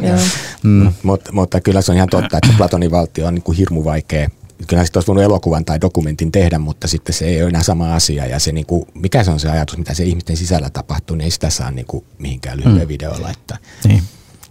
Mm. 0.64 0.94
Mut, 1.04 1.22
mutta 1.32 1.62
kyllä 1.62 1.82
se 1.82 1.92
on 1.92 1.96
ihan 1.96 2.10
totta, 2.10 2.38
että 2.38 2.58
Platonin 2.58 2.92
valtio 2.92 3.28
on 3.28 3.36
niin 3.36 3.44
kuin 3.44 3.58
hirmu 3.58 3.84
vaikea 3.84 4.30
kyllä 4.68 4.86
sitten 4.86 5.00
olisi 5.00 5.08
voinut 5.08 5.24
elokuvan 5.24 5.66
tai 5.66 5.82
dokumentin 5.82 6.32
tehdä, 6.32 6.60
mutta 6.60 6.88
sitten 6.88 7.14
se 7.14 7.26
ei 7.26 7.42
ole 7.42 7.50
enää 7.50 7.64
sama 7.64 7.96
asia. 7.96 8.26
Ja 8.26 8.40
se, 8.40 8.52
niin 8.52 8.66
kuin, 8.66 8.86
mikä 8.94 9.24
se 9.24 9.32
on 9.32 9.40
se 9.40 9.50
ajatus, 9.50 9.78
mitä 9.78 9.94
se 9.94 10.04
ihmisten 10.04 10.38
sisällä 10.38 10.70
tapahtuu, 10.70 11.16
niin 11.16 11.24
ei 11.26 11.32
sitä 11.32 11.50
saa 11.50 11.72
niin 11.72 11.86
kuin, 11.86 12.06
mihinkään 12.18 12.58
lyhyen 12.58 12.82
mm. 12.82 12.88
videolla 12.88 13.22
laittaa. 13.22 13.58
Niin 13.84 14.04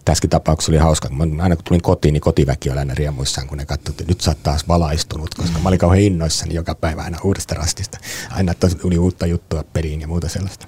tässäkin 0.08 0.30
tapauksessa 0.30 0.72
oli 0.72 0.78
hauska. 0.78 1.08
Mä 1.08 1.42
aina 1.42 1.56
kun 1.56 1.64
tulin 1.64 1.82
kotiin, 1.82 2.12
niin 2.12 2.20
kotiväki 2.20 2.70
oli 2.70 2.78
aina 2.78 2.94
riemuissaan, 2.94 3.46
kun 3.46 3.58
ne 3.58 3.66
katsoivat, 3.66 4.00
että 4.00 4.12
nyt 4.12 4.20
sä 4.20 4.30
oot 4.30 4.42
taas 4.42 4.68
valaistunut, 4.68 5.34
koska 5.34 5.58
mä 5.58 5.68
olin 5.68 5.78
kauhean 5.78 6.02
innoissani 6.02 6.54
joka 6.54 6.74
päivä 6.74 7.02
aina 7.02 7.18
uudesta 7.24 7.54
rastista. 7.54 7.98
Aina 8.30 8.54
tuli 8.54 8.98
uutta 8.98 9.26
juttua 9.26 9.64
peliin 9.72 10.00
ja 10.00 10.08
muuta 10.08 10.28
sellaista. 10.28 10.66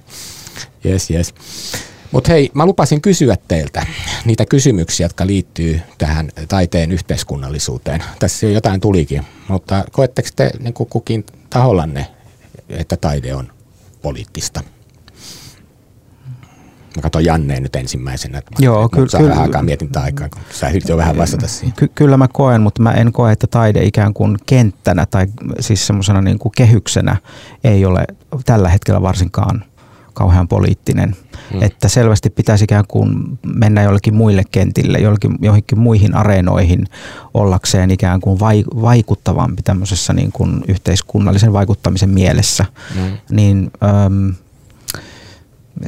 Yes, 0.85 1.11
yes. 1.11 1.33
Mutta 2.11 2.31
hei, 2.31 2.51
mä 2.53 2.65
lupasin 2.65 3.01
kysyä 3.01 3.37
teiltä 3.47 3.85
niitä 4.25 4.45
kysymyksiä, 4.45 5.05
jotka 5.05 5.27
liittyy 5.27 5.81
tähän 5.97 6.31
taiteen 6.47 6.91
yhteiskunnallisuuteen. 6.91 8.03
Tässä 8.19 8.45
jo 8.45 8.51
jotain 8.51 8.81
tulikin, 8.81 9.25
mutta 9.47 9.85
koetteko 9.91 10.29
te 10.35 10.51
niin 10.59 10.73
kukin 10.73 11.25
tahollanne, 11.49 12.07
että 12.69 12.97
taide 12.97 13.35
on 13.35 13.51
poliittista? 14.01 14.63
Mä 16.95 17.01
katson 17.01 17.25
Janneen 17.25 17.63
nyt 17.63 17.75
ensimmäisenä. 17.75 18.37
Että 18.37 18.51
Joo, 18.59 18.89
kyllä. 18.89 19.09
Saa 19.09 19.23
vähän 19.23 19.43
aikaa 19.43 19.63
mietintä 19.63 20.01
aikaa, 20.01 20.29
kun 20.29 20.41
sä 20.51 20.69
yritit 20.69 20.89
jo 20.89 20.97
vähän 20.97 21.17
vastata 21.17 21.47
siihen. 21.47 21.75
Ky- 21.75 21.91
kyllä 21.95 22.17
mä 22.17 22.27
koen, 22.33 22.61
mutta 22.61 22.81
mä 22.81 22.91
en 22.91 23.11
koe, 23.11 23.31
että 23.31 23.47
taide 23.47 23.83
ikään 23.83 24.13
kuin 24.13 24.37
kenttänä 24.45 25.05
tai 25.05 25.27
siis 25.59 25.87
semmoisena 25.87 26.21
niin 26.21 26.39
kuin 26.39 26.51
kehyksenä 26.57 27.17
ei 27.63 27.85
ole 27.85 28.05
tällä 28.45 28.69
hetkellä 28.69 29.01
varsinkaan 29.01 29.63
kauhean 30.13 30.47
poliittinen. 30.47 31.15
Hmm. 31.51 31.61
Että 31.61 31.87
selvästi 31.89 32.29
pitäisi 32.29 32.63
ikään 32.63 32.85
kuin 32.87 33.39
mennä 33.55 33.81
jollekin 33.81 34.15
muille 34.15 34.43
kentille, 34.51 34.97
jollekin, 34.97 35.37
johonkin 35.41 35.79
muihin 35.79 36.15
areenoihin 36.15 36.85
ollakseen 37.33 37.91
ikään 37.91 38.21
kuin 38.21 38.39
vai, 38.39 38.63
vaikuttavampi 38.81 39.61
tämmöisessä 39.61 40.13
niin 40.13 40.31
kuin 40.31 40.63
yhteiskunnallisen 40.67 41.53
vaikuttamisen 41.53 42.09
mielessä. 42.09 42.65
Hmm. 42.95 43.17
Niin... 43.29 43.71
Öm, 44.05 44.33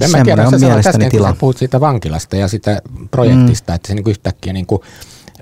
en 0.01 0.11
mä 0.11 0.23
tiedä, 0.23 0.47
on 0.47 0.59
mielestäni 0.59 1.09
tila. 1.09 1.27
Kun 1.27 1.37
puhut 1.37 1.57
siitä 1.57 1.79
vankilasta 1.79 2.35
ja 2.35 2.47
sitä 2.47 2.81
projektista, 3.11 3.71
mm. 3.71 3.75
että 3.75 3.87
se 3.87 3.93
niin 3.93 4.03
kuin 4.03 4.11
yhtäkkiä 4.11 4.53
niin 4.53 4.65
kuin, 4.65 4.81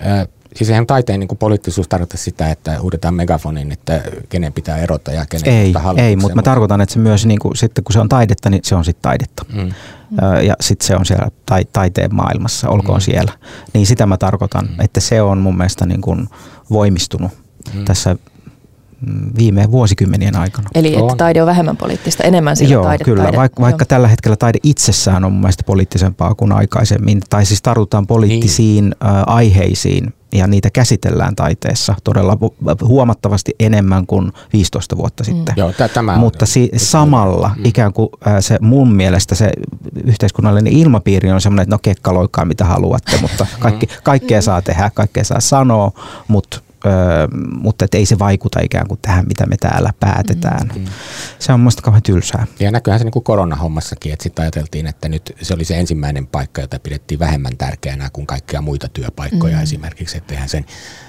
äh, 0.06 0.28
Siis 0.56 0.70
eihän 0.70 0.88
taiteen 0.88 1.20
niin 1.20 1.28
kuin 1.28 1.38
poliittisuus 1.38 1.88
tarkoita 1.88 2.18
sitä, 2.18 2.52
että 2.52 2.80
huudetaan 2.80 3.14
megafonin, 3.14 3.72
että 3.72 4.02
kenen 4.30 4.54
pitää 4.54 4.78
erota 4.78 5.12
ja 5.12 5.26
kenen 5.26 5.48
ei, 5.48 5.74
Ei, 5.98 6.16
mutta 6.16 6.36
mä 6.36 6.42
tarkoitan, 6.42 6.82
että 6.82 6.94
se 6.94 7.00
myös 7.00 7.26
niin 7.26 7.40
kuin, 7.40 7.58
sitten 7.58 7.84
kun 7.84 7.94
se 7.94 8.00
on 8.00 8.10
taidetta, 8.10 8.50
niin 8.50 8.62
se 8.64 8.76
on 8.76 8.86
sitten 8.86 9.02
taidetta. 9.02 9.46
Mm. 9.54 9.72
Ja 10.48 10.56
sitten 10.62 10.88
se 10.88 10.96
on 10.96 11.06
siellä 11.06 11.28
tai, 11.46 11.66
taiteen 11.74 12.16
maailmassa, 12.16 12.70
olkoon 12.70 12.98
mm. 12.98 13.02
siellä. 13.02 13.32
Niin 13.74 13.86
sitä 13.86 14.06
mä 14.06 14.18
tarkoitan, 14.18 14.66
mm. 14.66 14.82
että 14.82 15.00
se 15.00 15.22
on 15.22 15.38
mun 15.38 15.58
mielestä 15.58 15.86
niin 15.86 16.02
kuin 16.02 16.30
voimistunut 16.70 17.32
mm. 17.74 17.86
tässä 17.86 18.16
viime 19.38 19.72
vuosikymmenien 19.72 20.36
aikana. 20.36 20.70
Eli 20.76 20.96
että 20.96 21.16
taide 21.18 21.42
on 21.42 21.48
vähemmän 21.48 21.78
poliittista, 21.78 22.24
enemmän 22.24 22.56
sillä 22.56 22.74
Joo, 22.74 22.84
taide, 22.84 23.04
kyllä. 23.04 23.24
Taide. 23.24 23.38
Vaikka, 23.38 23.62
vaikka 23.62 23.86
tällä 23.86 24.08
hetkellä 24.08 24.36
taide 24.36 24.60
itsessään 24.64 25.24
on 25.24 25.32
mun 25.32 25.42
mielestä 25.42 25.64
poliittisempaa 25.66 26.36
kuin 26.36 26.52
aikaisemmin, 26.52 27.22
tai 27.30 27.46
siis 27.46 27.62
tartutaan 27.62 28.08
poliittisiin 28.08 28.84
niin. 28.84 28.96
ä, 29.12 29.24
aiheisiin 29.28 30.14
ja 30.34 30.48
niitä 30.48 30.70
käsitellään 30.70 31.36
taiteessa 31.36 31.96
todella 32.04 32.38
huomattavasti 32.82 33.56
enemmän 33.60 34.08
kuin 34.08 34.32
15 34.54 34.98
vuotta 34.98 35.24
sitten. 35.24 35.56
Mm. 35.56 35.60
Joo, 35.60 35.74
tämä 35.94 36.18
Mutta 36.18 36.46
si- 36.46 36.72
samalla 36.78 37.52
mm. 37.58 37.66
ikään 37.66 37.94
kuin 37.94 38.10
se 38.40 38.58
mun 38.62 38.94
mielestä 38.94 39.36
se 39.36 39.52
yhteiskunnallinen 40.04 40.74
ilmapiiri 40.74 41.32
on 41.32 41.42
semmoinen, 41.42 41.64
että 41.64 41.76
no 41.76 41.80
kekkaloikaa 41.82 42.46
mitä 42.46 42.66
haluatte, 42.66 43.18
mutta 43.22 43.48
kaikki, 43.60 43.88
kaikkea 44.04 44.42
saa 44.42 44.62
tehdä, 44.62 44.92
kaikkea 44.94 45.24
saa 45.24 45.40
sanoa, 45.40 45.92
mutta 46.28 46.62
Öö, 46.86 47.28
mutta 47.52 47.86
et 47.86 47.96
ei 47.96 48.06
se 48.06 48.20
vaikuta 48.20 48.60
ikään 48.64 48.88
kuin 48.88 49.00
tähän, 49.02 49.26
mitä 49.28 49.46
me 49.46 49.58
täällä 49.58 49.94
päätetään. 50.00 50.72
Mm. 50.76 50.86
Se 51.40 51.54
on 51.54 51.60
mielestäni 51.60 51.84
kauhean 51.84 52.04
tylsää. 52.04 52.48
Ja 52.60 52.72
näkyyhän 52.72 53.00
se 53.00 53.06
niin 53.06 53.12
kuin 53.12 53.24
koronahommassakin, 53.24 54.14
että 54.14 54.24
sitten 54.24 54.44
ajateltiin, 54.44 54.88
että 54.88 55.10
nyt 55.10 55.34
se 55.42 55.54
oli 55.54 55.66
se 55.66 55.80
ensimmäinen 55.80 56.28
paikka, 56.28 56.62
jota 56.62 56.80
pidettiin 56.80 57.20
vähemmän 57.20 57.58
tärkeänä 57.58 58.10
kuin 58.14 58.28
kaikkia 58.28 58.62
muita 58.62 58.88
työpaikkoja 58.88 59.58
mm. 59.58 59.64
esimerkiksi. 59.64 60.18
Että 60.18 60.34
eihän 60.34 60.50
sen, 60.50 60.66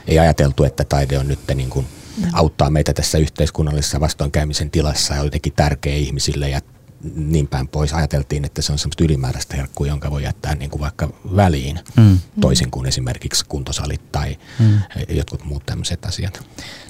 ei 0.07 0.19
ajateltu, 0.19 0.65
että 0.65 0.85
taide 0.85 1.19
on 1.19 1.29
nyt 1.29 1.41
niin 1.55 1.71
kuin 1.71 1.87
mm. 2.19 2.31
auttaa 2.33 2.71
meitä 2.71 2.93
tässä 2.93 3.19
yhteiskunnallisessa 3.19 4.01
vastoinkäymisen 4.01 4.71
tilassa 4.71 5.15
ja 5.15 5.25
jotenkin 5.25 5.53
tärkeä 5.53 5.95
ihmisille 5.95 6.49
ja 6.49 6.61
niin 7.15 7.49
päin 7.49 7.69
pois. 7.69 7.93
Ajateltiin, 7.93 8.45
että 8.45 8.63
se 8.63 8.73
on 8.73 8.79
semmoista 8.79 9.05
ylimääräistä 9.05 9.57
herkkua, 9.57 9.87
jonka 9.87 10.11
voi 10.11 10.23
jättää 10.23 10.55
niin 10.55 10.71
kuin 10.71 10.81
vaikka 10.81 11.09
väliin, 11.37 11.81
mm. 11.97 12.19
toisin 12.41 12.71
kuin 12.71 12.87
esimerkiksi 12.87 13.45
kuntosalit 13.49 14.13
tai 14.13 14.37
mm. 14.59 14.81
jotkut 15.09 15.45
muut 15.45 15.67
tämmöiset 15.67 16.05
asiat. 16.05 16.43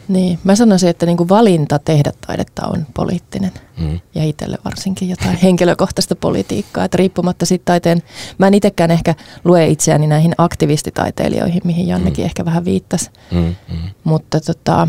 Niin, 0.09 0.39
mä 0.45 0.57
sanoisin, 0.57 0.89
että 0.89 1.07
niin 1.07 1.17
kuin 1.17 1.29
valinta 1.29 1.79
tehdä 1.79 2.13
taidetta 2.27 2.67
on 2.67 2.87
poliittinen 2.95 3.53
mm. 3.77 4.01
ja 4.15 4.25
itselle 4.25 4.59
varsinkin 4.65 5.09
jotain 5.09 5.37
henkilökohtaista 5.43 6.17
politiikkaa, 6.17 6.85
että 6.85 6.97
riippumatta 6.97 7.47
siitä 7.47 7.65
taiteen, 7.65 8.03
mä 8.39 8.47
en 8.47 8.55
itsekään 8.55 8.91
ehkä 8.91 9.15
lue 9.45 9.67
itseäni 9.67 10.07
näihin 10.07 10.35
aktivistitaiteilijoihin, 10.39 11.63
mihin 11.65 11.89
Jannekin 11.89 12.25
mm. 12.25 12.27
ehkä 12.27 12.45
vähän 12.45 12.65
viittasi, 12.65 13.11
mm. 13.31 13.55
Mm. 13.69 13.91
mutta 14.05 14.41
tota, 14.41 14.89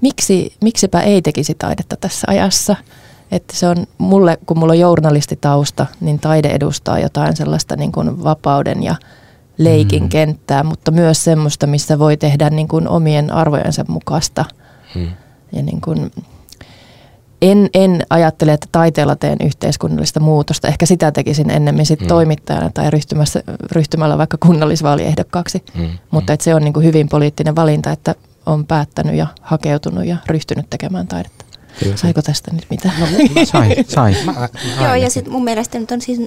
miksi, 0.00 0.54
miksipä 0.62 1.00
ei 1.00 1.22
tekisi 1.22 1.54
taidetta 1.58 1.96
tässä 1.96 2.26
ajassa? 2.30 2.76
Että 3.32 3.56
se 3.56 3.68
on 3.68 3.86
mulle, 3.98 4.38
kun 4.46 4.58
mulla 4.58 4.72
on 4.72 4.78
journalistitausta, 4.78 5.86
niin 6.00 6.18
taide 6.18 6.48
edustaa 6.48 6.98
jotain 6.98 7.36
sellaista 7.36 7.76
niin 7.76 7.92
kuin 7.92 8.24
vapauden 8.24 8.82
ja 8.82 8.94
leikin 9.58 10.02
mm. 10.02 10.08
kenttää, 10.08 10.62
mutta 10.62 10.90
myös 10.90 11.24
semmoista, 11.24 11.66
missä 11.66 11.98
voi 11.98 12.16
tehdä 12.16 12.50
niin 12.50 12.68
kuin 12.68 12.88
omien 12.88 13.32
arvojensa 13.32 13.84
mukaista. 13.88 14.44
Mm. 14.94 15.08
Ja 15.52 15.62
niin 15.62 15.80
kuin, 15.80 16.10
en, 17.42 17.70
en 17.74 18.02
ajattele, 18.10 18.52
että 18.52 18.68
taiteella 18.72 19.16
teen 19.16 19.36
yhteiskunnallista 19.44 20.20
muutosta. 20.20 20.68
Ehkä 20.68 20.86
sitä 20.86 21.12
tekisin 21.12 21.50
ennemmin 21.50 21.86
sit 21.86 22.00
mm. 22.00 22.06
toimittajana 22.06 22.70
tai 22.74 22.90
ryhtymässä, 22.90 23.42
ryhtymällä 23.72 24.18
vaikka 24.18 24.36
kunnallisvaaliehdokkaaksi. 24.46 25.64
Mm. 25.74 25.88
Mutta 26.10 26.32
että 26.32 26.44
se 26.44 26.54
on 26.54 26.62
niin 26.62 26.72
kuin 26.72 26.86
hyvin 26.86 27.08
poliittinen 27.08 27.56
valinta, 27.56 27.90
että 27.90 28.14
on 28.46 28.66
päättänyt 28.66 29.14
ja 29.14 29.26
hakeutunut 29.40 30.04
ja 30.06 30.16
ryhtynyt 30.26 30.70
tekemään 30.70 31.06
taidetta. 31.06 31.44
Saiko 31.94 32.22
tästä 32.22 32.50
nyt 32.54 32.66
mitään? 32.70 33.00
No, 33.00 33.06
sai, 33.44 33.84
sai. 33.88 34.14
Joo, 34.84 34.94
ja 34.94 35.10
sitten 35.10 35.32
mun 35.32 35.44
mielestä 35.44 35.78
nyt 35.78 35.90
on 35.90 36.00
siis 36.00 36.20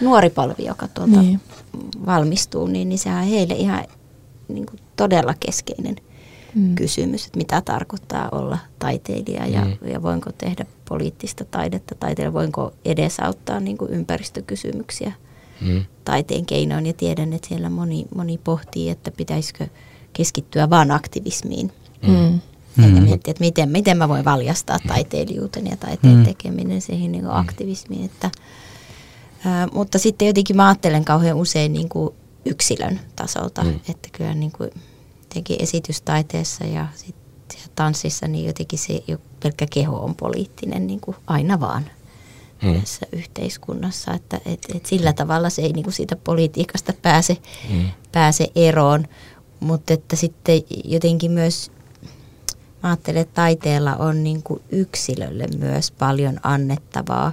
nuori 0.00 0.30
polvi, 0.30 0.64
joka 0.64 0.88
tuolta 0.88 1.22
niin. 1.22 1.40
valmistuu, 2.06 2.66
niin, 2.66 2.88
niin 2.88 2.98
sehän 2.98 3.22
on 3.22 3.28
heille 3.28 3.54
ihan 3.54 3.84
niin 4.48 4.66
kuin 4.66 4.80
todella 4.96 5.34
keskeinen 5.40 5.96
mm. 6.54 6.74
kysymys, 6.74 7.26
että 7.26 7.38
mitä 7.38 7.60
tarkoittaa 7.60 8.28
olla 8.32 8.58
taiteilija 8.78 9.46
ja, 9.46 9.64
mm. 9.64 9.88
ja 9.88 10.02
voinko 10.02 10.30
tehdä 10.38 10.66
poliittista 10.88 11.44
taidetta 11.44 11.94
taiteella, 11.94 12.32
voinko 12.32 12.72
edesauttaa 12.84 13.60
niin 13.60 13.78
kuin 13.78 13.90
ympäristökysymyksiä 13.90 15.12
mm. 15.60 15.84
taiteen 16.04 16.46
keinoin. 16.46 16.86
Ja 16.86 16.92
tiedän, 16.92 17.32
että 17.32 17.48
siellä 17.48 17.70
moni, 17.70 18.06
moni 18.14 18.38
pohtii, 18.44 18.90
että 18.90 19.10
pitäisikö 19.10 19.66
keskittyä 20.12 20.70
vain 20.70 20.90
aktivismiin. 20.90 21.72
Mm. 22.06 22.40
Mm. 22.76 22.84
Eikä 22.84 23.00
mm. 23.00 23.04
miettiä, 23.04 23.30
että 23.30 23.44
miten, 23.44 23.68
miten 23.68 23.98
mä 23.98 24.08
voin 24.08 24.24
valjastaa 24.24 24.78
taiteilijuuden 24.88 25.66
ja 25.66 25.76
taiteen 25.76 26.16
mm. 26.16 26.24
tekeminen 26.24 26.80
siihen 26.80 27.12
niin 27.12 27.30
aktivismiin. 27.30 28.04
Että, 28.04 28.30
ää, 29.44 29.68
mutta 29.72 29.98
sitten 29.98 30.28
jotenkin 30.28 30.56
mä 30.56 30.68
ajattelen 30.68 31.04
kauhean 31.04 31.36
usein 31.36 31.72
niin 31.72 31.88
kuin 31.88 32.14
yksilön 32.44 33.00
tasolta, 33.16 33.64
mm. 33.64 33.80
että 33.88 34.08
kyllä 34.12 34.34
niin 34.34 34.52
kuin 34.52 34.70
jotenkin 35.22 35.56
esitystaiteessa 35.62 36.64
ja 36.64 36.86
sit 36.94 37.16
tanssissa, 37.76 38.28
niin 38.28 38.46
jotenkin 38.46 38.78
se 38.78 39.02
jo 39.08 39.18
pelkkä 39.42 39.66
keho 39.70 39.96
on 39.96 40.14
poliittinen 40.14 40.86
niin 40.86 41.00
kuin 41.00 41.16
aina 41.26 41.60
vaan 41.60 41.90
mm. 42.62 42.80
tässä 42.80 43.06
yhteiskunnassa. 43.12 44.14
Että 44.14 44.40
et, 44.46 44.66
et 44.74 44.86
sillä 44.86 45.12
tavalla 45.12 45.50
se 45.50 45.62
ei 45.62 45.72
niin 45.72 45.84
kuin 45.84 45.94
siitä 45.94 46.16
politiikasta 46.16 46.92
pääse, 47.02 47.36
mm. 47.70 47.88
pääse 48.12 48.48
eroon, 48.54 49.04
mutta 49.60 49.94
että 49.94 50.16
sitten 50.16 50.62
jotenkin 50.84 51.30
myös 51.30 51.70
mä 52.82 52.88
ajattelen, 52.88 53.22
että 53.22 53.34
taiteella 53.34 53.96
on 53.96 54.24
niin 54.24 54.42
kuin 54.42 54.62
yksilölle 54.70 55.46
myös 55.58 55.90
paljon 55.90 56.40
annettavaa, 56.42 57.32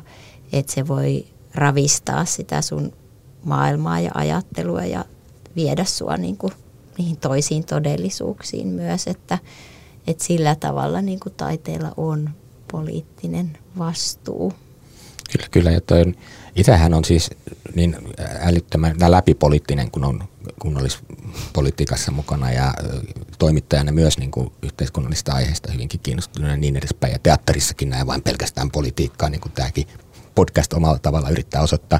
että 0.53 0.73
se 0.73 0.87
voi 0.87 1.25
ravistaa 1.55 2.25
sitä 2.25 2.61
sun 2.61 2.93
maailmaa 3.43 3.99
ja 3.99 4.11
ajattelua 4.13 4.85
ja 4.85 5.05
viedä 5.55 5.85
sua 5.85 6.17
niin 6.17 6.37
kuin 6.37 6.53
niihin 6.97 7.17
toisiin 7.17 7.65
todellisuuksiin 7.65 8.67
myös, 8.67 9.07
että, 9.07 9.37
että 10.07 10.23
sillä 10.23 10.55
tavalla 10.55 11.01
niin 11.01 11.19
kuin 11.19 11.33
taiteella 11.37 11.91
on 11.97 12.29
poliittinen 12.71 13.57
vastuu. 13.77 14.53
Kyllä, 15.31 15.47
kyllä. 15.51 15.71
Ja 15.71 15.81
toi, 15.81 16.13
isähän 16.57 16.93
on 16.93 17.05
siis 17.05 17.29
niin 17.75 17.97
älyttömän 18.39 18.95
läpipoliittinen, 19.07 19.91
kun 19.91 20.05
on 20.05 20.23
kunnallispolitiikassa 20.59 22.11
mukana 22.11 22.51
ja 22.51 22.73
toimittajana 23.39 23.91
myös 23.91 24.17
niin 24.17 24.31
kuin 24.31 24.51
yhteiskunnallista 24.61 25.33
aiheista 25.33 25.71
hyvinkin 25.71 25.99
kiinnostunut 25.99 26.49
ja 26.49 26.57
niin 26.57 26.77
edespäin. 26.77 27.13
Ja 27.13 27.19
teatterissakin 27.19 27.89
näin 27.89 28.07
vain 28.07 28.21
pelkästään 28.21 28.71
politiikkaa, 28.71 29.29
niin 29.29 29.41
kuin 29.41 29.51
tämäkin 29.51 29.87
podcast 30.35 30.73
omalla 30.73 30.99
tavalla 30.99 31.29
yrittää 31.29 31.61
osoittaa. 31.61 31.99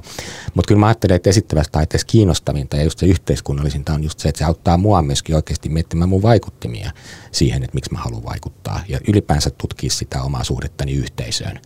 Mutta 0.54 0.68
kyllä 0.68 0.80
mä 0.80 0.88
ajattelen, 0.88 1.16
että 1.16 1.30
esittävässä 1.30 1.72
taiteessa 1.72 2.08
kiinnostavinta 2.08 2.78
ja 2.78 2.84
just 2.84 3.00
se 3.00 3.06
yhteiskunnallisinta 3.06 3.94
on 3.94 4.04
just 4.04 4.20
se, 4.20 4.30
että 4.30 4.40
se 4.40 4.46
auttaa 4.46 4.78
mua 4.78 5.02
myöskin 5.02 5.36
oikeasti 5.36 5.70
miettimään 5.70 6.10
mun 6.10 6.22
vaikuttimia 6.22 6.92
siihen, 7.32 7.64
että 7.64 7.76
miksi 7.76 7.92
mä 7.92 8.00
haluan 8.00 8.24
vaikuttaa. 8.24 8.84
Ja 8.88 9.00
ylipäänsä 9.08 9.50
tutkia 9.50 9.90
sitä 9.90 10.22
omaa 10.22 10.44
suhdettani 10.44 10.94
yhteisöön. 10.94 11.60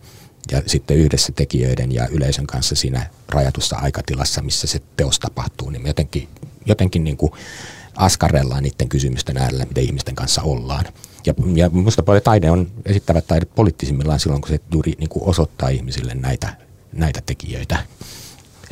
Ja 0.50 0.62
sitten 0.66 0.96
yhdessä 0.96 1.32
tekijöiden 1.32 1.92
ja 1.92 2.06
yleisön 2.06 2.46
kanssa 2.46 2.74
siinä 2.74 3.06
rajatussa 3.28 3.76
aikatilassa, 3.76 4.42
missä 4.42 4.66
se 4.66 4.82
teos 4.96 5.20
tapahtuu, 5.20 5.70
niin 5.70 5.86
jotenkin, 5.86 6.28
jotenkin 6.66 7.04
niin 7.04 7.16
kuin 7.16 7.32
askarrellaan 7.96 8.62
niiden 8.62 8.88
kysymysten 8.88 9.36
äärellä, 9.36 9.64
miten 9.64 9.84
ihmisten 9.84 10.14
kanssa 10.14 10.42
ollaan. 10.42 10.84
Ja, 11.26 11.34
ja 11.54 11.70
minusta 11.70 12.02
taide 12.24 12.50
on 12.50 12.70
esittävä 12.84 13.20
taide 13.20 13.46
poliittisimmillaan 13.46 14.20
silloin, 14.20 14.42
kun 14.42 14.48
se 14.48 14.60
juuri 14.72 14.92
niin 14.98 15.08
kuin 15.08 15.28
osoittaa 15.28 15.68
ihmisille 15.68 16.14
näitä, 16.14 16.56
näitä 16.92 17.22
tekijöitä. 17.26 17.86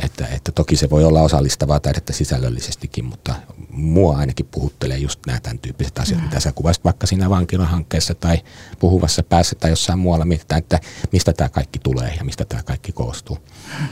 Että, 0.04 0.26
että 0.26 0.52
toki 0.52 0.76
se 0.76 0.90
voi 0.90 1.04
olla 1.04 1.22
osallistavaa 1.22 1.80
taidetta 1.80 2.12
sisällöllisestikin, 2.12 3.04
mutta 3.04 3.34
mua 3.70 4.16
ainakin 4.16 4.46
puhuttelee 4.50 4.98
just 4.98 5.20
nämä 5.26 5.40
tämän 5.40 5.58
tyyppiset 5.58 5.98
asiat, 5.98 6.20
mm. 6.20 6.24
mitä 6.24 6.40
sä 6.40 6.52
kuvasit 6.52 6.84
vaikka 6.84 7.06
siinä 7.06 7.30
vankilahankkeessa 7.30 8.14
tai 8.14 8.38
puhuvassa 8.78 9.22
päässä 9.22 9.56
tai 9.60 9.70
jossain 9.70 9.98
muualla 9.98 10.24
mietitään, 10.24 10.58
että 10.58 10.80
mistä 11.12 11.32
tämä 11.32 11.48
kaikki 11.48 11.78
tulee 11.78 12.14
ja 12.18 12.24
mistä 12.24 12.44
tämä 12.44 12.62
kaikki 12.62 12.92
koostuu. 12.92 13.38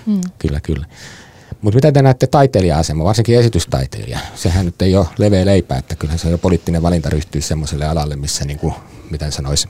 Mm. 0.07 0.21
Kyllä, 0.39 0.61
kyllä. 0.61 0.87
Mutta 1.63 1.77
mitä 1.77 1.93
te 1.93 2.03
näette 2.03 2.27
taiteilija-asema, 2.27 3.05
varsinkin 3.05 3.39
esitystaiteilija? 3.39 4.19
Sehän 4.35 4.67
nyt 4.67 4.83
ei 4.83 4.97
ole 4.97 5.07
leveä 5.19 5.47
leipä, 5.47 5.77
että 5.77 5.97
kyllähän 5.97 6.19
se 6.19 6.27
on 6.27 6.33
jo 6.33 6.39
poliittinen 6.39 6.83
valinta 6.83 7.11
ryhtyä 7.11 7.41
semmoiselle 7.41 7.87
alalle, 7.87 8.17
missä 8.17 8.45
niin 8.45 8.59
kuin, 8.59 8.75
miten 9.11 9.33
sanoisi, 9.33 9.69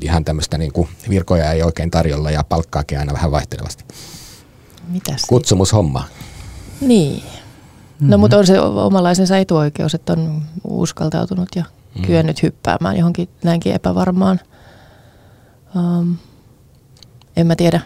ihan 0.00 0.24
tämmöistä 0.24 0.58
niin 0.58 0.72
kuin 0.72 0.88
virkoja 1.08 1.52
ei 1.52 1.62
oikein 1.62 1.90
tarjolla 1.90 2.30
ja 2.30 2.44
palkkaakin 2.44 2.98
aina 2.98 3.12
vähän 3.12 3.30
vaihtelevasti. 3.30 3.84
Mitäs? 4.90 5.24
Kutsumushomma. 5.28 6.04
Niin. 6.80 7.22
No 7.22 8.06
mm-hmm. 8.06 8.20
mutta 8.20 8.38
on 8.38 8.46
se 8.46 8.60
omalaisensa 8.60 9.38
etuoikeus, 9.38 9.94
että 9.94 10.12
on 10.12 10.42
uskaltautunut 10.64 11.48
ja 11.56 11.64
mm. 11.94 12.02
kyennyt 12.02 12.42
hyppäämään 12.42 12.96
johonkin 12.96 13.28
näinkin 13.44 13.74
epävarmaan. 13.74 14.40
Um, 15.76 16.16
en 17.36 17.46
mä 17.46 17.56
tiedä. 17.56 17.80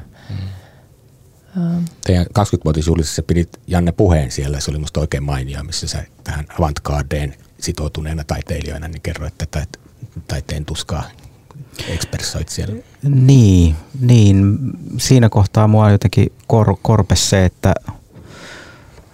Teidän 2.04 2.26
20-vuotisjuhlisessa 2.26 3.22
pidit 3.22 3.60
Janne 3.66 3.92
puheen 3.92 4.30
siellä, 4.30 4.60
se 4.60 4.70
oli 4.70 4.78
musta 4.78 5.00
oikein 5.00 5.22
mainio, 5.22 5.64
missä 5.64 5.88
sä 5.88 6.04
tähän 6.24 6.46
avantgardeen 6.58 7.34
sitoutuneena 7.60 8.24
taiteilijoina 8.24 8.88
niin 8.88 9.02
kerroit 9.02 9.34
tätä 9.38 9.66
taiteen 10.28 10.64
tuskaa 10.64 11.02
ekspressoit 11.88 12.48
siellä. 12.48 12.82
Niin, 13.02 13.76
niin, 14.00 14.58
siinä 14.98 15.28
kohtaa 15.28 15.68
mua 15.68 15.90
jotenkin 15.90 16.32
kor, 16.46 16.76
korpes 16.82 17.30
se, 17.30 17.44
että, 17.44 17.74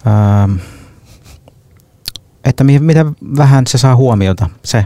ää, 0.05 0.43
ähm, 0.43 0.55
että 2.45 2.63
mitä 2.63 3.05
vähän 3.37 3.67
se 3.67 3.77
saa 3.77 3.95
huomiota. 3.95 4.49
Se, 4.65 4.85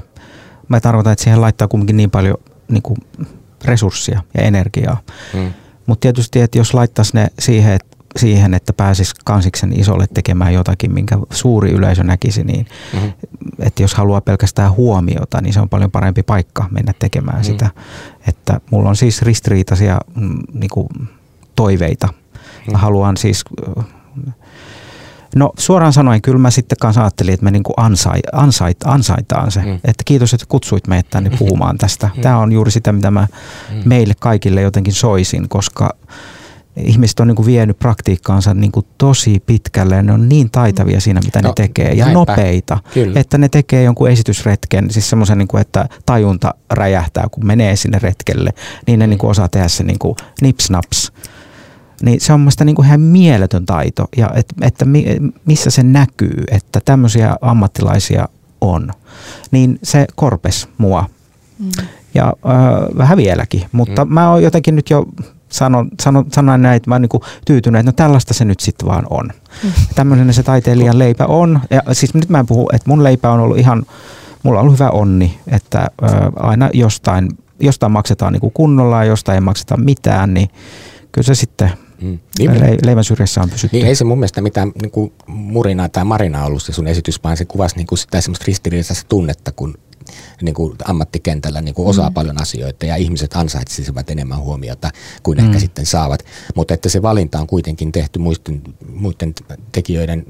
mä 0.68 0.80
tarkoitan, 0.80 1.14
että 1.14 1.24
siihen 1.24 1.41
laittaa 1.41 1.68
kumminkin 1.68 1.97
niin 1.97 2.12
paljon 2.12 2.38
niin 2.68 2.84
kuin 2.84 2.97
resurssia 3.66 4.24
ja 4.38 4.43
energiaa. 4.43 4.97
Hmm 5.34 5.53
mutta 5.86 6.01
tietysti, 6.01 6.41
että 6.41 6.58
jos 6.58 6.74
laittaisi 6.74 7.12
ne 7.14 7.28
siihen, 7.39 7.74
että 7.74 7.94
siihen, 8.18 8.53
että 8.53 8.74
pääsisi 8.74 9.13
kansiksen 9.26 9.80
isolle 9.80 10.07
tekemään 10.13 10.53
jotakin, 10.53 10.93
minkä 10.93 11.18
suuri 11.32 11.72
yleisö 11.72 12.03
näkisi, 12.03 12.43
niin 12.43 12.66
mm-hmm. 12.93 13.13
että 13.59 13.84
jos 13.84 13.93
haluaa 13.93 14.22
pelkästään 14.22 14.72
huomiota, 14.72 15.41
niin 15.41 15.53
se 15.53 15.59
on 15.59 15.70
paljon 15.70 15.91
parempi 15.91 16.24
paikka 16.24 16.66
mennä 16.72 16.93
tekemään 16.99 17.38
mm-hmm. 17.38 17.53
sitä. 17.53 17.70
Että 18.28 18.59
mulla 18.72 18.89
on 18.89 18.95
siis 18.95 19.22
ristiriitaisia 19.22 19.97
mm, 20.16 20.39
niin 20.53 20.70
kuin, 20.70 20.88
toiveita. 21.55 22.07
Mm-hmm. 22.07 22.76
haluan 22.76 23.18
siis 23.18 23.43
No 25.36 25.51
suoraan 25.57 25.93
sanoen 25.93 26.22
kyllä 26.22 26.38
mä 26.38 26.51
sitten 26.51 26.78
kanssa 26.82 27.01
ajattelin, 27.01 27.34
että 27.34 27.43
me 27.43 27.51
niin 27.51 27.63
kuin 27.63 27.74
ansait, 27.78 28.26
ansait, 28.32 28.78
ansaitaan 28.86 29.51
se. 29.51 29.59
Mm. 29.59 29.74
Että 29.74 30.03
kiitos, 30.05 30.34
että 30.34 30.45
kutsuit 30.49 30.88
meitä 30.88 31.09
tänne 31.09 31.30
puhumaan 31.39 31.78
tästä. 31.78 32.09
Mm. 32.16 32.22
Tämä 32.22 32.38
on 32.38 32.51
juuri 32.51 32.72
sitä, 32.72 32.91
mitä 32.91 33.11
mä 33.11 33.28
mm. 33.72 33.82
meille 33.86 34.13
kaikille 34.20 34.61
jotenkin 34.61 34.93
soisin, 34.93 35.49
koska 35.49 35.95
ihmiset 36.78 37.19
on 37.19 37.28
niin 37.28 37.36
kuin 37.36 37.45
vienyt 37.45 37.80
praktiikkaansa 37.80 38.53
niin 38.53 38.71
kuin 38.71 38.86
tosi 38.97 39.43
pitkälle 39.45 39.95
ja 39.95 40.03
ne 40.03 40.13
on 40.13 40.30
niin 40.30 40.51
taitavia 40.51 41.01
siinä, 41.01 41.21
mitä 41.26 41.41
no, 41.41 41.49
ne 41.49 41.53
tekee 41.55 41.93
ja 41.93 42.05
näinpä. 42.05 42.19
nopeita, 42.19 42.80
Kyllä. 42.93 43.19
että 43.19 43.38
ne 43.38 43.49
tekee 43.49 43.84
jonkun 43.84 44.09
esitysretken, 44.09 44.91
siis 44.91 45.09
semmoisen, 45.09 45.38
niin 45.38 45.47
kuin, 45.47 45.61
että 45.61 45.89
tajunta 46.05 46.53
räjähtää, 46.71 47.28
kun 47.32 47.45
menee 47.45 47.76
sinne 47.76 47.99
retkelle, 47.99 48.53
niin 48.88 48.99
ne 48.99 49.05
mm. 49.05 49.09
niin 49.09 49.17
kuin 49.17 49.32
osaa 49.32 49.49
tehdä 49.49 49.67
se 49.67 49.84
niin 49.84 49.99
kuin 49.99 50.15
nipsnaps 50.41 51.11
niin 52.01 52.21
se 52.21 52.34
on 52.34 52.39
mielestäni 52.39 52.65
niin 52.65 52.76
kuin 52.76 52.86
ihan 52.86 53.01
mieletön 53.01 53.65
taito 53.65 54.05
ja 54.17 54.30
et, 54.36 54.45
että 54.61 54.86
missä 55.45 55.69
se 55.69 55.84
näkyy, 55.84 56.43
että 56.51 56.82
tämmöisiä 56.86 57.36
ammattilaisia 57.41 58.30
on. 58.61 58.91
Niin 59.51 59.80
se 59.84 60.05
korpes 60.15 60.67
mua. 60.78 61.09
Mm. 61.59 61.71
Ja 62.13 62.28
äh, 62.28 62.97
vähän 62.97 63.17
vieläkin, 63.17 63.63
mutta 63.71 64.05
mm. 64.05 64.13
mä 64.13 64.32
oon 64.32 64.43
jotenkin 64.43 64.76
nyt 64.76 64.89
jo 64.89 65.05
sanon, 65.49 65.89
sanon, 66.01 66.25
sanon 66.31 66.61
näin, 66.61 66.77
että 66.77 66.89
mä 66.89 66.95
oon 66.95 67.01
niin 67.01 67.21
tyytynyt, 67.45 67.79
että 67.79 67.91
no 67.91 67.95
tällaista 67.95 68.33
se 68.33 68.45
nyt 68.45 68.59
sitten 68.59 68.87
vaan 68.87 69.07
on. 69.09 69.29
Mm. 69.63 69.71
Tämmöinen 69.95 70.33
se 70.33 70.43
taiteilijan 70.43 70.99
leipä 70.99 71.25
on. 71.25 71.59
Ja 71.69 71.81
siis 71.91 72.13
nyt 72.13 72.29
mä 72.29 72.39
en 72.39 72.45
puhu, 72.45 72.69
että 72.73 72.89
mun 72.89 73.03
leipä 73.03 73.31
on 73.31 73.39
ollut 73.39 73.57
ihan, 73.57 73.85
mulla 74.43 74.59
on 74.59 74.65
ollut 74.65 74.79
hyvä 74.79 74.89
onni, 74.89 75.39
että 75.47 75.79
äh, 75.79 75.87
aina 76.35 76.69
jostain, 76.73 77.29
jostain 77.59 77.91
maksetaan 77.91 78.33
niin 78.33 78.41
kuin 78.41 78.53
kunnolla 78.53 79.03
ja 79.03 79.09
jostain 79.09 79.35
ei 79.35 79.41
makseta 79.41 79.77
mitään, 79.77 80.33
niin 80.33 80.49
kyllä 81.11 81.25
se 81.25 81.35
sitten 81.35 81.71
Mm. 82.01 82.19
Niin, 82.39 82.61
Le- 82.61 82.77
leivän 82.85 83.03
syrjässä 83.03 83.41
on 83.41 83.49
pysytty. 83.49 83.77
Niin 83.77 83.87
ei 83.87 83.95
se 83.95 84.03
mun 84.03 84.17
mielestä 84.17 84.41
mitään 84.41 84.71
niin 84.81 84.91
kuin 84.91 85.13
murinaa 85.27 85.89
tai 85.89 86.03
marinaa 86.03 86.45
ollut 86.45 86.63
se 86.63 86.73
sun 86.73 86.87
esitys, 86.87 87.23
vaan 87.23 87.37
se 87.37 87.45
kuvasi 87.45 87.75
niin 87.75 87.87
kuin 87.87 87.99
sitä 87.99 88.21
semmoista 88.21 88.45
ristiriitaista 88.47 89.05
tunnetta, 89.09 89.51
kun 89.51 89.77
niin 90.41 90.56
kuin 90.56 90.76
ammattikentällä 90.86 91.62
niin 91.62 91.76
kuin 91.76 91.88
osaa 91.88 92.10
mm. 92.10 92.14
paljon 92.14 92.41
asioita 92.41 92.86
ja 92.86 92.95
ihmiset 92.95 93.36
ansaitsisivat 93.36 94.10
enemmän 94.10 94.39
huomiota 94.39 94.91
kuin 95.24 95.38
mm. 95.38 95.45
ehkä 95.45 95.60
sitten 95.60 95.86
saavat. 95.86 96.26
Mutta 96.56 96.74
että 96.74 96.89
se 96.89 97.01
valinta 97.01 97.39
on 97.39 97.47
kuitenkin 97.47 97.91
tehty 97.91 98.20
muiden, 98.20 98.62
muiden 98.93 99.34
tekijöiden 99.72 100.26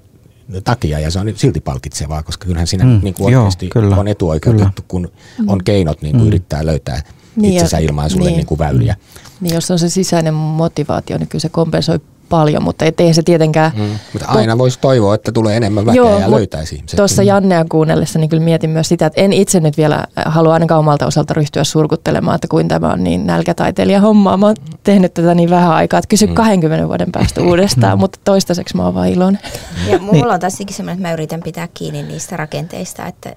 takia 0.63 0.99
ja 0.99 1.11
se 1.11 1.19
on 1.19 1.33
silti 1.35 1.61
palkitsevaa, 1.61 2.23
koska 2.23 2.45
kyllähän 2.45 2.67
siinä 2.67 2.85
mm. 2.85 2.99
niin 3.03 3.13
kuin 3.13 3.25
oikeasti 3.25 3.65
Joo, 3.65 3.81
kyllä, 3.81 3.95
on 3.95 4.07
etuoikeutettu, 4.07 4.81
kyllä. 4.81 4.87
kun 4.87 5.11
on 5.47 5.63
keinot 5.63 6.01
niin 6.01 6.11
kuin 6.11 6.23
mm. 6.23 6.27
yrittää 6.27 6.65
löytää 6.65 7.01
niin 7.35 7.53
itsensä 7.53 7.77
ilmaisulle 7.77 8.29
niin. 8.29 8.37
Niin 8.37 8.47
kuin 8.47 8.59
väyliä. 8.59 8.95
Niin 9.41 9.55
jos 9.55 9.71
on 9.71 9.79
se 9.79 9.89
sisäinen 9.89 10.33
motivaatio, 10.33 11.17
niin 11.17 11.27
kyllä 11.27 11.41
se 11.41 11.49
kompensoi 11.49 11.99
paljon, 12.37 12.63
mutta 12.63 12.85
ei 12.97 13.13
se 13.13 13.23
tietenkään... 13.23 13.71
Mm, 13.75 13.99
mutta 14.13 14.27
aina 14.27 14.57
voisi 14.57 14.79
toivoa, 14.79 15.15
että 15.15 15.31
tulee 15.31 15.57
enemmän 15.57 15.85
väkeä 15.85 15.97
Joo, 15.97 16.19
ja 16.19 16.31
löytäisi 16.31 16.75
ihmiset. 16.75 16.97
Tuossa 16.97 17.23
Jannea 17.23 17.65
kuunnellessa 17.71 18.19
niin 18.19 18.29
kyllä 18.29 18.43
mietin 18.43 18.69
myös 18.69 18.89
sitä, 18.89 19.05
että 19.05 19.21
en 19.21 19.33
itse 19.33 19.59
nyt 19.59 19.77
vielä 19.77 20.03
halua 20.25 20.53
ainakaan 20.53 20.79
omalta 20.79 21.05
osalta 21.05 21.33
ryhtyä 21.33 21.63
surkuttelemaan, 21.63 22.35
että 22.35 22.47
kuin 22.47 22.67
tämä 22.67 22.93
on 22.93 23.03
niin 23.03 23.27
nälkätaiteilija 23.27 24.01
hommaa. 24.01 24.37
Mä 24.37 24.45
oon 24.45 24.55
tehnyt 24.83 25.13
tätä 25.13 25.35
niin 25.35 25.49
vähän 25.49 25.71
aikaa, 25.71 25.97
että 25.97 26.07
kysy 26.07 26.27
mm. 26.27 26.33
20 26.33 26.87
vuoden 26.87 27.11
päästä 27.11 27.41
uudestaan, 27.49 27.97
mm. 27.97 27.99
mutta 27.99 28.19
toistaiseksi 28.25 28.77
mä 28.77 28.83
oon 28.85 28.93
vaan 28.93 29.09
iloinen. 29.09 29.41
Ja 29.87 29.99
mulla 30.11 30.33
on 30.33 30.39
taas 30.39 30.57
semmoinen, 30.69 30.93
että 30.93 31.07
mä 31.07 31.13
yritän 31.13 31.41
pitää 31.43 31.67
kiinni 31.73 32.03
niistä 32.03 32.37
rakenteista, 32.37 33.05
että, 33.05 33.35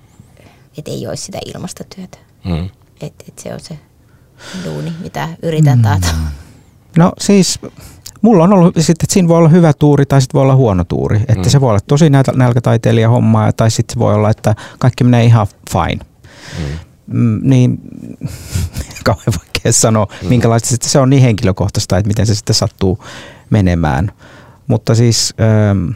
että 0.78 0.90
ei 0.90 1.06
olisi 1.06 1.22
sitä 1.22 1.38
ilmastotyötä. 1.46 2.18
Mm. 2.44 2.68
Että, 3.00 3.24
että 3.28 3.42
se 3.42 3.54
on 3.54 3.60
se 3.60 3.78
duuni, 4.64 4.92
mitä 5.02 5.28
yritän 5.42 5.82
taata. 5.82 6.06
Mm. 6.12 6.26
No 6.98 7.12
siis 7.20 7.58
mulla 8.22 8.44
on 8.44 8.52
ollut 8.52 8.74
sitten, 8.76 9.04
että 9.04 9.12
siinä 9.12 9.28
voi 9.28 9.38
olla 9.38 9.48
hyvä 9.48 9.72
tuuri 9.72 10.06
tai 10.06 10.20
sitten 10.20 10.38
voi 10.38 10.42
olla 10.42 10.56
huono 10.56 10.84
tuuri. 10.84 11.16
Että 11.20 11.34
mm. 11.34 11.48
se 11.48 11.60
voi 11.60 11.70
olla 11.70 11.80
tosi 11.80 12.10
nälkätaiteilija 12.34 13.08
hommaa 13.08 13.52
tai 13.52 13.70
sitten 13.70 13.94
se 13.94 13.98
voi 13.98 14.14
olla, 14.14 14.30
että 14.30 14.54
kaikki 14.78 15.04
menee 15.04 15.24
ihan 15.24 15.46
fine. 15.72 16.06
Mm. 16.58 16.64
Mm, 17.06 17.40
niin 17.42 17.80
kauhean 19.04 19.32
vaikea 19.38 19.72
sanoa, 19.72 20.06
mm. 20.22 20.28
minkälaista 20.28 20.68
sitten 20.68 20.90
se 20.90 20.98
on 20.98 21.10
niin 21.10 21.22
henkilökohtaista, 21.22 21.98
että 21.98 22.08
miten 22.08 22.26
se 22.26 22.34
sitten 22.34 22.54
sattuu 22.54 23.04
menemään. 23.50 24.12
Mutta 24.66 24.94
siis 24.94 25.34
ähm, 25.40 25.90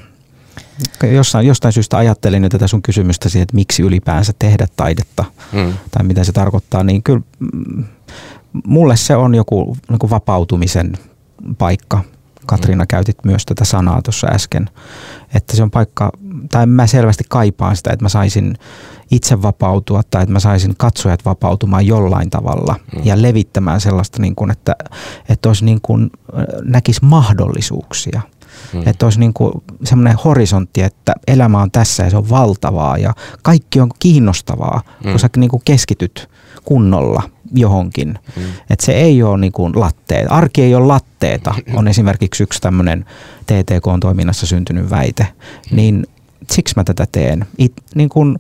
jossain, 1.13 1.47
jostain 1.47 1.73
syystä 1.73 1.97
ajattelin 1.97 2.49
tätä 2.51 2.69
sun 2.69 2.83
kysymystä 2.83 3.29
siihen, 3.29 3.43
että 3.43 3.55
miksi 3.55 3.83
ylipäänsä 3.83 4.33
tehdä 4.39 4.67
taidetta 4.77 5.25
mm. 5.53 5.73
tai 5.91 6.05
mitä 6.05 6.25
se 6.25 6.33
tarkoittaa, 6.33 6.85
niin 6.85 7.03
kyllä 7.03 7.21
mm, 7.39 7.85
mulle 8.67 8.97
se 8.97 9.17
on 9.17 9.35
joku 9.35 9.77
niin 9.89 10.11
vapautumisen 10.11 10.93
paikka. 11.59 12.05
Katriina, 12.47 12.85
mm. 12.85 12.89
käytit 12.89 13.25
myös 13.25 13.47
tätä 13.47 13.65
sanaa 13.65 14.03
tuossa 14.03 14.27
äsken, 14.27 14.71
että 15.35 15.57
se 15.57 15.63
on 15.63 15.71
paikka, 15.71 16.13
tai 16.51 16.67
mä 16.67 16.87
selvästi 16.87 17.25
kaipaan 17.29 17.77
sitä, 17.77 17.91
että 17.93 18.05
mä 18.05 18.09
saisin 18.09 18.57
itse 19.11 19.43
vapautua 19.43 20.03
tai 20.11 20.23
että 20.23 20.33
mä 20.33 20.41
saisin 20.41 20.75
katsojat 20.77 21.25
vapautumaan 21.25 21.87
jollain 21.87 22.31
tavalla 22.31 22.77
mm. 22.97 23.01
ja 23.05 23.23
levittämään 23.23 23.81
sellaista, 23.81 24.23
niin 24.23 24.35
kuin, 24.35 24.51
että, 24.51 24.77
että 25.29 25.49
olisi 25.49 25.65
niin 25.65 25.79
kuin, 25.83 26.11
näkisi 26.65 27.05
mahdollisuuksia. 27.05 28.21
Mm. 28.73 28.83
Että 28.87 29.07
olisi 29.07 29.21
niin 29.21 29.33
kuin 29.33 29.53
semmoinen 29.85 30.19
horisontti, 30.25 30.83
että 30.83 31.15
elämä 31.27 31.63
on 31.63 31.71
tässä 31.71 32.03
ja 32.03 32.11
se 32.11 32.17
on 32.17 32.31
valtavaa 32.31 32.99
ja 32.99 33.15
kaikki 33.43 33.81
on 33.81 33.91
kiinnostavaa, 33.99 34.83
mm. 35.05 35.11
kun 35.11 35.21
sä 35.21 35.29
niin 35.37 35.51
kuin 35.51 35.63
keskityt 35.65 36.29
kunnolla 36.65 37.23
johonkin. 37.55 38.19
Mm. 38.37 38.43
Että 38.71 38.87
se 38.87 38.93
ei 38.93 39.23
ole 39.23 39.39
niin 39.39 39.53
kuin 39.53 39.81
latteet. 39.81 40.27
Arki 40.31 40.63
ei 40.63 40.75
ole 40.75 40.87
latteeta, 40.87 41.55
on 41.75 41.89
esimerkiksi 41.89 42.43
yksi 42.43 42.61
tämmöinen 42.61 43.05
TTK-toiminnassa 43.47 44.47
syntynyt 44.47 44.91
väite. 44.91 45.27
Mm. 45.71 45.77
Niin 45.77 46.07
siksi 46.51 46.75
mä 46.77 46.85
tätä 46.85 47.07
teen. 47.13 47.47
It, 47.59 47.73
niin 47.95 48.09
kuin, 48.09 48.37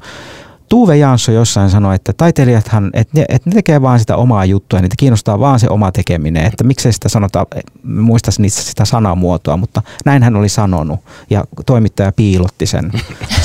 Tuve 0.73 0.97
Jansson 0.97 1.35
jossain 1.35 1.70
sanoi, 1.70 1.95
että 1.95 2.12
taiteilijathan, 2.12 2.91
että 2.93 3.18
ne, 3.18 3.25
että 3.29 3.51
ne 3.51 3.55
tekee 3.55 3.83
vaan 3.83 4.01
sitä 4.01 4.16
omaa 4.16 4.45
juttua, 4.45 4.81
niitä 4.81 4.95
kiinnostaa 4.99 5.41
vaan 5.41 5.61
se 5.61 5.68
oma 5.70 5.93
tekeminen, 5.93 6.47
että 6.47 6.64
miksei 6.64 6.93
sitä 6.93 7.09
sanota, 7.09 7.47
muista 7.83 8.31
niistä 8.39 8.62
sitä 8.62 8.85
sanamuotoa, 8.85 9.57
mutta 9.57 9.83
näin 10.05 10.23
hän 10.23 10.37
oli 10.37 10.49
sanonut. 10.49 11.01
Ja 11.31 11.45
toimittaja 11.66 12.12
piilotti 12.12 12.66
sen, 12.66 12.93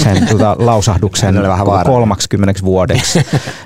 sen 0.03 0.27
tuota, 0.27 0.55
lausahduksen 0.59 1.35
30 1.85 2.61
vuodeksi 2.63 3.19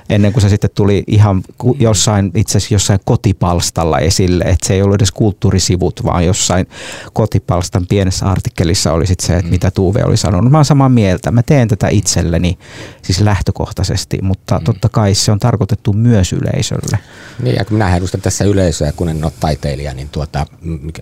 ennen 0.09 0.33
kuin 0.33 0.41
se 0.41 0.49
sitten 0.49 0.69
tuli 0.75 1.03
ihan 1.07 1.43
jossain, 1.79 2.31
itse 2.35 2.57
asiassa 2.57 2.73
jossain 2.73 2.99
kotipalstalla 3.05 3.99
esille, 3.99 4.43
että 4.43 4.67
se 4.67 4.73
ei 4.73 4.81
ollut 4.81 4.95
edes 4.95 5.11
kulttuurisivut, 5.11 6.05
vaan 6.05 6.25
jossain 6.25 6.67
kotipalstan 7.13 7.87
pienessä 7.87 8.25
artikkelissa 8.25 8.93
oli 8.93 9.07
sitten 9.07 9.27
se, 9.27 9.37
että 9.37 9.51
mitä 9.51 9.71
Tuve 9.71 10.03
oli 10.03 10.17
sanonut. 10.17 10.51
Mä 10.51 10.57
oon 10.57 10.65
samaa 10.65 10.89
mieltä, 10.89 11.31
mä 11.31 11.43
teen 11.43 11.67
tätä 11.67 11.87
itselleni, 11.87 12.57
siis 13.01 13.21
lähtö 13.21 13.50
lähtökohtaisesti, 13.51 14.19
mutta 14.21 14.59
mm. 14.59 14.63
totta 14.63 14.89
kai 14.89 15.15
se 15.15 15.31
on 15.31 15.39
tarkoitettu 15.39 15.93
myös 15.93 16.33
yleisölle. 16.33 16.99
Niin, 17.43 17.55
ja 17.55 17.65
kun 17.65 17.73
minä 17.73 17.95
edustan 17.97 18.21
tässä 18.21 18.45
yleisöä, 18.45 18.91
kun 18.91 19.09
en 19.09 19.23
ole 19.23 19.31
taiteilija, 19.39 19.93
niin 19.93 20.09
tuota, 20.09 20.45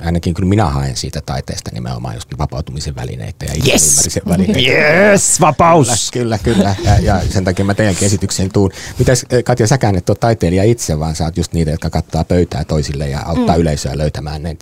ainakin 0.01 0.33
kun 0.33 0.47
minä 0.47 0.65
haen 0.65 0.95
siitä 0.95 1.21
taiteesta 1.25 1.71
nimenomaan 1.73 2.15
just 2.15 2.29
vapautumisen 2.37 2.95
välineitä 2.95 3.45
ja 3.45 3.53
yes! 3.67 4.19
välineitä. 4.27 4.71
Yes, 4.71 5.41
vapaus! 5.41 6.11
Kyllä, 6.11 6.37
kyllä, 6.37 6.55
kyllä. 6.55 6.75
Ja, 6.83 6.99
ja 6.99 7.21
sen 7.29 7.43
takia 7.43 7.65
mä 7.65 7.73
teidänkin 7.73 8.05
esitykseen 8.05 8.51
tuun. 8.51 8.71
Mitäs 8.99 9.25
Katja, 9.45 9.67
säkään 9.67 9.95
et 9.95 10.09
ole 10.09 10.17
taiteilija 10.19 10.63
itse, 10.63 10.99
vaan 10.99 11.15
sä 11.15 11.23
oot 11.23 11.37
just 11.37 11.53
niitä, 11.53 11.71
jotka 11.71 11.89
kattaa 11.89 12.23
pöytää 12.23 12.63
toisille 12.63 13.09
ja 13.09 13.21
auttaa 13.25 13.55
mm. 13.55 13.61
yleisöä 13.61 13.97
löytämään 13.97 14.43
ne. 14.43 14.57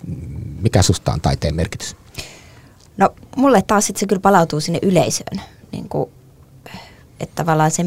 Mikä 0.60 0.82
susta 0.82 1.12
on 1.12 1.20
taiteen 1.20 1.54
merkitys? 1.54 1.96
No 2.96 3.14
mulle 3.36 3.62
taas 3.66 3.86
sit 3.86 3.96
se 3.96 4.06
kyllä 4.06 4.20
palautuu 4.20 4.60
sinne 4.60 4.78
yleisöön. 4.82 5.40
Niin 5.72 5.88
kuin 5.88 6.10
että 7.20 7.34
tavallaan 7.34 7.70
se, 7.70 7.84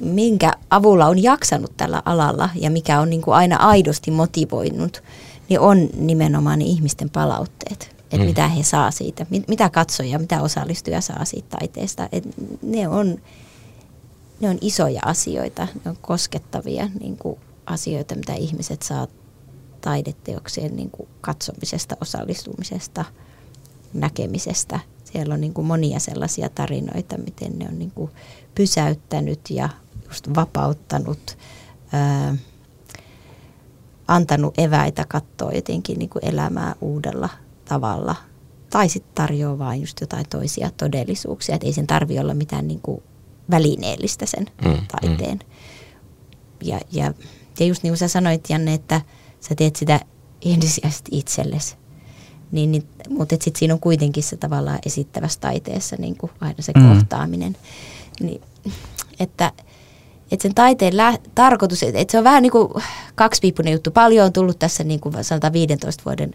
minkä 0.00 0.52
avulla 0.70 1.06
on 1.06 1.22
jaksanut 1.22 1.76
tällä 1.76 2.02
alalla 2.04 2.50
ja 2.54 2.70
mikä 2.70 3.00
on 3.00 3.10
niin 3.10 3.22
kuin 3.22 3.34
aina 3.34 3.56
aidosti 3.56 4.10
motivoinut, 4.10 5.02
niin 5.48 5.60
on 5.60 5.88
nimenomaan 5.96 6.58
ne 6.58 6.64
ihmisten 6.64 7.10
palautteet. 7.10 7.98
Että 7.98 8.16
mm. 8.16 8.24
mitä 8.24 8.48
he 8.48 8.62
saa 8.62 8.90
siitä, 8.90 9.26
mitä 9.48 9.70
katsoja, 9.70 10.18
mitä 10.18 10.42
osallistuja 10.42 11.00
saa 11.00 11.24
siitä 11.24 11.56
taiteesta. 11.58 12.08
Et 12.12 12.24
ne, 12.62 12.88
on, 12.88 13.18
ne 14.40 14.48
on 14.48 14.58
isoja 14.60 15.00
asioita, 15.04 15.68
ne 15.84 15.90
on 15.90 15.96
koskettavia 16.02 16.88
niin 17.00 17.16
kuin 17.16 17.38
asioita, 17.66 18.14
mitä 18.14 18.34
ihmiset 18.34 18.82
saa 18.82 19.06
taideteoksien 19.80 20.76
niin 20.76 20.90
kuin 20.90 21.08
katsomisesta, 21.20 21.96
osallistumisesta, 22.00 23.04
näkemisestä. 23.94 24.80
Siellä 25.04 25.34
on 25.34 25.40
niin 25.40 25.54
kuin 25.54 25.66
monia 25.66 25.98
sellaisia 25.98 26.48
tarinoita, 26.48 27.18
miten 27.18 27.58
ne 27.58 27.66
on 27.68 27.78
niin 27.78 27.90
kuin 27.90 28.10
pysäyttänyt 28.58 29.50
ja 29.50 29.68
just 30.08 30.28
vapauttanut, 30.34 31.38
ää, 31.92 32.36
antanut 34.08 34.58
eväitä 34.58 35.04
katsoa 35.08 35.52
jotenkin 35.52 35.98
niin 35.98 36.08
kuin 36.08 36.24
elämää 36.24 36.74
uudella 36.80 37.28
tavalla. 37.64 38.14
Tai 38.70 38.88
sitten 38.88 39.14
tarjoaa 39.14 39.58
vain 39.58 39.80
just 39.80 40.00
jotain 40.00 40.28
toisia 40.30 40.70
todellisuuksia, 40.76 41.54
että 41.54 41.66
ei 41.66 41.72
sen 41.72 41.86
tarvi 41.86 42.18
olla 42.18 42.34
mitään 42.34 42.68
niin 42.68 42.80
kuin 42.80 43.02
välineellistä 43.50 44.26
sen 44.26 44.46
mm, 44.64 44.70
mm. 44.70 44.86
taiteen. 44.88 45.38
Mm. 45.38 46.68
Ja, 46.68 46.80
ja, 46.92 47.14
ja 47.60 47.66
just 47.66 47.82
niin 47.82 47.90
kuin 47.90 47.98
sä 47.98 48.08
sanoit 48.08 48.50
Janne, 48.50 48.74
että 48.74 49.00
sä 49.40 49.54
teet 49.54 49.76
sitä 49.76 50.00
ensisijaisesti 50.44 51.10
itsellesi. 51.18 51.76
Niin, 52.52 52.72
niin, 52.72 52.88
mutta 53.08 53.36
sitten 53.40 53.58
siinä 53.58 53.74
on 53.74 53.80
kuitenkin 53.80 54.22
se 54.22 54.36
tavallaan 54.36 54.78
esittävässä 54.86 55.40
taiteessa 55.40 55.96
niin 55.98 56.16
kuin 56.16 56.32
aina 56.40 56.62
se 56.62 56.72
mm. 56.76 56.88
kohtaaminen. 56.88 57.56
Niin, 58.20 58.40
että, 59.20 59.52
että 60.32 60.42
sen 60.42 60.54
taiteen 60.54 60.96
lä- 60.96 61.18
tarkoitus, 61.34 61.82
että, 61.82 61.98
että 61.98 62.12
se 62.12 62.18
on 62.18 62.24
vähän 62.24 62.42
niin 62.42 62.52
kuin 62.52 62.68
kaksipiippunen 63.14 63.72
juttu. 63.72 63.90
Paljon 63.90 64.26
on 64.26 64.32
tullut 64.32 64.58
tässä 64.58 64.84
niin 64.84 65.00
kuin 65.00 65.24
115 65.24 66.02
vuoden 66.04 66.34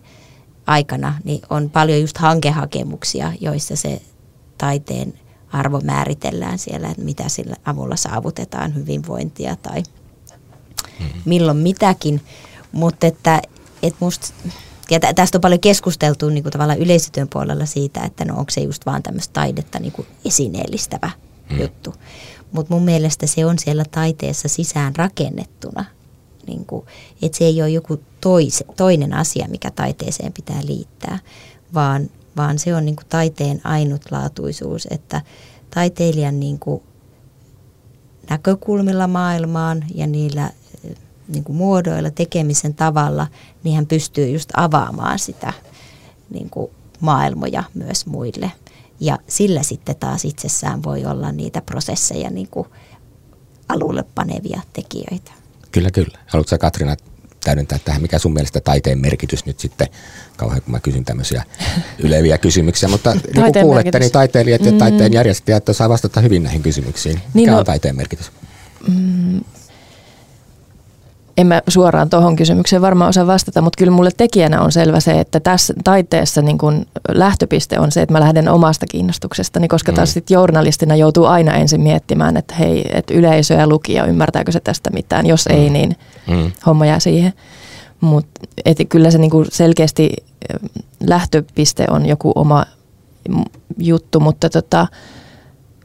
aikana, 0.68 1.14
niin 1.24 1.42
on 1.50 1.70
paljon 1.70 2.02
just 2.02 2.18
hankehakemuksia, 2.18 3.34
joissa 3.42 3.76
se 3.76 4.02
taiteen 4.58 5.14
arvo 5.52 5.80
määritellään 5.80 6.60
siellä, 6.60 6.90
että 6.90 7.04
mitä 7.04 7.30
sillä 7.30 7.56
avulla 7.66 7.96
saavutetaan 7.96 8.76
hyvinvointia 8.76 9.56
tai 9.56 9.84
mm-hmm. 11.00 11.22
milloin 11.26 11.58
mitäkin. 11.58 12.22
Mutta 12.72 13.08
että, 13.08 13.42
että 13.84 13.98
musta, 14.00 14.34
ja 14.92 15.00
tästä 15.16 15.38
on 15.38 15.42
paljon 15.42 15.60
keskusteltu 15.60 16.30
niin 16.30 16.44
kuin 16.44 16.54
tavallaan 16.54 16.80
yleisötyön 16.80 17.28
puolella 17.30 17.66
siitä, 17.66 18.02
että 18.02 18.26
no 18.26 18.34
onko 18.34 18.52
se 18.52 18.62
just 18.62 18.86
vaan 18.86 19.04
tämmöistä 19.04 19.34
taidetta 19.34 19.80
niin 19.80 19.92
kuin 19.92 20.08
esineellistävä 20.26 21.10
mm. 21.50 21.60
juttu. 21.60 21.94
Mutta 22.52 22.74
mun 22.74 22.84
mielestä 22.84 23.28
se 23.28 23.46
on 23.46 23.60
siellä 23.60 23.86
taiteessa 23.92 24.48
sisään 24.48 24.96
rakennettuna. 24.96 25.86
Niin 26.48 26.66
kuin, 26.66 26.86
että 27.22 27.38
se 27.38 27.46
ei 27.46 27.62
ole 27.62 27.70
joku 27.70 28.00
tois, 28.22 28.64
toinen 28.78 29.14
asia, 29.14 29.48
mikä 29.50 29.72
taiteeseen 29.72 30.34
pitää 30.34 30.60
liittää, 30.66 31.20
vaan, 31.74 32.10
vaan 32.38 32.60
se 32.60 32.76
on 32.76 32.86
niin 32.86 32.96
kuin 32.96 33.08
taiteen 33.10 33.62
ainutlaatuisuus, 33.64 34.88
että 34.92 35.22
taiteilijan 35.74 36.40
niin 36.40 36.60
kuin 36.60 36.84
näkökulmilla 38.30 39.08
maailmaan 39.08 39.86
ja 39.96 40.08
niillä 40.08 40.50
niin 41.28 41.44
kuin 41.44 41.56
muodoilla, 41.56 42.12
tekemisen 42.12 42.74
tavalla, 42.74 43.28
niin 43.64 43.76
hän 43.76 43.88
pystyy 43.88 44.30
just 44.30 44.50
avaamaan 44.58 45.20
sitä 45.20 45.54
niin 46.30 46.50
kuin 46.50 46.72
maailmoja 47.00 47.64
myös 47.74 48.06
muille. 48.06 48.52
Ja 49.04 49.20
sillä 49.28 49.64
sitten 49.64 49.96
taas 49.96 50.26
itsessään 50.26 50.84
voi 50.84 51.06
olla 51.06 51.32
niitä 51.32 51.62
prosesseja 51.62 52.30
niin 52.30 52.48
kuin 52.48 52.68
alulle 53.70 54.04
panevia 54.16 54.62
tekijöitä. 54.74 55.32
Kyllä, 55.72 55.92
kyllä. 55.92 56.20
Haluatko 56.28 56.58
Katrina 56.58 56.96
täydentää 57.44 57.80
tähän, 57.86 58.02
mikä 58.02 58.20
sun 58.20 58.34
mielestä 58.34 58.62
taiteen 58.62 59.00
merkitys 59.00 59.46
nyt 59.46 59.60
sitten, 59.60 59.88
kauhean 60.38 60.62
kun 60.62 60.72
mä 60.72 60.80
kysyn 60.80 61.06
tämmöisiä 61.06 61.44
yleviä 62.06 62.38
kysymyksiä, 62.38 62.90
mutta 62.90 63.14
niin 63.14 63.24
kuin 63.34 63.54
kuulette, 63.54 63.74
merkitys. 63.74 64.00
niin 64.00 64.12
taiteilijat 64.12 64.66
ja 64.66 64.72
mm. 64.72 64.78
taiteen 64.78 65.14
järjestäjät 65.14 65.64
saa 65.72 65.90
vastata 65.90 66.22
hyvin 66.22 66.44
näihin 66.44 66.64
kysymyksiin. 66.64 67.16
Mikä 67.16 67.30
niin 67.34 67.50
no, 67.50 67.58
on 67.58 67.66
taiteen 67.66 67.96
merkitys? 67.96 68.32
Mm, 68.88 69.42
en 71.38 71.48
mä 71.48 71.62
suoraan 71.68 72.10
tuohon 72.10 72.36
kysymykseen 72.36 72.82
varmaan 72.82 73.10
osaa 73.10 73.28
vastata, 73.28 73.62
mutta 73.62 73.78
kyllä 73.78 73.92
mulle 73.92 74.10
tekijänä 74.18 74.62
on 74.62 74.72
selvä 74.72 75.00
se, 75.00 75.20
että 75.20 75.40
tässä 75.40 75.74
taiteessa 75.84 76.42
niin 76.42 76.58
kun 76.58 76.86
lähtöpiste 77.10 77.80
on 77.80 77.92
se, 77.92 78.02
että 78.02 78.14
mä 78.14 78.20
lähden 78.20 78.50
omasta 78.50 78.86
kiinnostuksestani, 78.86 79.68
koska 79.68 79.92
mm. 79.92 79.96
taas 79.96 80.14
sit 80.14 80.30
journalistina 80.30 80.96
joutuu 80.96 81.26
aina 81.26 81.54
ensin 81.54 81.82
miettimään, 81.82 82.38
että 82.38 82.56
hei, 82.56 82.86
että 82.94 83.14
yleisö 83.14 83.54
ja 83.54 83.68
lukija, 83.68 84.06
ymmärtääkö 84.06 84.52
se 84.52 84.60
tästä 84.60 84.90
mitään, 84.90 85.26
jos 85.26 85.46
mm. 85.50 85.56
ei, 85.56 85.70
niin 85.70 85.96
mm. 86.28 86.52
homma 86.66 86.86
jää 86.86 87.00
siihen. 87.00 87.34
Mutta 88.02 88.42
kyllä 88.90 89.12
se 89.12 89.18
niin 89.18 89.32
selkeästi 89.52 90.10
lähtöpiste 91.08 91.86
on 91.90 92.06
joku 92.06 92.32
oma 92.36 92.66
juttu, 93.78 94.20
mutta 94.20 94.50
tota, 94.50 94.88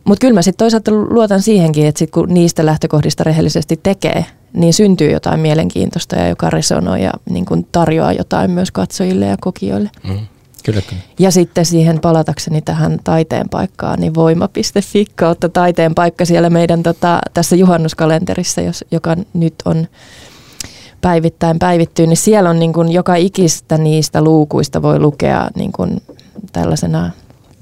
mutta 0.09 0.21
kyllä 0.21 0.35
mä 0.35 0.43
sitten 0.43 0.59
toisaalta 0.59 0.91
luotan 0.91 1.43
siihenkin, 1.43 1.87
että 1.87 1.99
sit 1.99 2.11
kun 2.11 2.35
niistä 2.35 2.67
lähtökohdista 2.67 3.25
rehellisesti 3.25 3.81
tekee, 3.83 4.25
niin 4.53 4.73
syntyy 4.73 5.11
jotain 5.11 5.41
mielenkiintoista 5.41 6.17
ja 6.17 6.29
joka 6.29 6.51
resonoi 6.51 7.03
ja 7.03 7.11
niin 7.31 7.45
kun 7.45 7.67
tarjoaa 7.73 8.13
jotain 8.13 8.51
myös 8.51 8.71
katsojille 8.71 9.27
ja 9.27 9.37
kokijoille. 9.41 9.91
Mm, 10.05 10.19
kyllä, 10.65 10.83
kyllä. 10.89 11.03
Ja 11.19 11.31
sitten 11.31 11.67
siihen 11.67 12.01
palatakseni 12.01 12.63
tähän 12.63 12.99
taiteen 13.05 13.49
paikkaan, 13.49 14.01
niin 14.01 14.15
voima.fi 14.15 15.07
kautta 15.15 15.49
taiteen 15.49 15.95
paikka 15.95 16.25
siellä 16.25 16.51
meidän 16.51 16.83
tota, 16.83 17.19
tässä 17.35 17.57
juhannuskalenterissa, 17.57 18.61
jos, 18.61 18.85
joka 18.91 19.17
nyt 19.35 19.55
on 19.65 19.87
päivittäin 21.01 21.59
päivittyy, 21.59 22.07
niin 22.07 22.17
siellä 22.17 22.51
on 22.51 22.59
niin 22.59 22.73
kun 22.73 22.93
joka 22.93 23.15
ikistä 23.15 23.79
niistä 23.79 24.23
luukuista 24.23 24.83
voi 24.83 25.01
lukea 25.01 25.51
niin 25.57 25.73
kun 25.73 26.01
tällaisena 26.53 27.11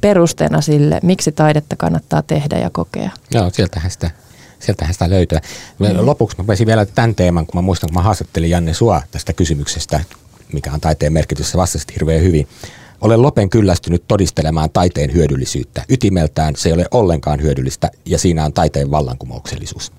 perusteena 0.06 0.60
sille, 0.60 1.00
miksi 1.02 1.32
taidetta 1.32 1.76
kannattaa 1.76 2.22
tehdä 2.22 2.58
ja 2.58 2.70
kokea. 2.70 3.10
Joo, 3.30 3.50
sieltähän 3.50 3.90
sitä, 3.90 4.10
sieltähän 4.58 4.94
sitä 4.94 5.10
löytyy. 5.10 5.38
Mm. 5.78 5.86
Lopuksi 6.06 6.36
mä 6.38 6.46
voisin 6.46 6.66
vielä 6.66 6.86
tämän 6.86 7.14
teeman, 7.14 7.46
kun 7.46 7.58
mä 7.58 7.62
muistan, 7.62 7.88
kun 7.88 7.94
mä 7.94 8.02
haastattelin 8.02 8.50
Janne 8.50 8.74
Sua 8.74 9.02
tästä 9.10 9.32
kysymyksestä, 9.32 10.00
mikä 10.52 10.72
on 10.72 10.80
taiteen 10.80 11.12
merkitys, 11.12 11.50
se 11.50 11.58
vastasi 11.58 11.86
hirveän 11.94 12.22
hyvin. 12.22 12.48
Olen 13.00 13.22
lopen 13.22 13.50
kyllästynyt 13.50 14.04
todistelemaan 14.08 14.70
taiteen 14.70 15.12
hyödyllisyyttä. 15.12 15.84
Ytimeltään 15.88 16.56
se 16.56 16.68
ei 16.68 16.72
ole 16.72 16.86
ollenkaan 16.90 17.42
hyödyllistä 17.42 17.90
ja 18.04 18.18
siinä 18.18 18.44
on 18.44 18.52
taiteen 18.52 18.90
vallankumouksellisuus. 18.90 19.92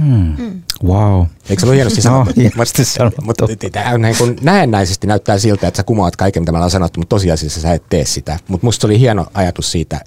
Mm. 0.00 0.34
Mm. 0.38 0.62
Wow. 0.84 1.26
Eikö 1.48 1.60
se 1.60 1.66
ole 1.66 1.74
hienosti 1.74 2.02
sanottu? 2.02 2.30
No, 2.36 2.42
hienosti 2.42 2.84
sanottu. 2.84 3.22
Mutta 3.22 3.46
niin 3.98 4.16
kun 4.18 4.36
näennäisesti 4.42 5.06
näyttää 5.06 5.38
siltä, 5.38 5.68
että 5.68 5.76
sä 5.76 5.82
kumoat 5.82 6.16
kaiken, 6.16 6.42
mitä 6.42 6.52
mä 6.52 6.58
olen 6.58 6.70
sanottu, 6.70 7.00
mutta 7.00 7.16
tosiasiassa 7.16 7.60
sä 7.60 7.72
et 7.72 7.82
tee 7.88 8.04
sitä. 8.04 8.38
Mutta 8.48 8.66
musta 8.66 8.86
oli 8.86 8.98
hieno 8.98 9.26
ajatus 9.34 9.72
siitä, 9.72 10.00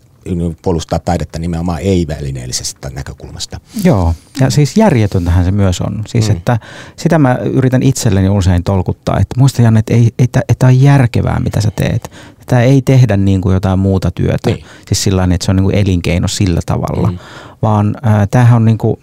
puolustaa 0.62 1.00
taidetta 1.00 1.40
nimenomaan 1.40 1.80
ei-välineellisestä 1.80 2.90
näkökulmasta. 2.90 3.60
Joo, 3.84 4.14
ja 4.40 4.50
siis 4.50 4.78
järjetöntähän 4.78 5.46
se 5.46 5.52
myös 5.52 5.82
on. 5.82 6.04
Siis 6.08 6.30
mm. 6.30 6.36
että 6.38 6.60
sitä 6.96 7.20
mä 7.20 7.36
yritän 7.36 7.84
itselleni 7.84 8.30
usein 8.30 8.64
tolkuttaa, 8.64 9.20
että 9.20 9.40
muista 9.40 9.62
Janne, 9.62 9.80
että 9.80 9.94
ei, 9.94 10.14
ei, 10.20 10.28
että 10.50 10.68
on 10.68 10.82
järkevää, 10.82 11.40
mitä 11.40 11.62
sä 11.62 11.72
teet. 11.72 12.12
Tämä 12.46 12.62
ei 12.62 12.82
tehdä 12.82 13.18
niin 13.18 13.42
kuin 13.42 13.54
jotain 13.54 13.80
muuta 13.80 14.12
työtä, 14.12 14.50
niin. 14.50 14.66
siis 14.88 15.04
sillä 15.04 15.24
että 15.24 15.46
se 15.46 15.52
on 15.52 15.56
niin 15.56 15.64
kuin 15.64 15.76
elinkeino 15.76 16.28
sillä 16.28 16.60
tavalla, 16.66 17.12
mm. 17.12 17.18
vaan 17.62 17.96
äh, 18.08 18.28
tämähän 18.32 18.56
on 18.56 18.66
niin 18.66 18.78
kuin, 18.78 19.00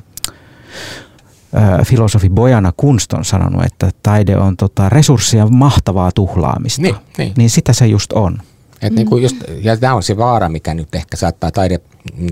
filosofi 1.84 2.30
Bojana 2.30 2.72
Kunst 2.76 3.12
on 3.12 3.24
sanonut, 3.24 3.64
että 3.64 3.90
taide 4.02 4.36
on 4.36 4.56
tota 4.56 4.88
resurssien 4.88 5.54
mahtavaa 5.54 6.12
tuhlaamista. 6.12 6.82
Niin, 6.82 6.94
niin. 7.18 7.32
niin 7.36 7.50
sitä 7.50 7.72
se 7.72 7.86
just 7.86 8.12
on. 8.12 8.38
Et 8.82 8.92
niin 8.92 9.06
kuin 9.06 9.22
just, 9.22 9.36
ja 9.62 9.76
tämä 9.76 9.94
on 9.94 10.02
se 10.02 10.16
vaara, 10.16 10.48
mikä 10.48 10.74
nyt 10.74 10.94
ehkä 10.94 11.16
saattaa 11.16 11.50
taide 11.50 11.80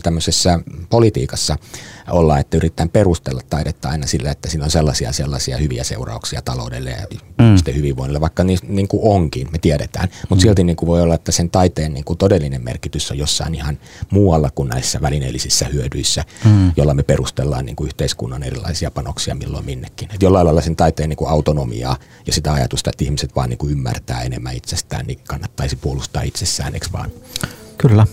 tämmöisessä 0.02 0.60
politiikassa 0.90 1.56
olla, 2.10 2.38
että 2.38 2.56
yritetään 2.56 2.88
perustella 2.88 3.40
taidetta 3.50 3.88
aina 3.88 4.06
sillä, 4.06 4.30
että 4.30 4.50
siinä 4.50 4.64
on 4.64 4.70
sellaisia 4.70 5.12
sellaisia 5.12 5.56
hyviä 5.56 5.84
seurauksia 5.84 6.42
taloudelle 6.42 6.90
ja 6.90 7.06
mm. 7.38 7.74
hyvinvoinnille, 7.74 8.20
vaikka 8.20 8.44
niin, 8.44 8.58
niin 8.68 8.88
kuin 8.88 9.02
onkin, 9.02 9.48
me 9.52 9.58
tiedetään. 9.58 10.08
Mutta 10.28 10.42
mm. 10.42 10.48
silti 10.48 10.64
niin 10.64 10.76
kuin 10.76 10.86
voi 10.86 11.02
olla, 11.02 11.14
että 11.14 11.32
sen 11.32 11.50
taiteen 11.50 11.94
niin 11.94 12.04
kuin 12.04 12.18
todellinen 12.18 12.64
merkitys 12.64 13.10
on 13.10 13.18
jossain 13.18 13.54
ihan 13.54 13.78
muualla 14.10 14.50
kuin 14.50 14.68
näissä 14.68 15.00
välineellisissä 15.00 15.66
hyödyissä, 15.72 16.24
mm. 16.44 16.72
jolla 16.76 16.94
me 16.94 17.02
perustellaan 17.02 17.66
niin 17.66 17.76
kuin 17.76 17.86
yhteiskunnan 17.86 18.42
erilaisia 18.42 18.90
panoksia 18.90 19.34
milloin 19.34 19.64
minnekin. 19.64 20.08
Et 20.14 20.22
jollain 20.22 20.46
lailla 20.46 20.60
sen 20.60 20.76
taiteen 20.76 21.08
niin 21.08 21.16
kuin 21.16 21.30
autonomiaa 21.30 21.96
ja 22.26 22.32
sitä 22.32 22.52
ajatusta, 22.52 22.90
että 22.90 23.04
ihmiset 23.04 23.36
vaan 23.36 23.50
niin 23.50 23.58
kuin 23.58 23.72
ymmärtää 23.72 24.22
enemmän 24.22 24.56
itsestään, 24.56 25.06
niin 25.06 25.18
kannattaisi 25.28 25.76
puolustaa 25.76 26.22
itsessään, 26.22 26.74
eikö 26.74 26.86
vaan? 26.92 27.10
Kyllä. 27.78 28.06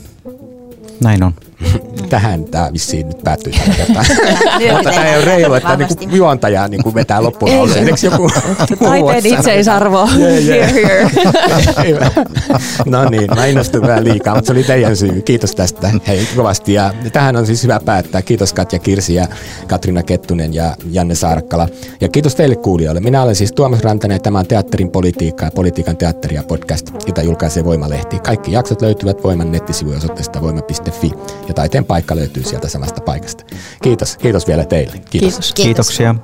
Näin 1.03 1.23
on. 1.23 1.33
Tähän 2.09 2.45
tämä 2.45 2.73
vissiin 2.73 3.07
nyt 3.07 3.23
päättyy 3.23 3.53
tällä 3.53 3.73
kertaa. 3.73 4.03
Mutta 4.75 4.89
tämä 4.89 5.05
ei 5.05 5.17
ole 5.17 5.25
reilu, 5.25 5.53
että 5.53 5.75
niinku 5.75 6.15
juontaja 6.15 6.67
niinku 6.67 6.95
vetää 6.95 7.23
loppuun 7.23 7.57
lauseen. 7.57 7.87
Eikö 7.87 7.99
joku 8.03 8.31
Taiteen 8.83 9.25
itseisarvo. 9.25 10.07
here, 10.47 10.73
here. 10.73 12.11
no 12.85 13.09
niin, 13.09 13.27
mä 13.35 13.45
innostun 13.45 13.81
vähän 13.81 14.03
liikaa, 14.03 14.35
mutta 14.35 14.47
se 14.47 14.51
oli 14.51 14.63
teidän 14.63 14.97
syy. 14.97 15.21
Kiitos 15.21 15.55
tästä 15.55 15.91
hei 16.07 16.27
kovasti. 16.35 16.73
Ja 16.73 16.93
tähän 17.13 17.35
on 17.35 17.45
siis 17.45 17.63
hyvä 17.63 17.79
päättää. 17.85 18.21
Kiitos 18.21 18.53
Katja 18.53 18.79
Kirsi 18.79 19.15
ja 19.15 19.27
Katrina 19.67 20.03
Kettunen 20.03 20.53
ja 20.53 20.75
Janne 20.91 21.15
Saarakkala. 21.15 21.67
Ja 22.01 22.09
kiitos 22.09 22.35
teille 22.35 22.55
kuulijoille. 22.55 23.01
Minä 23.01 23.23
olen 23.23 23.35
siis 23.35 23.51
Tuomas 23.51 23.81
Rantanen 23.81 24.15
ja 24.15 24.19
tämä 24.19 24.39
on 24.39 24.47
Teatterin 24.47 24.91
politiikka 24.91 25.45
ja 25.45 25.51
politiikan 25.51 25.97
teatteria 25.97 26.43
podcast, 26.43 26.91
jota 27.07 27.21
julkaisee 27.21 27.65
Voimalehti. 27.65 28.19
Kaikki 28.19 28.51
jaksot 28.51 28.81
löytyvät 28.81 29.23
Voiman 29.23 29.51
nettisivujen 29.51 29.97
osoitteesta 29.97 30.41
voima.fi 30.41 30.84
taitepaikka.fi. 30.91 31.47
Ja 31.47 31.53
taiteen 31.53 31.85
paikka 31.85 32.15
löytyy 32.15 32.43
sieltä 32.43 32.67
samasta 32.67 33.01
paikasta. 33.01 33.43
Kiitos, 33.81 34.17
kiitos 34.17 34.47
vielä 34.47 34.65
teille. 34.65 35.01
Kiitos. 35.09 35.53
kiitos. 35.53 35.53
Kiitoksia. 35.53 36.15